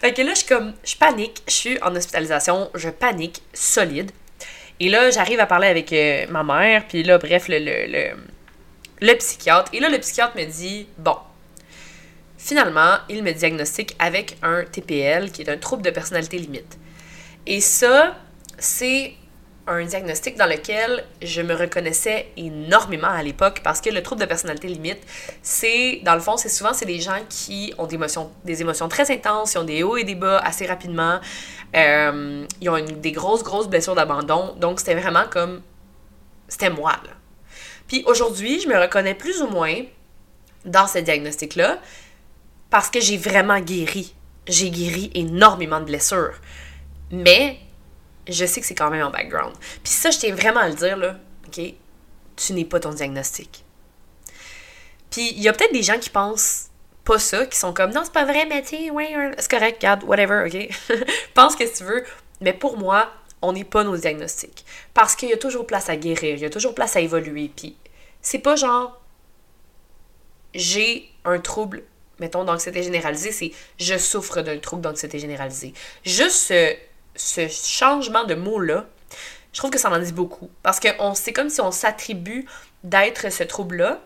Fait 0.00 0.12
que 0.12 0.22
là, 0.22 0.30
je 0.30 0.38
suis 0.38 0.46
comme. 0.46 0.74
Je 0.84 0.96
panique. 0.96 1.42
Je 1.48 1.52
suis 1.52 1.82
en 1.82 1.94
hospitalisation. 1.96 2.70
Je 2.74 2.88
panique 2.88 3.42
solide. 3.52 4.12
Et 4.78 4.88
là, 4.88 5.10
j'arrive 5.10 5.40
à 5.40 5.46
parler 5.46 5.66
avec 5.66 5.92
euh, 5.92 6.26
ma 6.28 6.44
mère. 6.44 6.86
Puis 6.86 7.02
là, 7.02 7.18
bref, 7.18 7.48
le, 7.48 7.58
le, 7.58 7.86
le, 7.86 8.10
le 9.00 9.14
psychiatre. 9.16 9.70
Et 9.74 9.80
là, 9.80 9.88
le 9.88 9.98
psychiatre 9.98 10.36
me 10.36 10.44
dit 10.44 10.86
Bon. 10.98 11.16
Finalement, 12.38 12.98
il 13.08 13.24
me 13.24 13.32
diagnostique 13.32 13.96
avec 13.98 14.36
un 14.42 14.64
TPL, 14.64 15.32
qui 15.32 15.42
est 15.42 15.48
un 15.48 15.56
trouble 15.56 15.82
de 15.82 15.90
personnalité 15.90 16.38
limite. 16.38 16.78
Et 17.46 17.60
ça, 17.60 18.16
c'est 18.58 19.14
un 19.66 19.84
diagnostic 19.84 20.36
dans 20.36 20.46
lequel 20.46 21.04
je 21.22 21.40
me 21.40 21.54
reconnaissais 21.54 22.28
énormément 22.36 23.08
à 23.08 23.22
l'époque 23.22 23.60
parce 23.64 23.80
que 23.80 23.90
le 23.90 24.02
trouble 24.02 24.20
de 24.20 24.26
personnalité 24.26 24.68
limite, 24.68 25.00
c'est, 25.42 26.00
dans 26.04 26.14
le 26.14 26.20
fond, 26.20 26.36
c'est 26.36 26.48
souvent 26.50 26.74
c'est 26.74 26.84
des 26.84 27.00
gens 27.00 27.20
qui 27.28 27.72
ont 27.78 27.86
des 27.86 27.94
émotions, 27.94 28.30
des 28.44 28.60
émotions 28.60 28.88
très 28.88 29.10
intenses, 29.10 29.54
ils 29.54 29.58
ont 29.58 29.64
des 29.64 29.82
hauts 29.82 29.96
et 29.96 30.04
des 30.04 30.14
bas 30.14 30.38
assez 30.38 30.66
rapidement, 30.66 31.18
euh, 31.74 32.44
ils 32.60 32.68
ont 32.68 32.84
des 32.84 33.12
grosses, 33.12 33.42
grosses 33.42 33.68
blessures 33.68 33.94
d'abandon. 33.94 34.54
Donc, 34.58 34.80
c'était 34.80 34.94
vraiment 34.94 35.24
comme, 35.30 35.62
c'était 36.48 36.70
moi, 36.70 36.92
là. 37.04 37.10
Puis 37.86 38.02
aujourd'hui, 38.06 38.60
je 38.60 38.68
me 38.68 38.78
reconnais 38.78 39.14
plus 39.14 39.42
ou 39.42 39.48
moins 39.48 39.82
dans 40.64 40.86
ce 40.86 40.98
diagnostic-là 40.98 41.78
parce 42.70 42.90
que 42.90 43.00
j'ai 43.00 43.16
vraiment 43.16 43.60
guéri. 43.60 44.14
J'ai 44.46 44.70
guéri 44.70 45.10
énormément 45.14 45.80
de 45.80 45.84
blessures. 45.84 46.34
Mais 47.10 47.58
je 48.28 48.46
sais 48.46 48.60
que 48.60 48.66
c'est 48.66 48.74
quand 48.74 48.90
même 48.90 49.06
en 49.06 49.10
background. 49.10 49.54
Puis 49.82 49.92
ça, 49.92 50.10
je 50.10 50.18
tiens 50.18 50.34
vraiment 50.34 50.60
à 50.60 50.68
le 50.68 50.74
dire, 50.74 50.96
là, 50.96 51.16
OK? 51.46 51.60
Tu 52.36 52.52
n'es 52.52 52.64
pas 52.64 52.80
ton 52.80 52.90
diagnostic. 52.90 53.64
Puis 55.10 55.32
il 55.36 55.42
y 55.42 55.48
a 55.48 55.52
peut-être 55.52 55.72
des 55.72 55.82
gens 55.82 55.98
qui 55.98 56.10
pensent 56.10 56.70
pas 57.04 57.18
ça, 57.18 57.46
qui 57.46 57.58
sont 57.58 57.72
comme, 57.72 57.92
non, 57.92 58.00
c'est 58.04 58.12
pas 58.12 58.24
vrai, 58.24 58.46
mais 58.46 58.62
tu 58.62 58.90
ouais, 58.90 59.32
c'est 59.38 59.50
correct, 59.50 59.76
regarde, 59.76 60.02
whatever, 60.04 60.44
OK? 60.46 60.98
Pense 61.34 61.54
que 61.54 61.64
tu 61.64 61.84
veux. 61.84 62.04
Mais 62.40 62.52
pour 62.52 62.78
moi, 62.78 63.10
on 63.42 63.52
n'est 63.52 63.64
pas 63.64 63.84
nos 63.84 63.96
diagnostics. 63.96 64.64
Parce 64.94 65.14
qu'il 65.14 65.28
y 65.28 65.32
a 65.32 65.36
toujours 65.36 65.66
place 65.66 65.88
à 65.88 65.96
guérir, 65.96 66.34
il 66.36 66.40
y 66.40 66.46
a 66.46 66.50
toujours 66.50 66.74
place 66.74 66.96
à 66.96 67.00
évoluer. 67.00 67.50
Puis 67.54 67.76
c'est 68.22 68.38
pas 68.38 68.56
genre, 68.56 69.00
j'ai 70.54 71.10
un 71.24 71.38
trouble, 71.38 71.84
mettons, 72.18 72.44
d'anxiété 72.44 72.82
généralisée, 72.82 73.32
c'est 73.32 73.52
je 73.78 73.98
souffre 73.98 74.40
d'un 74.40 74.58
trouble 74.58 74.82
d'anxiété 74.82 75.18
généralisée. 75.18 75.74
Juste 76.04 76.36
ce 76.36 76.74
changement 77.16 78.24
de 78.24 78.34
mot-là, 78.34 78.86
je 79.52 79.58
trouve 79.58 79.70
que 79.70 79.78
ça 79.78 79.88
m'en 79.88 79.98
dit 79.98 80.12
beaucoup. 80.12 80.50
Parce 80.62 80.80
que 80.80 80.88
c'est 81.14 81.32
comme 81.32 81.48
si 81.48 81.60
on 81.60 81.70
s'attribue 81.70 82.46
d'être 82.82 83.30
ce 83.30 83.44
trouble-là. 83.44 84.00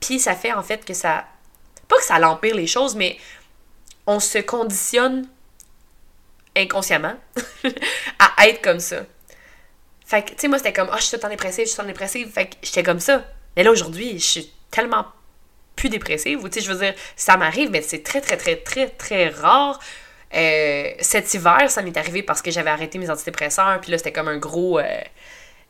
Puis 0.00 0.18
ça 0.18 0.34
fait 0.34 0.52
en 0.52 0.62
fait 0.62 0.84
que 0.84 0.94
ça. 0.94 1.26
Pas 1.88 1.96
que 1.96 2.04
ça 2.04 2.18
l'empire 2.18 2.54
les 2.54 2.66
choses, 2.66 2.96
mais 2.96 3.18
on 4.06 4.20
se 4.20 4.38
conditionne 4.38 5.28
inconsciemment 6.56 7.14
à 8.18 8.48
être 8.48 8.62
comme 8.62 8.80
ça. 8.80 9.04
Fait 10.06 10.22
que, 10.22 10.30
tu 10.30 10.40
sais, 10.40 10.48
moi, 10.48 10.58
c'était 10.58 10.72
comme, 10.72 10.88
ah, 10.90 10.94
oh, 10.94 10.98
je 10.98 11.04
suis 11.04 11.18
tout 11.18 11.24
le 11.24 11.30
dépressive, 11.30 11.64
je 11.64 11.70
suis 11.70 11.76
tout 11.76 11.82
le 11.82 11.88
dépressive. 11.88 12.30
Fait 12.30 12.46
que 12.46 12.56
j'étais 12.62 12.82
comme 12.82 13.00
ça. 13.00 13.24
Mais 13.56 13.62
là, 13.62 13.70
aujourd'hui, 13.70 14.18
je 14.18 14.24
suis 14.24 14.52
tellement 14.70 15.06
plus 15.76 15.88
dépressive. 15.88 16.42
Ou, 16.42 16.48
tu 16.48 16.60
sais, 16.60 16.66
je 16.66 16.72
veux 16.72 16.78
dire, 16.78 16.94
ça 17.16 17.36
m'arrive, 17.36 17.70
mais 17.70 17.82
c'est 17.82 18.02
très, 18.02 18.20
très, 18.20 18.36
très, 18.36 18.56
très, 18.56 18.88
très 18.88 19.28
rare. 19.28 19.80
Euh, 20.34 20.90
cet 21.00 21.32
hiver, 21.34 21.70
ça 21.70 21.82
m'est 21.82 21.96
arrivé 21.96 22.22
parce 22.22 22.42
que 22.42 22.50
j'avais 22.50 22.70
arrêté 22.70 22.98
mes 22.98 23.10
antidépresseurs, 23.10 23.80
puis 23.80 23.90
là, 23.92 23.98
c'était 23.98 24.12
comme 24.12 24.28
un 24.28 24.38
gros, 24.38 24.78
euh, 24.78 25.00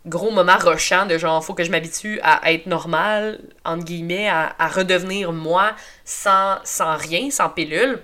gros 0.06 0.30
moment 0.30 0.56
rochant 0.58 1.06
de 1.06 1.18
genre, 1.18 1.44
faut 1.44 1.54
que 1.54 1.64
je 1.64 1.70
m'habitue 1.70 2.18
à 2.22 2.52
être 2.52 2.66
normal, 2.66 3.40
entre 3.64 3.84
guillemets, 3.84 4.28
à, 4.28 4.68
redevenir 4.68 5.32
moi 5.32 5.72
sans, 6.04 6.58
sans 6.64 6.96
rien, 6.96 7.30
sans 7.30 7.50
pilule. 7.50 8.00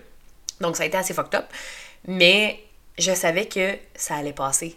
Donc, 0.60 0.76
ça 0.76 0.82
a 0.82 0.86
été 0.86 0.98
assez 0.98 1.14
fucked 1.14 1.34
up. 1.34 1.46
Mais 2.06 2.60
je 2.98 3.14
savais 3.14 3.46
que 3.46 3.76
ça 3.94 4.16
allait 4.16 4.32
passer. 4.32 4.76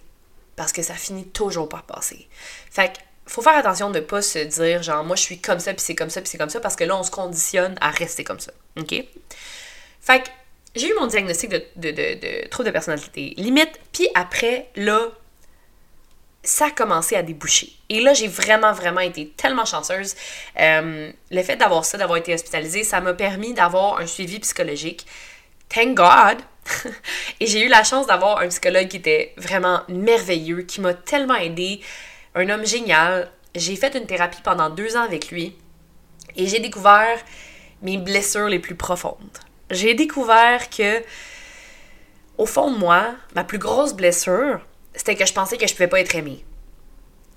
Parce 0.56 0.72
que 0.72 0.82
ça 0.82 0.93
finit 0.93 1.28
toujours 1.28 1.67
par 1.67 1.84
passer. 1.84 2.28
Fait 2.69 2.93
que, 2.93 3.00
faut 3.26 3.41
faire 3.41 3.58
attention 3.58 3.89
de 3.89 4.00
pas 4.00 4.22
se 4.22 4.39
dire, 4.39 4.84
genre, 4.84 5.04
moi, 5.04 5.15
je 5.15 5.22
suis 5.22 5.39
comme 5.39 5.60
ça, 5.60 5.74
puis 5.74 5.82
c'est 5.82 5.96
comme 5.96 6.10
ça, 6.10 6.22
puis 6.22 6.30
c'est 6.30 6.38
comme 6.38 6.50
ça, 6.50 6.60
parce 6.60 6.76
que 6.76 6.84
là, 6.84 6.96
on 6.96 7.04
se 7.04 7.12
conditionne 7.12 7.76
à 7.82 7.89
rester 7.89 8.24
comme 8.24 8.39
ça. 8.39 8.52
OK? 8.78 8.93
Fait 10.02 10.24
que, 10.24 10.30
j'ai 10.75 10.89
eu 10.89 10.93
mon 10.99 11.07
diagnostic 11.07 11.49
de, 11.49 11.63
de, 11.75 11.91
de, 11.91 12.47
trouble 12.47 12.67
de 12.67 12.71
personnalité 12.71 13.33
limite, 13.38 13.79
puis 13.91 14.07
après, 14.15 14.69
là, 14.75 15.09
ça 16.43 16.65
a 16.65 16.71
commencé 16.71 17.15
à 17.15 17.23
déboucher. 17.23 17.71
Et 17.89 18.01
là, 18.01 18.13
j'ai 18.13 18.27
vraiment, 18.27 18.73
vraiment 18.73 18.99
été 18.99 19.29
tellement 19.29 19.65
chanceuse. 19.65 20.15
Euh, 20.59 21.12
le 21.31 21.43
fait 21.43 21.55
d'avoir 21.55 21.86
ça, 21.86 21.97
d'avoir 21.97 22.17
été 22.17 22.33
hospitalisée, 22.33 22.83
ça 22.83 23.01
m'a 23.01 23.13
permis 23.13 23.53
d'avoir 23.53 23.99
un 23.99 24.07
suivi 24.07 24.39
psychologique. 24.39 25.05
Thank 25.69 25.95
God! 25.95 26.38
Et 27.39 27.47
j'ai 27.47 27.62
eu 27.62 27.69
la 27.69 27.83
chance 27.83 28.07
d'avoir 28.07 28.39
un 28.39 28.47
psychologue 28.47 28.88
qui 28.88 28.97
était 28.97 29.33
vraiment 29.38 29.81
merveilleux, 29.88 30.63
qui 30.63 30.81
m'a 30.81 30.93
tellement 30.93 31.36
aidé. 31.36 31.81
Un 32.36 32.49
homme 32.49 32.65
génial. 32.65 33.31
J'ai 33.55 33.75
fait 33.75 33.95
une 33.95 34.07
thérapie 34.07 34.41
pendant 34.43 34.69
deux 34.69 34.97
ans 34.97 35.03
avec 35.03 35.29
lui. 35.29 35.55
Et 36.36 36.47
j'ai 36.47 36.59
découvert 36.59 37.19
mes 37.81 37.97
blessures 37.97 38.49
les 38.49 38.59
plus 38.59 38.75
profondes 38.75 39.38
j'ai 39.73 39.93
découvert 39.93 40.69
que, 40.69 41.01
au 42.38 42.45
fond 42.45 42.71
de 42.71 42.77
moi, 42.77 43.15
ma 43.36 43.43
plus 43.43 43.57
grosse 43.57 43.93
blessure, 43.93 44.59
c'était 44.95 45.15
que 45.15 45.25
je 45.25 45.33
pensais 45.33 45.57
que 45.57 45.67
je 45.67 45.73
pouvais 45.73 45.88
pas 45.88 45.99
être 45.99 46.15
aimée. 46.15 46.43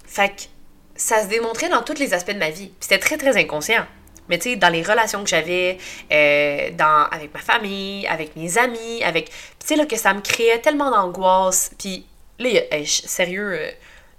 Fait 0.07 0.49
ça 0.95 1.23
se 1.23 1.29
démontrait 1.29 1.69
dans 1.69 1.83
tous 1.83 1.99
les 1.99 2.15
aspects 2.15 2.33
de 2.33 2.39
ma 2.39 2.51
vie. 2.51 2.73
C'était 2.81 2.99
très, 2.99 3.19
très 3.19 3.37
inconscient. 3.37 3.85
Mais 4.29 4.39
tu 4.39 4.51
sais, 4.51 4.57
dans 4.57 4.71
les 4.71 4.83
relations 4.83 5.23
que 5.23 5.29
j'avais, 5.29 5.79
euh, 6.13 6.71
avec 7.11 7.33
ma 7.33 7.41
famille, 7.41 8.07
avec 8.07 8.35
mes 8.35 8.59
amis, 8.59 9.03
avec. 9.05 9.29
Tu 9.29 9.67
sais, 9.67 9.77
là, 9.77 9.87
que 9.87 9.97
ça 9.97 10.15
me 10.15 10.21
créait 10.21 10.59
tellement 10.59 10.91
d'angoisse. 10.91 11.71
Puis 11.79 12.07
là, 12.39 12.61
sérieux, 12.85 13.53
euh, 13.53 13.71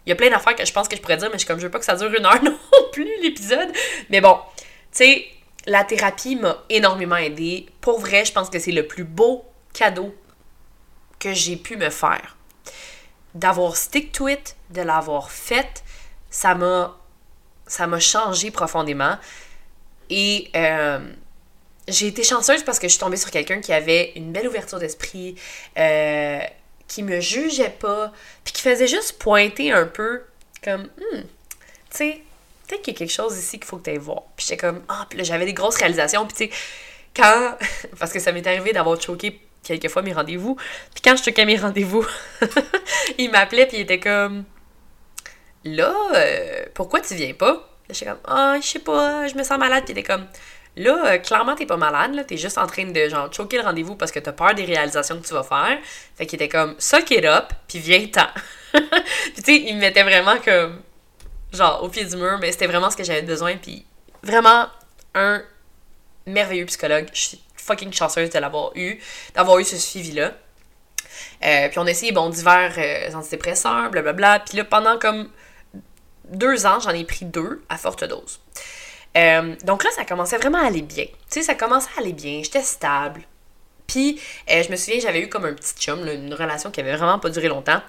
il 0.06 0.10
y 0.10 0.14
a 0.14 0.16
plein 0.16 0.30
d'affaires 0.30 0.56
que 0.56 0.66
je 0.66 0.72
pense 0.72 0.88
que 0.88 0.96
je 0.96 1.02
pourrais 1.02 1.18
dire, 1.18 1.28
mais 1.28 1.34
je 1.34 1.40
suis 1.40 1.48
comme, 1.48 1.60
je 1.60 1.66
veux 1.66 1.72
pas 1.72 1.80
que 1.80 1.86
ça 1.86 1.96
dure 1.96 2.14
une 2.14 2.26
heure 2.26 2.42
non 2.44 2.58
plus, 2.94 3.10
l'épisode. 3.22 3.70
Mais 4.10 4.22
bon, 4.22 4.38
tu 4.56 4.64
sais, 5.04 5.26
la 5.68 5.84
thérapie 5.84 6.38
m'a 6.38 6.64
énormément 6.70 7.18
aidé. 7.18 7.68
Pour 7.82 8.00
vrai, 8.00 8.26
je 8.26 8.32
pense 8.32 8.50
que 8.50 8.58
c'est 8.58 8.72
le 8.72 8.88
plus 8.88 9.04
beau 9.04 9.46
cadeau 9.74 10.16
que 11.20 11.34
j'ai 11.34 11.58
pu 11.58 11.76
me 11.76 11.90
faire. 11.90 12.38
D'avoir 13.36 13.76
stick 13.76 14.12
to 14.14 14.30
it, 14.30 14.56
de 14.72 14.82
l'avoir 14.82 15.30
fait, 15.30 15.84
ça 16.30 16.56
m'a 16.56 16.98
ça 17.68 17.88
changé 18.00 18.50
profondément. 18.50 19.18
Et 20.10 20.50
euh, 20.56 21.00
j'ai 21.90 22.08
été 22.08 22.24
chanceuse 22.24 22.64
parce 22.64 22.80
que 22.80 22.88
je 22.88 22.94
suis 22.94 23.00
tombée 23.00 23.18
sur 23.18 23.30
quelqu'un 23.30 23.60
qui 23.60 23.74
avait 23.74 24.14
une 24.16 24.32
belle 24.32 24.48
ouverture 24.48 24.80
d'esprit, 24.80 25.36
euh, 25.78 26.40
qui 26.88 27.04
me 27.04 27.20
jugeait 27.20 27.76
pas, 27.78 28.14
puis 28.46 28.54
qui 28.54 28.62
faisait 28.62 28.88
juste 28.88 29.20
pointer 29.20 29.74
un 29.74 29.86
peu 29.86 30.24
comme, 30.64 30.84
hmm, 30.84 31.20
tu 31.20 31.28
sais, 31.90 32.24
peut-être 32.68 32.82
qu'il 32.82 32.94
y 32.94 32.98
a 32.98 33.00
quelque 33.00 33.14
chose 33.14 33.38
ici 33.38 33.58
qu'il 33.58 33.68
faut 33.68 33.78
que 33.78 33.84
tu 33.84 33.90
ailles 33.92 33.98
voir. 33.98 34.24
Puis 34.36 34.46
j'étais 34.48 34.58
comme, 34.58 34.84
ah, 34.90 35.06
puis 35.10 35.18
là, 35.18 35.24
j'avais 35.24 35.46
des 35.46 35.54
grosses 35.54 35.78
réalisations. 35.78 36.26
Puis 36.26 36.50
tu 36.50 36.54
sais, 36.54 36.62
quand, 37.16 37.58
parce 38.00 38.12
que 38.12 38.20
ça 38.20 38.32
m'est 38.32 38.46
arrivé 38.46 38.74
d'avoir 38.74 39.00
choqué 39.02 39.40
quelquefois 39.64 40.02
mes 40.02 40.14
rendez-vous. 40.14 40.56
Puis 40.94 41.02
quand 41.04 41.16
je 41.16 41.24
choquais 41.24 41.46
mes 41.46 41.58
rendez-vous, 41.58 42.06
il 43.18 43.32
m'appelait, 43.32 43.66
puis 43.66 43.78
il 43.78 43.82
était 43.82 44.00
comme, 44.00 44.46
là, 45.64 45.94
euh, 46.16 46.66
pourquoi 46.74 47.02
tu 47.02 47.16
viens 47.16 47.34
pas? 47.34 47.70
J'étais 47.90 48.08
comme, 48.08 48.20
ah, 48.26 48.58
je 48.62 48.68
sais 48.68 48.80
pas, 48.80 49.28
je 49.28 49.36
me 49.36 49.44
sens 49.44 49.58
malade. 49.58 49.84
Puis 49.86 49.94
il 49.94 50.00
était 50.00 50.08
comme, 50.08 50.26
là, 50.76 51.14
euh, 51.14 51.18
clairement, 51.18 51.56
t'es 51.56 51.66
pas 51.66 51.78
malade, 51.78 52.16
là. 52.16 52.24
T'es 52.24 52.38
juste 52.38 52.58
en 52.58 52.68
train 52.68 52.86
de, 52.86 53.10
genre, 53.10 53.32
choquer 53.34 53.58
le 53.58 53.64
rendez-vous 53.64 53.96
parce 53.96 54.12
que 54.12 54.20
t'as 54.20 54.32
peur 54.32 54.54
des 54.54 54.66
réalisations 54.66 55.20
que 55.20 55.28
tu 55.28 55.34
vas 55.34 55.44
faire. 55.44 55.78
Fait 56.16 56.26
qu'il 56.26 56.42
était 56.42 56.50
comme, 56.50 56.76
suck 56.80 57.12
it 57.12 57.26
up, 57.26 57.54
puis 57.68 57.80
viens-t'en. 57.80 58.28
puis 58.74 58.82
tu 59.36 59.44
sais, 59.44 59.56
il 59.56 59.76
me 59.76 59.82
mettait 59.82 60.04
vraiment 60.04 60.38
comme, 60.44 60.82
genre, 61.54 61.84
au 61.84 61.90
pied 61.90 62.06
du 62.06 62.16
mur, 62.16 62.38
mais 62.40 62.52
c'était 62.52 62.68
vraiment 62.68 62.90
ce 62.90 62.98
que 62.98 63.04
j'avais 63.04 63.22
besoin. 63.22 63.58
Puis 63.58 63.86
vraiment, 64.24 64.68
un 65.16 65.42
merveilleux 66.28 66.66
psychologue. 66.66 67.08
Je 67.14 67.22
suis 67.22 67.42
fucking 67.56 67.92
chanceuse 67.92 68.30
de 68.30 68.40
l'avoir 68.40 68.72
eu, 68.76 69.00
d'avoir 69.34 69.60
eu 69.60 69.64
ce 69.64 69.78
suivi-là. 69.78 70.34
Euh, 71.44 71.70
puis 71.70 71.80
on 71.80 71.86
a 71.86 71.90
essayé, 71.92 72.12
bon, 72.12 72.30
divers 72.30 72.74
euh, 72.78 73.14
antidépresseurs, 73.14 73.90
blablabla. 73.90 74.40
Puis 74.42 74.58
là, 74.58 74.64
pendant 74.64 75.00
comme 75.00 75.30
deux 76.30 76.66
ans, 76.66 76.80
j'en 76.80 76.92
ai 76.92 77.04
pris 77.04 77.26
deux 77.26 77.64
à 77.70 77.78
forte 77.78 78.04
dose. 78.04 78.40
Euh, 79.16 79.56
donc 79.64 79.84
là, 79.84 79.90
ça 79.96 80.06
commençait 80.06 80.38
vraiment 80.38 80.60
à 80.60 80.68
aller 80.68 80.82
bien. 80.82 81.06
Tu 81.06 81.14
sais, 81.30 81.44
ça 81.44 81.56
commençait 81.56 81.90
à 81.98 82.02
aller 82.02 82.14
bien, 82.14 82.42
j'étais 82.44 82.62
stable. 82.62 83.22
Puis, 83.88 84.20
je 84.50 84.70
me 84.70 84.76
souviens, 84.76 85.00
j'avais 85.00 85.22
eu 85.22 85.30
comme 85.30 85.46
un 85.46 85.54
petit 85.54 85.74
chum, 85.76 86.06
une 86.06 86.34
relation 86.34 86.72
qui 86.72 86.82
avait 86.82 86.98
vraiment 86.98 87.20
pas 87.20 87.30
duré 87.30 87.48
longtemps. 87.48 87.82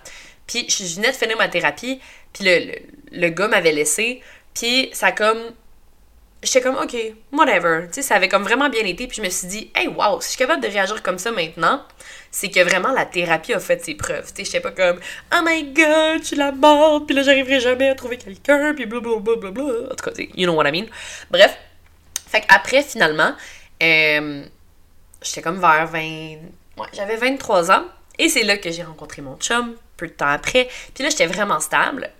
Puis, 0.48 0.66
je 0.68 0.96
venais 0.96 1.12
de 1.12 1.16
finir 1.16 1.36
ma 1.36 1.48
thérapie, 1.48 2.00
puis 2.32 2.44
le, 2.44 2.72
le, 2.72 2.74
le 3.12 3.28
gars 3.28 3.46
m'avait 3.46 3.72
laissé. 3.72 4.20
Puis, 4.54 4.90
ça 4.92 5.12
comme 5.12 5.38
j'étais 6.42 6.60
comme, 6.60 6.76
OK, 6.76 6.96
whatever. 7.32 7.86
Tu 7.88 7.94
sais, 7.94 8.02
ça 8.02 8.16
avait 8.16 8.28
comme 8.28 8.42
vraiment 8.42 8.68
bien 8.68 8.84
été. 8.84 9.06
Puis 9.06 9.16
je 9.18 9.22
me 9.22 9.30
suis 9.30 9.48
dit, 9.48 9.70
hey, 9.74 9.88
wow, 9.88 10.20
si 10.20 10.26
je 10.26 10.30
suis 10.30 10.38
capable 10.38 10.62
de 10.62 10.68
réagir 10.68 11.02
comme 11.02 11.18
ça 11.18 11.30
maintenant, 11.30 11.82
c'est 12.30 12.50
que 12.50 12.60
vraiment 12.60 12.92
la 12.92 13.06
thérapie 13.06 13.54
a 13.54 13.60
fait 13.60 13.82
ses 13.84 13.94
preuves. 13.94 14.32
Tu 14.32 14.44
sais, 14.44 14.44
j'étais 14.44 14.60
pas 14.60 14.70
comme, 14.70 15.00
oh 15.34 15.40
my 15.44 15.64
god, 15.72 16.20
je 16.20 16.28
suis 16.28 16.36
la 16.36 16.52
mort, 16.52 17.04
puis 17.06 17.14
là, 17.14 17.22
j'arriverai 17.22 17.60
jamais 17.60 17.88
à 17.88 17.94
trouver 17.94 18.18
quelqu'un, 18.18 18.74
puis 18.74 18.86
blablabla. 18.86 19.20
Bla, 19.20 19.36
bla, 19.36 19.50
bla. 19.50 19.92
En 19.92 19.94
tout 19.94 20.10
cas, 20.10 20.22
you 20.34 20.46
know 20.46 20.54
what 20.54 20.68
I 20.68 20.72
mean. 20.72 20.86
Bref. 21.30 21.56
Fait 22.28 22.42
qu'après, 22.42 22.82
finalement, 22.82 23.34
euh, 23.82 24.44
j'étais 25.22 25.42
comme 25.42 25.60
vers 25.60 25.86
20. 25.86 25.98
Ouais, 25.98 26.86
j'avais 26.92 27.16
23 27.16 27.70
ans. 27.72 27.84
Et 28.18 28.28
c'est 28.28 28.42
là 28.42 28.58
que 28.58 28.70
j'ai 28.70 28.82
rencontré 28.82 29.22
mon 29.22 29.36
chum, 29.36 29.76
peu 29.98 30.06
de 30.06 30.12
temps 30.12 30.28
après. 30.28 30.68
Puis 30.94 31.04
là, 31.04 31.10
j'étais 31.10 31.26
vraiment 31.26 31.60
stable. 31.60 32.10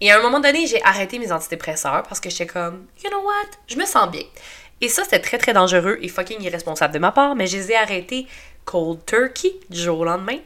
Et 0.00 0.10
à 0.10 0.18
un 0.18 0.22
moment 0.22 0.40
donné, 0.40 0.66
j'ai 0.66 0.82
arrêté 0.84 1.18
mes 1.18 1.30
antidépresseurs 1.30 2.02
parce 2.04 2.20
que 2.20 2.30
j'étais 2.30 2.46
comme, 2.46 2.86
you 3.04 3.10
know 3.10 3.20
what, 3.20 3.50
je 3.68 3.76
me 3.76 3.84
sens 3.84 4.10
bien. 4.10 4.22
Et 4.80 4.88
ça, 4.88 5.04
c'était 5.04 5.20
très 5.20 5.38
très 5.38 5.52
dangereux 5.52 5.98
et 6.02 6.08
fucking 6.08 6.40
irresponsable 6.42 6.94
de 6.94 6.98
ma 6.98 7.12
part, 7.12 7.34
mais 7.34 7.46
je 7.46 7.56
les 7.56 7.72
ai 7.72 7.76
arrêtés 7.76 8.26
cold 8.64 9.04
turkey 9.06 9.54
du 9.70 9.80
jour 9.80 10.00
au 10.00 10.04
lendemain. 10.04 10.38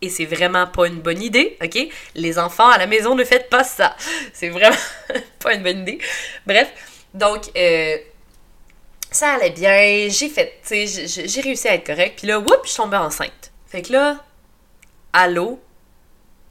Et 0.00 0.08
c'est 0.08 0.26
vraiment 0.26 0.66
pas 0.66 0.86
une 0.88 1.00
bonne 1.00 1.22
idée, 1.22 1.56
ok? 1.62 1.88
Les 2.14 2.38
enfants 2.38 2.68
à 2.68 2.78
la 2.78 2.86
maison, 2.86 3.14
ne 3.14 3.24
faites 3.24 3.48
pas 3.48 3.62
ça. 3.62 3.96
C'est 4.32 4.48
vraiment 4.48 4.76
pas 5.38 5.54
une 5.54 5.62
bonne 5.62 5.82
idée. 5.82 5.98
Bref, 6.44 6.68
donc, 7.14 7.44
euh, 7.56 7.96
ça 9.12 9.34
allait 9.34 9.50
bien, 9.50 10.08
j'ai 10.08 10.28
fait, 10.28 10.58
tu 10.66 10.86
sais, 10.88 11.26
j'ai 11.26 11.40
réussi 11.40 11.68
à 11.68 11.74
être 11.74 11.86
correct. 11.86 12.18
Puis 12.18 12.26
là, 12.26 12.40
whoop, 12.40 12.60
je 12.64 12.70
suis 12.70 12.76
tombée 12.78 12.96
enceinte. 12.96 13.52
Fait 13.66 13.82
que 13.82 13.92
là, 13.92 14.24
allô, 15.12 15.60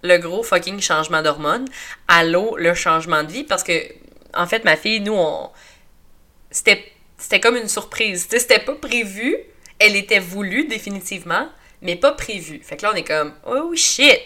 le 0.04 0.18
gros 0.18 0.44
fucking 0.44 0.80
changement 0.82 1.22
d'hormones. 1.22 1.68
Allô, 2.08 2.58
le 2.58 2.74
changement 2.74 3.24
de 3.24 3.32
vie. 3.32 3.44
Parce 3.44 3.64
que, 3.64 3.74
en 4.34 4.48
fait, 4.48 4.64
ma 4.64 4.76
fille, 4.76 5.00
nous, 5.02 5.16
on. 5.16 5.50
C'était, 6.50 6.92
comme 7.42 7.56
une 7.58 7.70
surprise. 7.70 8.28
C'était 8.30 8.60
pas 8.60 8.76
prévu. 8.76 9.38
Elle 9.80 9.96
était 9.96 10.20
voulue, 10.20 10.68
définitivement, 10.68 11.50
mais 11.82 11.96
pas 11.96 12.12
prévue. 12.12 12.62
Fait 12.64 12.78
que 12.78 12.84
là, 12.84 12.92
on 12.94 12.96
est 12.96 13.04
comme, 13.04 13.34
oh 13.48 13.74
shit! 13.76 14.22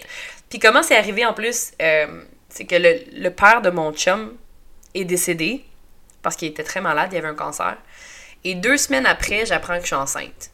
Puis 0.49 0.59
comment 0.59 0.83
c'est 0.83 0.97
arrivé 0.97 1.25
en 1.25 1.33
plus? 1.33 1.71
Euh, 1.81 2.23
c'est 2.49 2.65
que 2.65 2.75
le, 2.75 2.99
le 3.13 3.29
père 3.29 3.61
de 3.61 3.69
mon 3.69 3.93
chum 3.93 4.35
est 4.93 5.05
décédé 5.05 5.65
parce 6.25 6.35
qu'il 6.35 6.47
était 6.47 6.63
très 6.63 6.81
malade, 6.81 7.09
il 7.13 7.19
avait 7.19 7.27
un 7.27 7.35
cancer. 7.35 7.77
Et 8.43 8.55
deux 8.55 8.77
semaines 8.77 9.05
après, 9.05 9.45
j'apprends 9.45 9.75
que 9.75 9.81
je 9.81 9.85
suis 9.85 9.95
enceinte. 9.95 10.49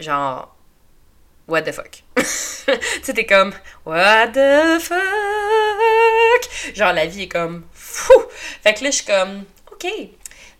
Genre, 0.00 0.55
what 1.48 1.62
the 1.62 1.72
fuck? 1.72 2.02
tu 2.16 2.24
sais, 3.02 3.12
t'es 3.14 3.26
comme, 3.26 3.52
what 3.84 4.28
the 4.28 4.80
fuck? 4.80 4.96
Genre, 6.74 6.92
la 6.92 7.06
vie 7.06 7.22
est 7.22 7.28
comme, 7.28 7.64
fou. 7.72 8.22
Fait 8.62 8.74
que 8.74 8.84
là, 8.84 8.90
je 8.90 8.96
suis 8.96 9.06
comme, 9.06 9.44
ok. 9.72 9.86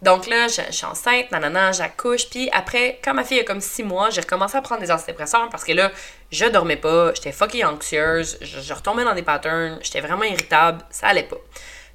Donc 0.03 0.27
là, 0.27 0.47
je, 0.49 0.61
suis 0.73 0.87
enceinte, 0.87 1.31
nanana, 1.33 1.73
j'accouche. 1.73 2.29
Puis 2.29 2.51
après, 2.53 3.01
quand 3.03 3.15
ma 3.15 3.25
fille 3.25 3.41
a 3.41 3.45
comme 3.45 3.61
six 3.61 3.83
mois, 3.83 4.11
j'ai 4.11 4.21
recommencé 4.21 4.57
à 4.57 4.63
prendre 4.63 4.81
des 4.81 4.91
antidépresseurs 4.91 5.49
parce 5.51 5.65
que 5.65 5.73
là, 5.73 5.91
je 6.31 6.45
dormais 6.47 6.77
pas, 6.77 7.15
j'étais 7.15 7.33
fucking 7.33 7.65
anxieuse, 7.65 8.39
je, 8.43 8.73
retombais 8.75 9.05
dans 9.05 9.15
des 9.15 9.23
patterns, 9.23 9.79
j'étais 9.83 10.01
vraiment 10.01 10.25
irritable, 10.25 10.83
ça 10.91 11.09
allait 11.09 11.23
pas. 11.23 11.39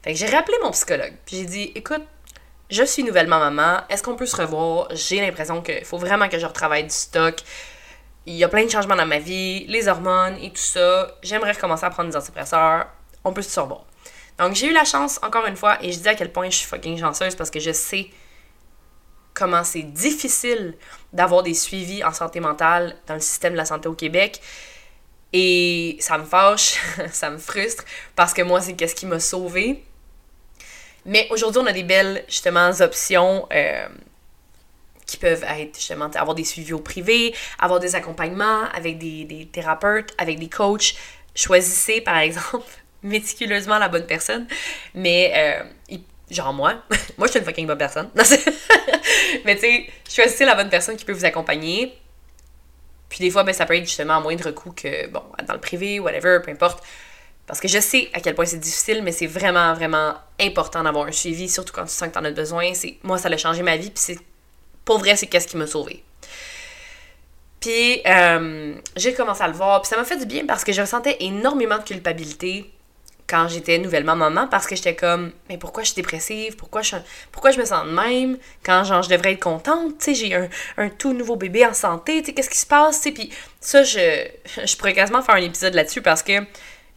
Fait 0.03 0.13
que 0.13 0.17
j'ai 0.17 0.25
rappelé 0.27 0.57
mon 0.63 0.71
psychologue. 0.71 1.13
Puis 1.25 1.37
j'ai 1.37 1.45
dit, 1.45 1.71
écoute, 1.75 2.03
je 2.71 2.83
suis 2.83 3.03
nouvellement 3.03 3.39
maman, 3.39 3.81
est-ce 3.89 4.01
qu'on 4.01 4.15
peut 4.15 4.25
se 4.25 4.35
revoir? 4.35 4.87
J'ai 4.91 5.21
l'impression 5.21 5.61
qu'il 5.61 5.85
faut 5.85 5.97
vraiment 5.97 6.27
que 6.27 6.39
je 6.39 6.45
retravaille 6.45 6.83
du 6.83 6.89
stock 6.89 7.35
il 8.25 8.35
y 8.35 8.43
a 8.43 8.49
plein 8.49 8.65
de 8.65 8.69
changements 8.69 8.95
dans 8.95 9.05
ma 9.05 9.19
vie, 9.19 9.65
les 9.67 9.87
hormones 9.87 10.37
et 10.41 10.49
tout 10.49 10.61
ça. 10.61 11.15
J'aimerais 11.23 11.53
recommencer 11.53 11.85
à 11.85 11.89
prendre 11.89 12.09
des 12.09 12.15
antidépresseurs. 12.15 12.87
On 13.23 13.33
peut 13.33 13.41
se 13.41 13.51
survoir. 13.51 13.85
Donc, 14.37 14.55
j'ai 14.55 14.67
eu 14.67 14.73
la 14.73 14.85
chance, 14.85 15.19
encore 15.23 15.45
une 15.45 15.55
fois, 15.55 15.77
et 15.83 15.91
je 15.91 15.99
dis 15.99 16.07
à 16.07 16.15
quel 16.15 16.31
point 16.31 16.49
je 16.49 16.57
suis 16.57 16.67
fucking 16.67 16.99
chanceuse 16.99 17.35
parce 17.35 17.49
que 17.49 17.59
je 17.59 17.71
sais 17.71 18.09
comment 19.33 19.63
c'est 19.63 19.83
difficile 19.83 20.75
d'avoir 21.13 21.43
des 21.43 21.53
suivis 21.53 22.03
en 22.03 22.11
santé 22.11 22.39
mentale 22.39 22.95
dans 23.07 23.13
le 23.15 23.19
système 23.19 23.53
de 23.53 23.57
la 23.57 23.65
santé 23.65 23.87
au 23.87 23.93
Québec. 23.93 24.41
Et 25.33 25.97
ça 25.99 26.17
me 26.17 26.25
fâche, 26.25 26.77
ça 27.11 27.29
me 27.29 27.37
frustre, 27.37 27.85
parce 28.15 28.33
que 28.33 28.41
moi, 28.41 28.61
c'est 28.61 28.73
qu'est-ce 28.73 28.95
qui 28.95 29.05
m'a 29.05 29.19
sauvé. 29.19 29.83
Mais 31.05 31.27
aujourd'hui, 31.31 31.61
on 31.63 31.65
a 31.65 31.71
des 31.71 31.83
belles, 31.83 32.23
justement, 32.27 32.69
options. 32.81 33.47
Euh, 33.51 33.87
qui 35.11 35.17
peuvent 35.17 35.43
être 35.43 35.75
justement 35.75 36.05
avoir 36.15 36.35
des 36.35 36.45
suivis 36.45 36.73
au 36.73 36.79
privé, 36.79 37.35
avoir 37.59 37.79
des 37.79 37.95
accompagnements 37.95 38.63
avec 38.73 38.97
des, 38.97 39.49
thérapeutes, 39.51 40.13
avec 40.17 40.39
des 40.39 40.49
coachs. 40.49 40.95
Choisissez 41.35 42.01
par 42.01 42.17
exemple 42.17 42.65
méticuleusement 43.03 43.77
la 43.77 43.89
bonne 43.89 44.05
personne, 44.05 44.47
mais 44.93 45.63
euh, 45.91 45.97
genre 46.29 46.53
moi, 46.53 46.75
moi 47.17 47.27
je 47.27 47.31
suis 47.31 47.39
une 47.39 47.45
fucking 47.45 47.67
bonne 47.67 47.77
personne. 47.77 48.09
mais 49.45 49.55
tu 49.55 49.61
sais, 49.61 49.87
choisissez 50.09 50.45
la 50.45 50.55
bonne 50.55 50.69
personne 50.69 50.95
qui 50.95 51.03
peut 51.03 51.13
vous 51.13 51.25
accompagner. 51.25 51.97
Puis 53.09 53.19
des 53.19 53.29
fois, 53.29 53.43
ben, 53.43 53.53
ça 53.53 53.65
peut 53.65 53.75
être 53.75 53.85
justement 53.85 54.17
à 54.17 54.19
moindre 54.21 54.51
coût 54.51 54.71
que, 54.71 55.07
bon, 55.07 55.23
dans 55.45 55.53
le 55.53 55.59
privé, 55.59 55.99
whatever, 55.99 56.39
peu 56.41 56.51
importe. 56.51 56.81
Parce 57.45 57.59
que 57.59 57.67
je 57.67 57.79
sais 57.79 58.09
à 58.13 58.21
quel 58.21 58.33
point 58.33 58.45
c'est 58.45 58.59
difficile, 58.59 59.03
mais 59.03 59.11
c'est 59.11 59.27
vraiment, 59.27 59.73
vraiment 59.73 60.13
important 60.39 60.83
d'avoir 60.83 61.07
un 61.07 61.11
suivi, 61.11 61.49
surtout 61.49 61.73
quand 61.73 61.83
tu 61.83 61.91
sens 61.91 62.07
que 62.07 62.13
tu 62.13 62.19
en 62.19 62.23
as 62.23 62.31
besoin. 62.31 62.71
Moi, 63.03 63.17
ça 63.17 63.27
a 63.27 63.35
changé 63.35 63.63
ma 63.63 63.75
vie, 63.75 63.89
puis 63.89 64.01
c'est 64.01 64.17
pour 64.91 64.99
vrai, 64.99 65.15
c'est 65.15 65.27
qu'est-ce 65.27 65.47
qui 65.47 65.55
m'a 65.55 65.67
sauvé. 65.67 66.03
Puis 67.61 68.01
euh, 68.05 68.73
j'ai 68.97 69.13
commencé 69.13 69.41
à 69.41 69.47
le 69.47 69.53
voir, 69.53 69.81
puis 69.81 69.87
ça 69.87 69.95
m'a 69.95 70.03
fait 70.03 70.17
du 70.17 70.25
bien 70.25 70.45
parce 70.45 70.65
que 70.65 70.73
je 70.73 70.81
ressentais 70.81 71.15
énormément 71.21 71.77
de 71.77 71.83
culpabilité 71.83 72.69
quand 73.25 73.47
j'étais 73.47 73.77
nouvellement 73.77 74.17
maman 74.17 74.47
parce 74.49 74.67
que 74.67 74.75
j'étais 74.75 74.93
comme 74.93 75.31
mais 75.47 75.57
pourquoi 75.57 75.83
je 75.83 75.93
suis 75.93 75.95
dépressive? 75.95 76.57
Pourquoi 76.57 76.81
je 76.81 76.97
pourquoi 77.31 77.51
je 77.51 77.59
me 77.61 77.63
sens 77.63 77.85
de 77.85 77.91
même? 77.91 78.37
Quand 78.65 78.83
genre 78.83 79.01
je 79.01 79.07
devrais 79.07 79.31
être 79.31 79.41
contente 79.41 79.97
tu 79.97 80.13
sais 80.13 80.15
j'ai 80.15 80.35
un, 80.35 80.49
un, 80.75 80.89
tout 80.89 81.13
nouveau 81.13 81.37
bébé 81.37 81.65
en 81.65 81.73
santé 81.73 82.19
tu 82.19 82.25
sais 82.25 82.33
qu'est-ce 82.33 82.49
qui 82.49 82.57
se 82.57 82.65
passe? 82.65 82.99
Tu 82.99 83.13
puis 83.13 83.31
ça 83.61 83.83
je 83.83 84.27
je 84.65 84.75
pourrais 84.75 84.93
quasiment 84.93 85.21
faire 85.21 85.35
un 85.35 85.41
épisode 85.41 85.73
là-dessus 85.73 86.01
parce 86.01 86.21
que 86.21 86.33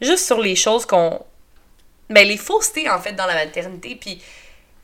juste 0.01 0.25
sur 0.25 0.41
les 0.41 0.57
choses 0.57 0.85
qu'on 0.85 1.21
ben 2.09 2.27
les 2.27 2.35
faussetés 2.35 2.89
en 2.89 2.99
fait 2.99 3.13
dans 3.13 3.25
la 3.25 3.35
maternité 3.35 3.95
puis 3.95 4.21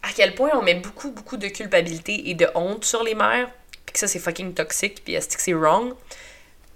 à 0.03 0.09
quel 0.15 0.35
point 0.35 0.51
on 0.53 0.61
met 0.61 0.75
beaucoup, 0.75 1.11
beaucoup 1.11 1.37
de 1.37 1.47
culpabilité 1.47 2.29
et 2.29 2.33
de 2.33 2.47
honte 2.55 2.85
sur 2.85 3.03
les 3.03 3.15
mères, 3.15 3.49
puis 3.85 3.93
que 3.93 3.99
ça, 3.99 4.07
c'est 4.07 4.19
fucking 4.19 4.53
toxique, 4.53 5.03
puis 5.03 5.13
est-ce 5.13 5.35
que 5.35 5.41
c'est 5.41 5.53
wrong? 5.53 5.93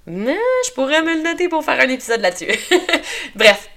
Mais 0.08 0.38
je 0.68 0.72
pourrais 0.74 1.02
me 1.02 1.16
le 1.16 1.24
noter 1.24 1.50
pour 1.50 1.64
faire 1.64 1.80
un 1.80 1.90
épisode 1.90 2.22
là-dessus. 2.22 2.60
Bref. 3.36 3.70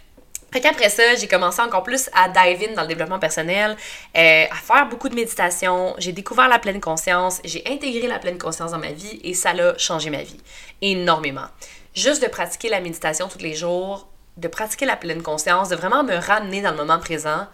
Fait 0.51 0.61
qu'après 0.61 0.89
ça, 0.89 1.15
j'ai 1.15 1.29
commencé 1.29 1.61
encore 1.61 1.83
plus 1.83 2.09
à 2.15 2.29
dive 2.29 2.71
in 2.71 2.75
dans 2.75 2.83
le 2.83 2.89
développement 2.89 3.19
personnel, 3.19 3.77
euh, 4.17 4.45
à 4.51 4.55
faire 4.55 4.89
beaucoup 4.89 5.11
de 5.11 5.15
méditation. 5.15 5.95
J'ai 5.99 6.13
découvert 6.13 6.49
la 6.49 6.59
pleine 6.59 6.81
conscience, 6.81 7.41
j'ai 7.45 7.63
intégré 7.67 8.07
la 8.07 8.19
pleine 8.19 8.39
conscience 8.39 8.71
dans 8.71 8.79
ma 8.79 8.93
vie 8.93 9.21
et 9.23 9.35
ça 9.35 9.53
l'a 9.53 9.77
changé 9.77 10.09
ma 10.09 10.23
vie 10.23 10.41
énormément. 10.81 11.47
Juste 11.95 12.23
de 12.23 12.29
pratiquer 12.29 12.71
la 12.71 12.81
méditation 12.81 13.29
tous 13.29 13.41
les 13.41 13.55
jours, 13.55 14.09
de 14.39 14.49
pratiquer 14.49 14.87
la 14.87 14.97
pleine 14.97 15.23
conscience, 15.23 15.69
de 15.69 15.77
vraiment 15.77 16.03
me 16.03 16.15
ramener 16.15 16.63
dans 16.63 16.71
le 16.71 16.79
moment 16.79 16.99
présent, 16.99 17.47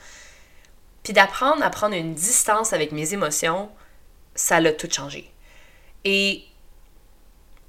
puis 1.04 1.12
d'apprendre 1.12 1.62
à 1.62 1.70
prendre 1.70 1.94
une 1.94 2.14
distance 2.14 2.72
avec 2.72 2.90
mes 2.90 3.12
émotions, 3.12 3.70
ça 4.34 4.58
l'a 4.58 4.72
tout 4.72 4.88
changé. 4.90 5.30
Et 6.04 6.44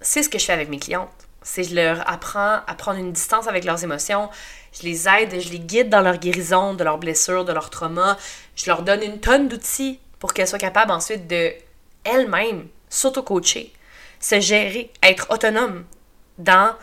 c'est 0.02 0.24
ce 0.24 0.30
que 0.30 0.40
je 0.40 0.46
fais 0.46 0.54
avec 0.54 0.70
mes 0.70 0.80
clientes. 0.80 1.12
C'est 1.44 1.64
je 1.64 1.76
leur 1.76 2.10
apprends 2.10 2.62
à 2.66 2.76
prendre 2.76 2.98
une 2.98 3.12
distance 3.12 3.48
avec 3.48 3.66
leurs 3.66 3.84
émotions. 3.84 4.30
Je 4.74 4.84
les 4.84 5.08
aide, 5.08 5.40
je 5.40 5.50
les 5.50 5.60
guide 5.60 5.90
dans 5.90 6.02
leur 6.02 6.18
guérison, 6.18 6.74
de 6.74 6.84
leurs 6.84 6.98
blessures, 6.98 7.46
de 7.46 7.54
leurs 7.54 7.70
traumas. 7.70 8.18
Je 8.56 8.66
leur 8.68 8.82
donne 8.82 9.04
une 9.04 9.20
tonne 9.20 9.48
d'outils 9.48 10.00
pour 10.20 10.34
qu'elles 10.34 10.48
soient 10.48 10.58
capables 10.58 10.92
ensuite 10.92 11.28
de 11.28 11.54
elles-mêmes 12.06 12.68
s'auto-coacher, 12.90 13.74
se 14.20 14.40
gérer, 14.40 14.92
être 15.04 15.28
autonomes 15.30 15.86
dans 16.38 16.76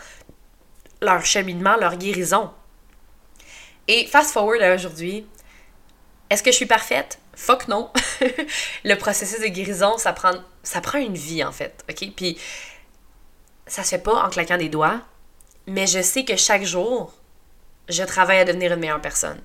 leur 1.00 1.24
cheminement, 1.24 1.76
leur 1.76 1.96
guérison. 1.96 2.50
Et 3.88 4.06
fast 4.06 4.32
forward 4.32 4.62
à 4.62 4.74
aujourd'hui, 4.74 5.26
Est-ce 6.32 6.42
que 6.42 6.50
je 6.50 6.56
suis 6.56 6.66
parfaite? 6.66 7.18
Fuck 7.34 7.68
non. 7.68 7.90
le 8.84 8.94
processus 8.94 9.40
de 9.40 9.48
guérison, 9.48 9.98
ça 9.98 10.14
prend, 10.14 10.32
ça 10.62 10.80
prend 10.80 10.96
une 10.96 11.14
vie, 11.14 11.44
en 11.44 11.52
fait. 11.52 11.84
OK? 11.90 12.08
Puis, 12.16 12.38
ça 13.66 13.84
se 13.84 13.90
fait 13.90 13.98
pas 13.98 14.14
en 14.14 14.30
claquant 14.30 14.56
des 14.56 14.70
doigts, 14.70 15.02
mais 15.66 15.86
je 15.86 16.00
sais 16.00 16.24
que 16.24 16.36
chaque 16.36 16.64
jour, 16.64 17.12
je 17.90 18.02
travaille 18.02 18.38
à 18.38 18.46
devenir 18.46 18.72
une 18.72 18.80
meilleure 18.80 19.02
personne. 19.02 19.42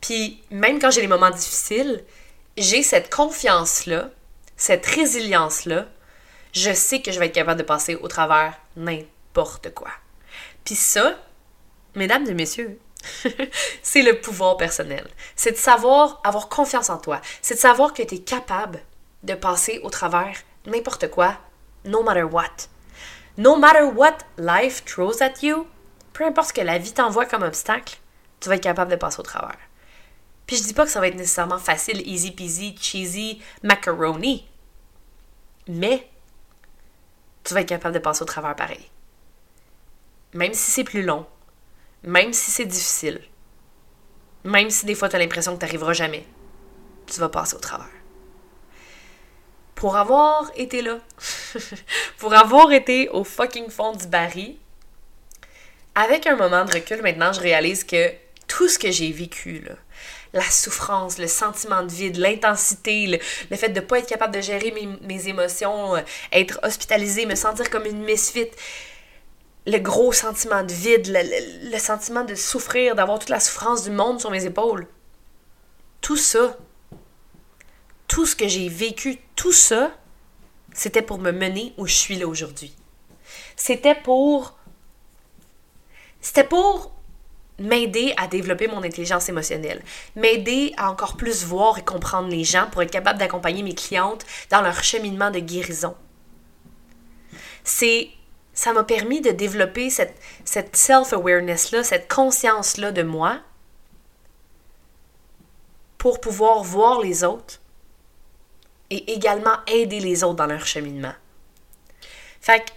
Puis, 0.00 0.40
même 0.52 0.78
quand 0.78 0.92
j'ai 0.92 1.00
les 1.00 1.08
moments 1.08 1.30
difficiles, 1.30 2.04
j'ai 2.56 2.84
cette 2.84 3.12
confiance-là, 3.12 4.10
cette 4.56 4.86
résilience-là. 4.86 5.88
Je 6.52 6.72
sais 6.72 7.02
que 7.02 7.10
je 7.10 7.18
vais 7.18 7.26
être 7.26 7.34
capable 7.34 7.58
de 7.58 7.66
passer 7.66 7.96
au 7.96 8.06
travers 8.06 8.56
n'importe 8.76 9.74
quoi. 9.74 9.90
Puis 10.64 10.76
ça, 10.76 11.18
mesdames 11.96 12.28
et 12.28 12.34
messieurs, 12.34 12.78
c'est 13.82 14.02
le 14.02 14.20
pouvoir 14.20 14.56
personnel. 14.56 15.06
C'est 15.36 15.52
de 15.52 15.56
savoir 15.56 16.20
avoir 16.24 16.48
confiance 16.48 16.90
en 16.90 16.98
toi. 16.98 17.20
C'est 17.42 17.54
de 17.54 17.60
savoir 17.60 17.92
que 17.92 18.02
tu 18.02 18.16
es 18.16 18.18
capable 18.18 18.80
de 19.22 19.34
passer 19.34 19.80
au 19.82 19.90
travers 19.90 20.36
n'importe 20.66 21.10
quoi, 21.10 21.36
no 21.84 22.02
matter 22.02 22.22
what. 22.22 22.68
No 23.36 23.56
matter 23.56 23.82
what 23.82 24.18
life 24.36 24.84
throws 24.84 25.22
at 25.22 25.42
you, 25.42 25.66
peu 26.12 26.24
importe 26.24 26.48
ce 26.48 26.52
que 26.52 26.60
la 26.60 26.78
vie 26.78 26.92
t'envoie 26.92 27.26
comme 27.26 27.42
obstacle, 27.42 27.98
tu 28.40 28.48
vas 28.48 28.56
être 28.56 28.62
capable 28.62 28.90
de 28.90 28.96
passer 28.96 29.20
au 29.20 29.22
travers. 29.22 29.58
Puis 30.46 30.56
je 30.56 30.62
dis 30.62 30.74
pas 30.74 30.84
que 30.84 30.90
ça 30.90 31.00
va 31.00 31.08
être 31.08 31.14
nécessairement 31.14 31.58
facile, 31.58 32.00
easy 32.08 32.32
peasy, 32.32 32.76
cheesy, 32.80 33.42
macaroni. 33.62 34.48
Mais 35.68 36.08
tu 37.44 37.54
vas 37.54 37.60
être 37.60 37.68
capable 37.68 37.94
de 37.94 38.00
passer 38.00 38.22
au 38.22 38.26
travers 38.26 38.56
pareil. 38.56 38.90
Même 40.32 40.54
si 40.54 40.70
c'est 40.70 40.84
plus 40.84 41.02
long, 41.02 41.26
même 42.02 42.32
si 42.32 42.50
c'est 42.50 42.66
difficile, 42.66 43.20
même 44.44 44.70
si 44.70 44.86
des 44.86 44.94
fois 44.94 45.08
tu 45.08 45.16
as 45.16 45.18
l'impression 45.18 45.54
que 45.54 45.60
tu 45.60 45.66
n'arriveras 45.66 45.92
jamais, 45.92 46.24
tu 47.06 47.20
vas 47.20 47.28
passer 47.28 47.54
au 47.54 47.60
travers. 47.60 47.86
Pour 49.74 49.96
avoir 49.96 50.50
été 50.56 50.82
là, 50.82 50.98
pour 52.18 52.34
avoir 52.34 52.72
été 52.72 53.08
au 53.10 53.24
fucking 53.24 53.70
fond 53.70 53.94
du 53.94 54.06
baril, 54.06 54.56
avec 55.94 56.26
un 56.26 56.36
moment 56.36 56.64
de 56.64 56.72
recul 56.72 57.02
maintenant, 57.02 57.32
je 57.32 57.40
réalise 57.40 57.84
que 57.84 58.12
tout 58.46 58.68
ce 58.68 58.78
que 58.78 58.90
j'ai 58.90 59.12
vécu, 59.12 59.60
là, 59.60 59.74
la 60.32 60.42
souffrance, 60.42 61.18
le 61.18 61.26
sentiment 61.26 61.82
de 61.82 61.90
vide, 61.90 62.16
l'intensité, 62.16 63.06
le, 63.50 63.56
fait 63.56 63.68
de 63.70 63.80
ne 63.80 63.84
pas 63.84 63.98
être 63.98 64.08
capable 64.08 64.34
de 64.34 64.40
gérer 64.40 64.74
mes, 65.02 65.28
émotions, 65.28 65.96
euh, 65.96 66.00
être 66.32 66.60
hospitalisé, 66.62 67.26
me 67.26 67.34
sentir 67.34 67.70
comme 67.70 67.86
une 67.86 68.02
misfit, 68.02 68.50
le 69.68 69.78
gros 69.78 70.12
sentiment 70.12 70.64
de 70.64 70.72
vide, 70.72 71.14
le, 71.14 71.78
sentiment 71.78 72.24
de 72.24 72.34
souffrir, 72.34 72.94
d'avoir 72.94 73.18
toute 73.18 73.28
la 73.28 73.38
souffrance 73.38 73.84
du 73.84 73.90
monde 73.90 74.18
sur 74.18 74.30
mes 74.30 74.46
épaules. 74.46 74.86
Tout 76.00 76.16
ça, 76.16 76.56
tout 78.06 78.24
ce 78.24 78.34
que 78.34 78.48
j'ai 78.48 78.68
vécu, 78.68 79.18
tout 79.36 79.52
ça, 79.52 79.92
c'était 80.72 81.02
pour 81.02 81.18
me 81.18 81.32
mener 81.32 81.74
où 81.76 81.86
je 81.86 81.94
suis 81.94 82.16
là 82.16 82.26
aujourd'hui. 82.26 82.74
C'était 83.56 83.94
pour... 83.94 84.56
C'était 86.20 86.44
pour 86.44 86.92
m'aider 87.58 88.14
à 88.16 88.26
développer 88.26 88.68
mon 88.68 88.82
intelligence 88.82 89.28
émotionnelle, 89.28 89.82
m'aider 90.16 90.72
à 90.76 90.90
encore 90.90 91.16
plus 91.16 91.44
voir 91.44 91.76
et 91.78 91.84
comprendre 91.84 92.28
les 92.28 92.44
gens 92.44 92.68
pour 92.70 92.82
être 92.82 92.90
capable 92.90 93.18
d'accompagner 93.18 93.62
mes 93.62 93.74
clientes 93.74 94.24
dans 94.50 94.62
leur 94.62 94.82
cheminement 94.82 95.30
de 95.30 95.40
guérison. 95.40 95.94
C'est 97.64 98.10
ça 98.58 98.72
m'a 98.72 98.82
permis 98.82 99.20
de 99.20 99.30
développer 99.30 99.88
cette, 99.88 100.20
cette 100.44 100.74
self-awareness-là, 100.74 101.84
cette 101.84 102.12
conscience-là 102.12 102.90
de 102.90 103.04
moi 103.04 103.38
pour 105.96 106.20
pouvoir 106.20 106.64
voir 106.64 107.00
les 107.00 107.22
autres 107.22 107.60
et 108.90 109.12
également 109.12 109.58
aider 109.68 110.00
les 110.00 110.24
autres 110.24 110.34
dans 110.34 110.46
leur 110.46 110.66
cheminement. 110.66 111.14
Fait 112.40 112.64
que, 112.64 112.70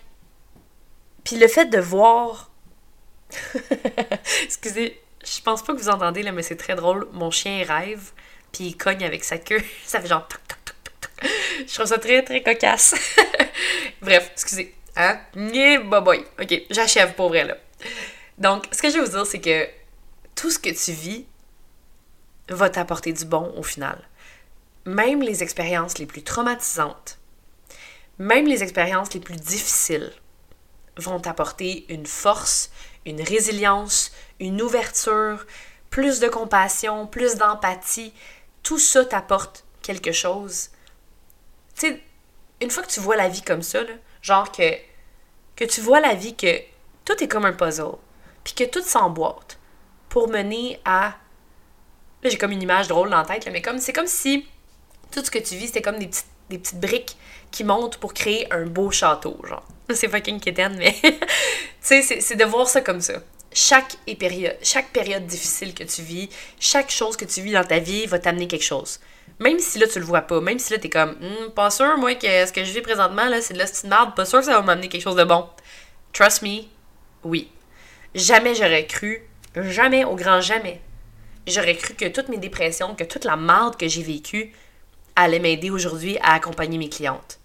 puis 1.24 1.38
le 1.38 1.48
fait 1.48 1.66
de 1.66 1.80
voir, 1.80 2.52
excusez, 4.44 5.02
je 5.26 5.42
pense 5.42 5.64
pas 5.64 5.74
que 5.74 5.80
vous 5.80 5.90
entendez 5.90 6.22
là, 6.22 6.32
mais 6.32 6.44
c'est 6.44 6.58
très 6.58 6.76
drôle. 6.76 7.08
Mon 7.12 7.32
chien 7.32 7.66
rêve, 7.68 8.12
puis 8.52 8.66
il 8.66 8.78
cogne 8.78 9.04
avec 9.04 9.24
sa 9.24 9.40
queue, 9.40 9.64
ça 9.88 10.00
fait 10.00 10.10
genre 10.10 10.28
Je 11.68 11.74
trouve 11.74 11.88
ça 11.88 11.98
très 11.98 12.22
très 12.22 12.44
cocasse. 12.44 12.94
Bref, 14.04 14.30
excusez. 14.34 14.76
Hein? 14.96 15.20
Yeah, 15.36 15.80
boy. 15.80 16.26
Ok, 16.42 16.64
j'achève 16.70 17.14
pour 17.16 17.30
vrai 17.30 17.46
là. 17.46 17.58
Donc, 18.38 18.68
ce 18.72 18.82
que 18.82 18.90
je 18.90 18.96
vais 18.96 19.06
vous 19.06 19.12
dire, 19.12 19.26
c'est 19.26 19.40
que 19.42 19.68
tout 20.36 20.50
ce 20.50 20.60
que 20.60 20.70
tu 20.70 20.92
vis 20.92 21.26
va 22.50 22.70
t'apporter 22.70 23.14
du 23.14 23.26
bon 23.26 23.54
au 23.56 23.64
final. 23.64 24.02
Même 24.86 25.22
les 25.22 25.44
expériences 25.44 25.98
les 26.00 26.06
plus 26.06 26.24
traumatisantes, 26.24 27.20
même 28.18 28.48
les 28.48 28.64
expériences 28.64 29.14
les 29.14 29.20
plus 29.20 29.36
difficiles 29.36 30.12
vont 30.98 31.20
t'apporter 31.20 31.86
une 31.90 32.06
force, 32.06 32.72
une 33.06 33.22
résilience, 33.22 34.12
une 34.40 34.62
ouverture, 34.62 35.46
plus 35.90 36.20
de 36.20 36.28
compassion, 36.28 37.08
plus 37.08 37.36
d'empathie. 37.36 38.14
Tout 38.64 38.80
ça 38.80 39.06
t'apporte 39.06 39.64
quelque 39.82 40.12
chose. 40.12 40.70
Tu 41.76 41.88
sais, 41.88 42.04
une 42.62 42.70
fois 42.70 42.84
que 42.84 42.92
tu 42.92 43.00
vois 43.00 43.16
la 43.16 43.30
vie 43.30 43.42
comme 43.42 43.62
ça, 43.62 43.84
là, 43.84 43.94
Genre 44.22 44.52
que, 44.52 44.74
que 45.56 45.66
tu 45.66 45.82
vois 45.82 46.00
la 46.00 46.14
vie 46.14 46.36
que 46.36 46.62
tout 47.06 47.24
est 47.24 47.28
comme 47.28 47.46
un 47.46 47.54
puzzle, 47.54 47.96
puis 48.44 48.54
que 48.54 48.64
tout 48.64 48.82
s'emboîte 48.82 49.58
pour 50.10 50.28
mener 50.28 50.80
à. 50.86 51.16
Là, 52.24 52.30
j'ai 52.30 52.38
comme 52.38 52.52
une 52.52 52.62
image 52.62 52.88
drôle 52.88 53.10
dans 53.10 53.18
la 53.18 53.26
tête, 53.26 53.50
mais 53.52 53.62
comme 53.62 53.80
c'est 53.80 53.94
comme 53.94 54.08
si 54.08 54.46
tout 55.12 55.24
ce 55.24 55.32
que 55.32 55.40
tu 55.40 55.56
vis, 55.56 55.68
c'était 55.68 55.82
comme 55.82 55.98
des 55.98 56.08
petites, 56.08 56.80
briques 56.80 57.18
qui 57.50 57.64
montent 57.64 57.98
pour 57.98 58.14
créer 58.14 58.52
un 58.54 58.66
beau 58.66 58.92
château, 58.92 59.40
genre. 59.48 59.66
C'est 59.94 60.08
fucking 60.08 60.40
kitten, 60.40 60.76
mais 60.78 60.96
tu 61.02 61.20
sais, 61.82 62.22
c'est 62.22 62.36
de 62.36 62.46
voir 62.46 62.68
ça 62.68 62.82
comme 62.82 63.02
ça. 63.02 63.16
Chaque 63.54 63.98
période, 64.18 64.58
chaque 64.62 64.90
période 64.90 65.26
difficile 65.26 65.74
que 65.74 65.84
tu 65.84 66.02
vis, 66.02 66.30
chaque 66.60 66.90
chose 66.90 67.18
que 67.18 67.26
tu 67.26 67.42
vis 67.42 67.52
dans 67.52 67.64
ta 67.66 67.80
vie 67.80 68.06
va 68.06 68.20
t'amener 68.20 68.48
quelque 68.48 68.64
chose. 68.64 69.00
Même 69.42 69.58
si 69.58 69.80
là, 69.80 69.88
tu 69.88 69.98
le 69.98 70.06
vois 70.06 70.22
pas, 70.22 70.40
même 70.40 70.60
si 70.60 70.72
là, 70.72 70.78
t'es 70.78 70.88
comme, 70.88 71.14
hmm, 71.14 71.50
pas 71.56 71.72
sûr, 71.72 71.98
moi, 71.98 72.14
que 72.14 72.28
ce 72.46 72.54
que 72.54 72.64
je 72.64 72.72
vis 72.72 72.82
présentement, 72.82 73.26
là, 73.26 73.42
c'est 73.42 73.56
de 73.56 73.58
la 73.58 73.66
merde, 73.90 74.16
pas 74.16 74.24
sûr 74.24 74.38
que 74.38 74.46
ça 74.46 74.54
va 74.54 74.62
m'amener 74.62 74.88
quelque 74.88 75.02
chose 75.02 75.16
de 75.16 75.24
bon. 75.24 75.50
Trust 76.14 76.44
me, 76.44 76.60
oui. 77.24 77.50
Jamais 78.14 78.54
j'aurais 78.54 78.86
cru, 78.86 79.28
jamais, 79.56 80.06
au 80.06 80.16
grand 80.16 80.42
jamais, 80.42 80.80
j'aurais 81.48 81.76
cru 81.76 81.96
que 81.96 82.08
toutes 82.10 82.30
mes 82.30 82.38
dépressions, 82.38 82.94
que 82.94 83.04
toute 83.04 83.26
la 83.26 83.36
merde 83.36 83.78
que 83.78 83.88
j'ai 83.88 84.04
vécue 84.04 84.54
allait 85.16 85.40
m'aider 85.40 85.72
aujourd'hui 85.72 86.20
à 86.22 86.36
accompagner 86.36 86.78
mes 86.78 86.90
clientes, 86.90 87.40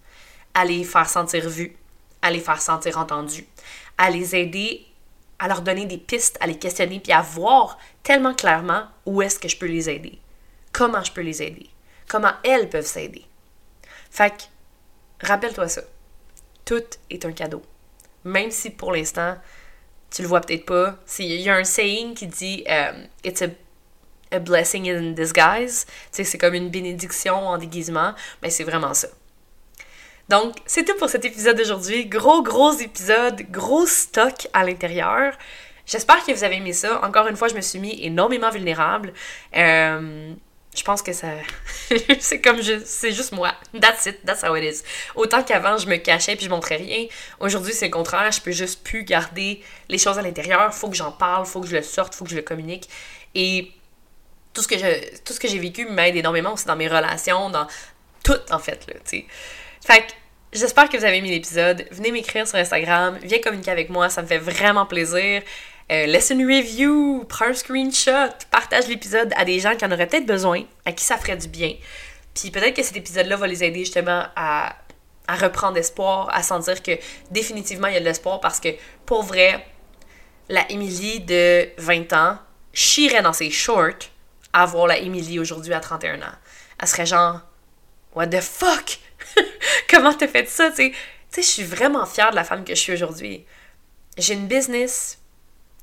à 0.53 0.65
les 0.65 0.83
faire 0.83 1.09
sentir 1.09 1.49
vues, 1.49 1.75
à 2.21 2.29
les 2.29 2.41
faire 2.41 2.61
sentir 2.61 2.99
entendues, 2.99 3.47
à 3.97 4.11
les 4.11 4.35
aider 4.35 4.85
à 5.39 5.47
leur 5.47 5.61
donner 5.61 5.85
des 5.85 5.97
pistes, 5.97 6.37
à 6.41 6.47
les 6.47 6.57
questionner, 6.57 6.99
puis 6.99 7.11
à 7.11 7.21
voir 7.21 7.77
tellement 8.03 8.33
clairement 8.33 8.83
où 9.05 9.21
est-ce 9.21 9.39
que 9.39 9.47
je 9.47 9.57
peux 9.57 9.67
les 9.67 9.89
aider, 9.89 10.19
comment 10.71 11.03
je 11.03 11.11
peux 11.11 11.21
les 11.21 11.43
aider 11.43 11.69
comment 12.07 12.33
elles 12.43 12.69
peuvent 12.69 12.85
s'aider. 12.85 13.25
Fait 14.09 14.31
que, 14.31 15.27
rappelle-toi 15.27 15.67
ça. 15.67 15.81
Tout 16.65 16.83
est 17.09 17.25
un 17.25 17.31
cadeau. 17.31 17.61
Même 18.23 18.51
si 18.51 18.69
pour 18.71 18.91
l'instant, 18.91 19.37
tu 20.09 20.21
le 20.21 20.27
vois 20.27 20.41
peut-être 20.41 20.65
pas. 20.65 20.97
Il 21.19 21.41
y 21.41 21.49
a 21.49 21.55
un 21.55 21.63
saying 21.63 22.13
qui 22.13 22.27
dit 22.27 22.63
um, 22.67 23.07
It's 23.23 23.41
a, 23.41 24.39
blessing 24.39 24.89
in 24.89 25.11
disguise. 25.11 25.85
c'est 26.11 26.37
comme 26.37 26.53
une 26.53 26.69
bénédiction 26.69 27.47
en 27.47 27.57
déguisement. 27.57 28.13
Mais 28.41 28.49
c'est 28.49 28.63
vraiment 28.63 28.93
ça. 28.93 29.07
Donc, 30.29 30.57
c'est 30.65 30.83
tout 30.83 30.97
pour 30.97 31.09
cet 31.09 31.23
épisode 31.23 31.57
d'aujourd'hui. 31.57 32.05
Gros, 32.05 32.43
gros 32.43 32.73
épisode, 32.73 33.43
gros 33.49 33.85
stock 33.85 34.47
à 34.51 34.65
l'intérieur. 34.65 35.33
J'espère 35.85 36.25
que 36.25 36.33
vous 36.33 36.43
avez 36.43 36.57
aimé 36.57 36.73
ça. 36.73 37.01
Encore 37.05 37.27
une 37.27 37.37
fois, 37.37 37.47
je 37.47 37.55
me 37.55 37.61
suis 37.61 37.79
mis 37.79 38.03
énormément 38.03 38.49
vulnérable. 38.49 39.13
Euh, 39.55 40.33
je 40.77 40.83
pense 40.83 41.01
que 41.01 41.13
ça. 41.13 41.27
c'est 42.19 42.41
comme 42.41 42.61
je. 42.61 42.79
C'est 42.85 43.11
juste 43.11 43.31
moi. 43.31 43.53
That's 43.79 44.05
it. 44.05 44.23
That's 44.25 44.43
how 44.43 44.55
it 44.55 44.63
is. 44.63 44.83
Autant 45.15 45.43
qu'avant, 45.43 45.77
je 45.77 45.87
me 45.87 45.97
cachais 45.97 46.35
puis 46.35 46.45
je 46.45 46.49
montrais 46.49 46.77
rien. 46.77 47.07
Aujourd'hui, 47.39 47.73
c'est 47.73 47.85
le 47.85 47.91
contraire. 47.91 48.31
Je 48.31 48.41
peux 48.41 48.51
juste 48.51 48.83
plus 48.83 49.03
garder 49.03 49.61
les 49.89 49.97
choses 49.97 50.17
à 50.19 50.21
l'intérieur. 50.21 50.73
Faut 50.73 50.89
que 50.89 50.95
j'en 50.95 51.11
parle, 51.11 51.45
faut 51.45 51.61
que 51.61 51.67
je 51.67 51.75
le 51.75 51.81
sorte, 51.81 52.13
faut 52.13 52.25
que 52.25 52.31
je 52.31 52.35
le 52.35 52.41
communique. 52.41 52.89
Et 53.33 53.71
tout 54.53 54.61
ce 54.61 54.67
que 54.67 54.77
je, 54.77 55.19
tout 55.23 55.33
ce 55.33 55.39
que 55.39 55.47
j'ai 55.47 55.59
vécu 55.59 55.85
m'aide 55.85 56.15
énormément 56.15 56.53
aussi 56.53 56.65
dans 56.65 56.75
mes 56.75 56.87
relations, 56.87 57.49
dans 57.49 57.67
tout 58.23 58.39
en 58.51 58.59
fait 58.59 58.85
là. 58.87 58.93
Fait 59.85 60.01
que 60.01 60.11
j'espère 60.51 60.89
que 60.89 60.97
vous 60.97 61.05
avez 61.05 61.17
aimé 61.17 61.29
l'épisode. 61.29 61.85
Venez 61.91 62.11
m'écrire 62.11 62.47
sur 62.47 62.57
Instagram, 62.57 63.17
viens 63.21 63.39
communiquer 63.39 63.71
avec 63.71 63.89
moi, 63.89 64.09
ça 64.09 64.21
me 64.21 64.27
fait 64.27 64.37
vraiment 64.37 64.85
plaisir. 64.85 65.41
Euh, 65.89 66.05
laisse 66.05 66.31
une 66.31 66.45
review, 66.45 67.25
prends 67.29 67.45
un 67.45 67.53
screenshot, 67.53 68.33
partage 68.51 68.87
l'épisode 68.87 69.31
à 69.37 69.45
des 69.45 69.59
gens 69.59 69.75
qui 69.75 69.85
en 69.85 69.91
auraient 69.91 70.07
peut-être 70.07 70.25
besoin, 70.25 70.63
à 70.85 70.91
qui 70.91 71.05
ça 71.05 71.17
ferait 71.17 71.37
du 71.37 71.47
bien. 71.47 71.75
Puis 72.33 72.51
peut-être 72.51 72.75
que 72.75 72.83
cet 72.83 72.97
épisode-là 72.97 73.37
va 73.37 73.47
les 73.47 73.63
aider 73.63 73.79
justement 73.79 74.25
à, 74.35 74.75
reprendre 75.29 75.77
espoir, 75.77 76.29
à 76.33 76.43
sentir 76.43 76.83
que 76.83 76.91
définitivement 77.31 77.87
il 77.87 77.93
y 77.93 77.97
a 77.97 77.99
de 77.99 78.05
l'espoir 78.05 78.39
parce 78.39 78.59
que 78.59 78.69
pour 79.05 79.23
vrai, 79.23 79.65
la 80.49 80.69
Emily 80.71 81.19
de 81.21 81.67
20 81.77 82.13
ans 82.13 82.37
chierait 82.73 83.21
dans 83.21 83.33
ses 83.33 83.49
shorts 83.49 84.09
à 84.53 84.65
voir 84.65 84.87
la 84.87 84.97
Emily 84.97 85.39
aujourd'hui 85.39 85.73
à 85.73 85.79
31 85.79 86.21
ans. 86.21 86.35
Elle 86.81 86.87
serait 86.87 87.05
genre, 87.05 87.41
What 88.13 88.27
the 88.27 88.41
fuck? 88.41 88.99
Comment 89.89 90.13
t'as 90.13 90.27
fait 90.27 90.49
ça? 90.49 90.71
Tu 90.71 90.93
sais, 91.29 91.41
je 91.41 91.41
suis 91.41 91.63
vraiment 91.63 92.05
fière 92.05 92.31
de 92.31 92.35
la 92.35 92.43
femme 92.43 92.63
que 92.63 92.73
je 92.73 92.79
suis 92.79 92.93
aujourd'hui. 92.93 93.45
J'ai 94.17 94.33
une 94.33 94.47
business, 94.47 95.19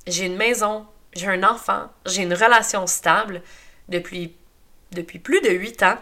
j'ai 0.07 0.25
une 0.25 0.35
maison, 0.35 0.85
j'ai 1.13 1.27
un 1.27 1.43
enfant, 1.43 1.91
j'ai 2.05 2.23
une 2.23 2.33
relation 2.33 2.87
stable 2.87 3.41
depuis, 3.89 4.35
depuis 4.91 5.19
plus 5.19 5.41
de 5.41 5.49
8 5.49 5.83
ans. 5.83 5.97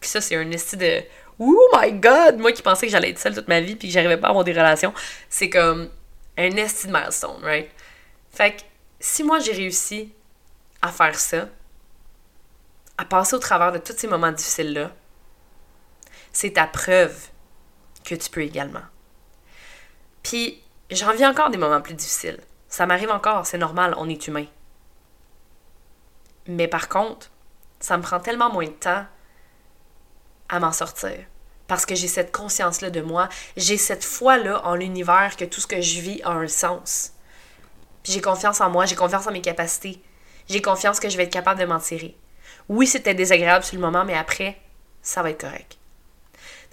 Puis 0.00 0.10
ça, 0.10 0.20
c'est 0.20 0.36
un 0.36 0.50
esti 0.50 0.76
de 0.76 1.02
Oh 1.38 1.68
my 1.74 1.92
god! 1.92 2.38
Moi 2.38 2.52
qui 2.52 2.62
pensais 2.62 2.86
que 2.86 2.92
j'allais 2.92 3.10
être 3.10 3.18
seule 3.18 3.34
toute 3.34 3.48
ma 3.48 3.60
vie 3.60 3.76
puis 3.76 3.88
que 3.88 3.94
j'arrivais 3.94 4.18
pas 4.18 4.28
à 4.28 4.30
avoir 4.30 4.44
des 4.44 4.52
relations, 4.52 4.92
c'est 5.28 5.50
comme 5.50 5.90
un 6.36 6.56
esti 6.56 6.86
de 6.86 6.92
milestone, 6.92 7.42
right? 7.42 7.70
Fait 8.30 8.56
que 8.56 8.62
si 8.98 9.22
moi 9.22 9.38
j'ai 9.38 9.52
réussi 9.52 10.12
à 10.82 10.92
faire 10.92 11.18
ça, 11.18 11.48
à 12.98 13.04
passer 13.04 13.34
au 13.34 13.38
travers 13.38 13.72
de 13.72 13.78
tous 13.78 13.96
ces 13.96 14.06
moments 14.06 14.32
difficiles-là, 14.32 14.92
c'est 16.32 16.52
ta 16.52 16.66
preuve 16.66 17.28
que 18.04 18.14
tu 18.14 18.30
peux 18.30 18.42
également. 18.42 18.82
Puis, 20.22 20.62
j'en 20.90 21.12
vis 21.14 21.26
encore 21.26 21.50
des 21.50 21.58
moments 21.58 21.80
plus 21.80 21.94
difficiles. 21.94 22.38
Ça 22.80 22.86
m'arrive 22.86 23.10
encore, 23.10 23.44
c'est 23.44 23.58
normal, 23.58 23.94
on 23.98 24.08
est 24.08 24.26
humain. 24.26 24.46
Mais 26.46 26.66
par 26.66 26.88
contre, 26.88 27.30
ça 27.78 27.98
me 27.98 28.02
prend 28.02 28.20
tellement 28.20 28.50
moins 28.50 28.64
de 28.64 28.70
temps 28.70 29.04
à 30.48 30.60
m'en 30.60 30.72
sortir. 30.72 31.12
Parce 31.66 31.84
que 31.84 31.94
j'ai 31.94 32.08
cette 32.08 32.32
conscience-là 32.34 32.88
de 32.88 33.02
moi, 33.02 33.28
j'ai 33.58 33.76
cette 33.76 34.02
foi-là 34.02 34.64
en 34.64 34.76
l'univers 34.76 35.36
que 35.36 35.44
tout 35.44 35.60
ce 35.60 35.66
que 35.66 35.82
je 35.82 36.00
vis 36.00 36.22
a 36.22 36.30
un 36.30 36.48
sens. 36.48 37.12
Puis 38.02 38.14
j'ai 38.14 38.22
confiance 38.22 38.62
en 38.62 38.70
moi, 38.70 38.86
j'ai 38.86 38.96
confiance 38.96 39.26
en 39.26 39.32
mes 39.32 39.42
capacités. 39.42 40.02
J'ai 40.48 40.62
confiance 40.62 41.00
que 41.00 41.10
je 41.10 41.18
vais 41.18 41.24
être 41.24 41.32
capable 41.34 41.60
de 41.60 41.66
m'en 41.66 41.80
tirer. 41.80 42.16
Oui, 42.70 42.86
c'était 42.86 43.12
désagréable 43.12 43.62
sur 43.62 43.76
le 43.76 43.82
moment, 43.82 44.06
mais 44.06 44.16
après, 44.16 44.58
ça 45.02 45.22
va 45.22 45.28
être 45.28 45.42
correct. 45.42 45.76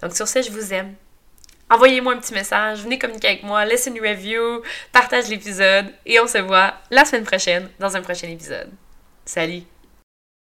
Donc 0.00 0.16
sur 0.16 0.26
ce, 0.26 0.40
je 0.40 0.52
vous 0.52 0.72
aime. 0.72 0.94
Envoyez-moi 1.70 2.14
un 2.14 2.18
petit 2.18 2.34
message, 2.34 2.82
venez 2.82 2.98
communiquer 2.98 3.28
avec 3.28 3.42
moi, 3.42 3.64
laissez 3.64 3.90
une 3.90 4.00
review, 4.00 4.62
partage 4.92 5.28
l'épisode 5.28 5.92
et 6.06 6.18
on 6.18 6.26
se 6.26 6.38
voit 6.38 6.74
la 6.90 7.04
semaine 7.04 7.24
prochaine 7.24 7.68
dans 7.78 7.94
un 7.96 8.00
prochain 8.00 8.28
épisode. 8.28 8.70
Salut! 9.24 9.62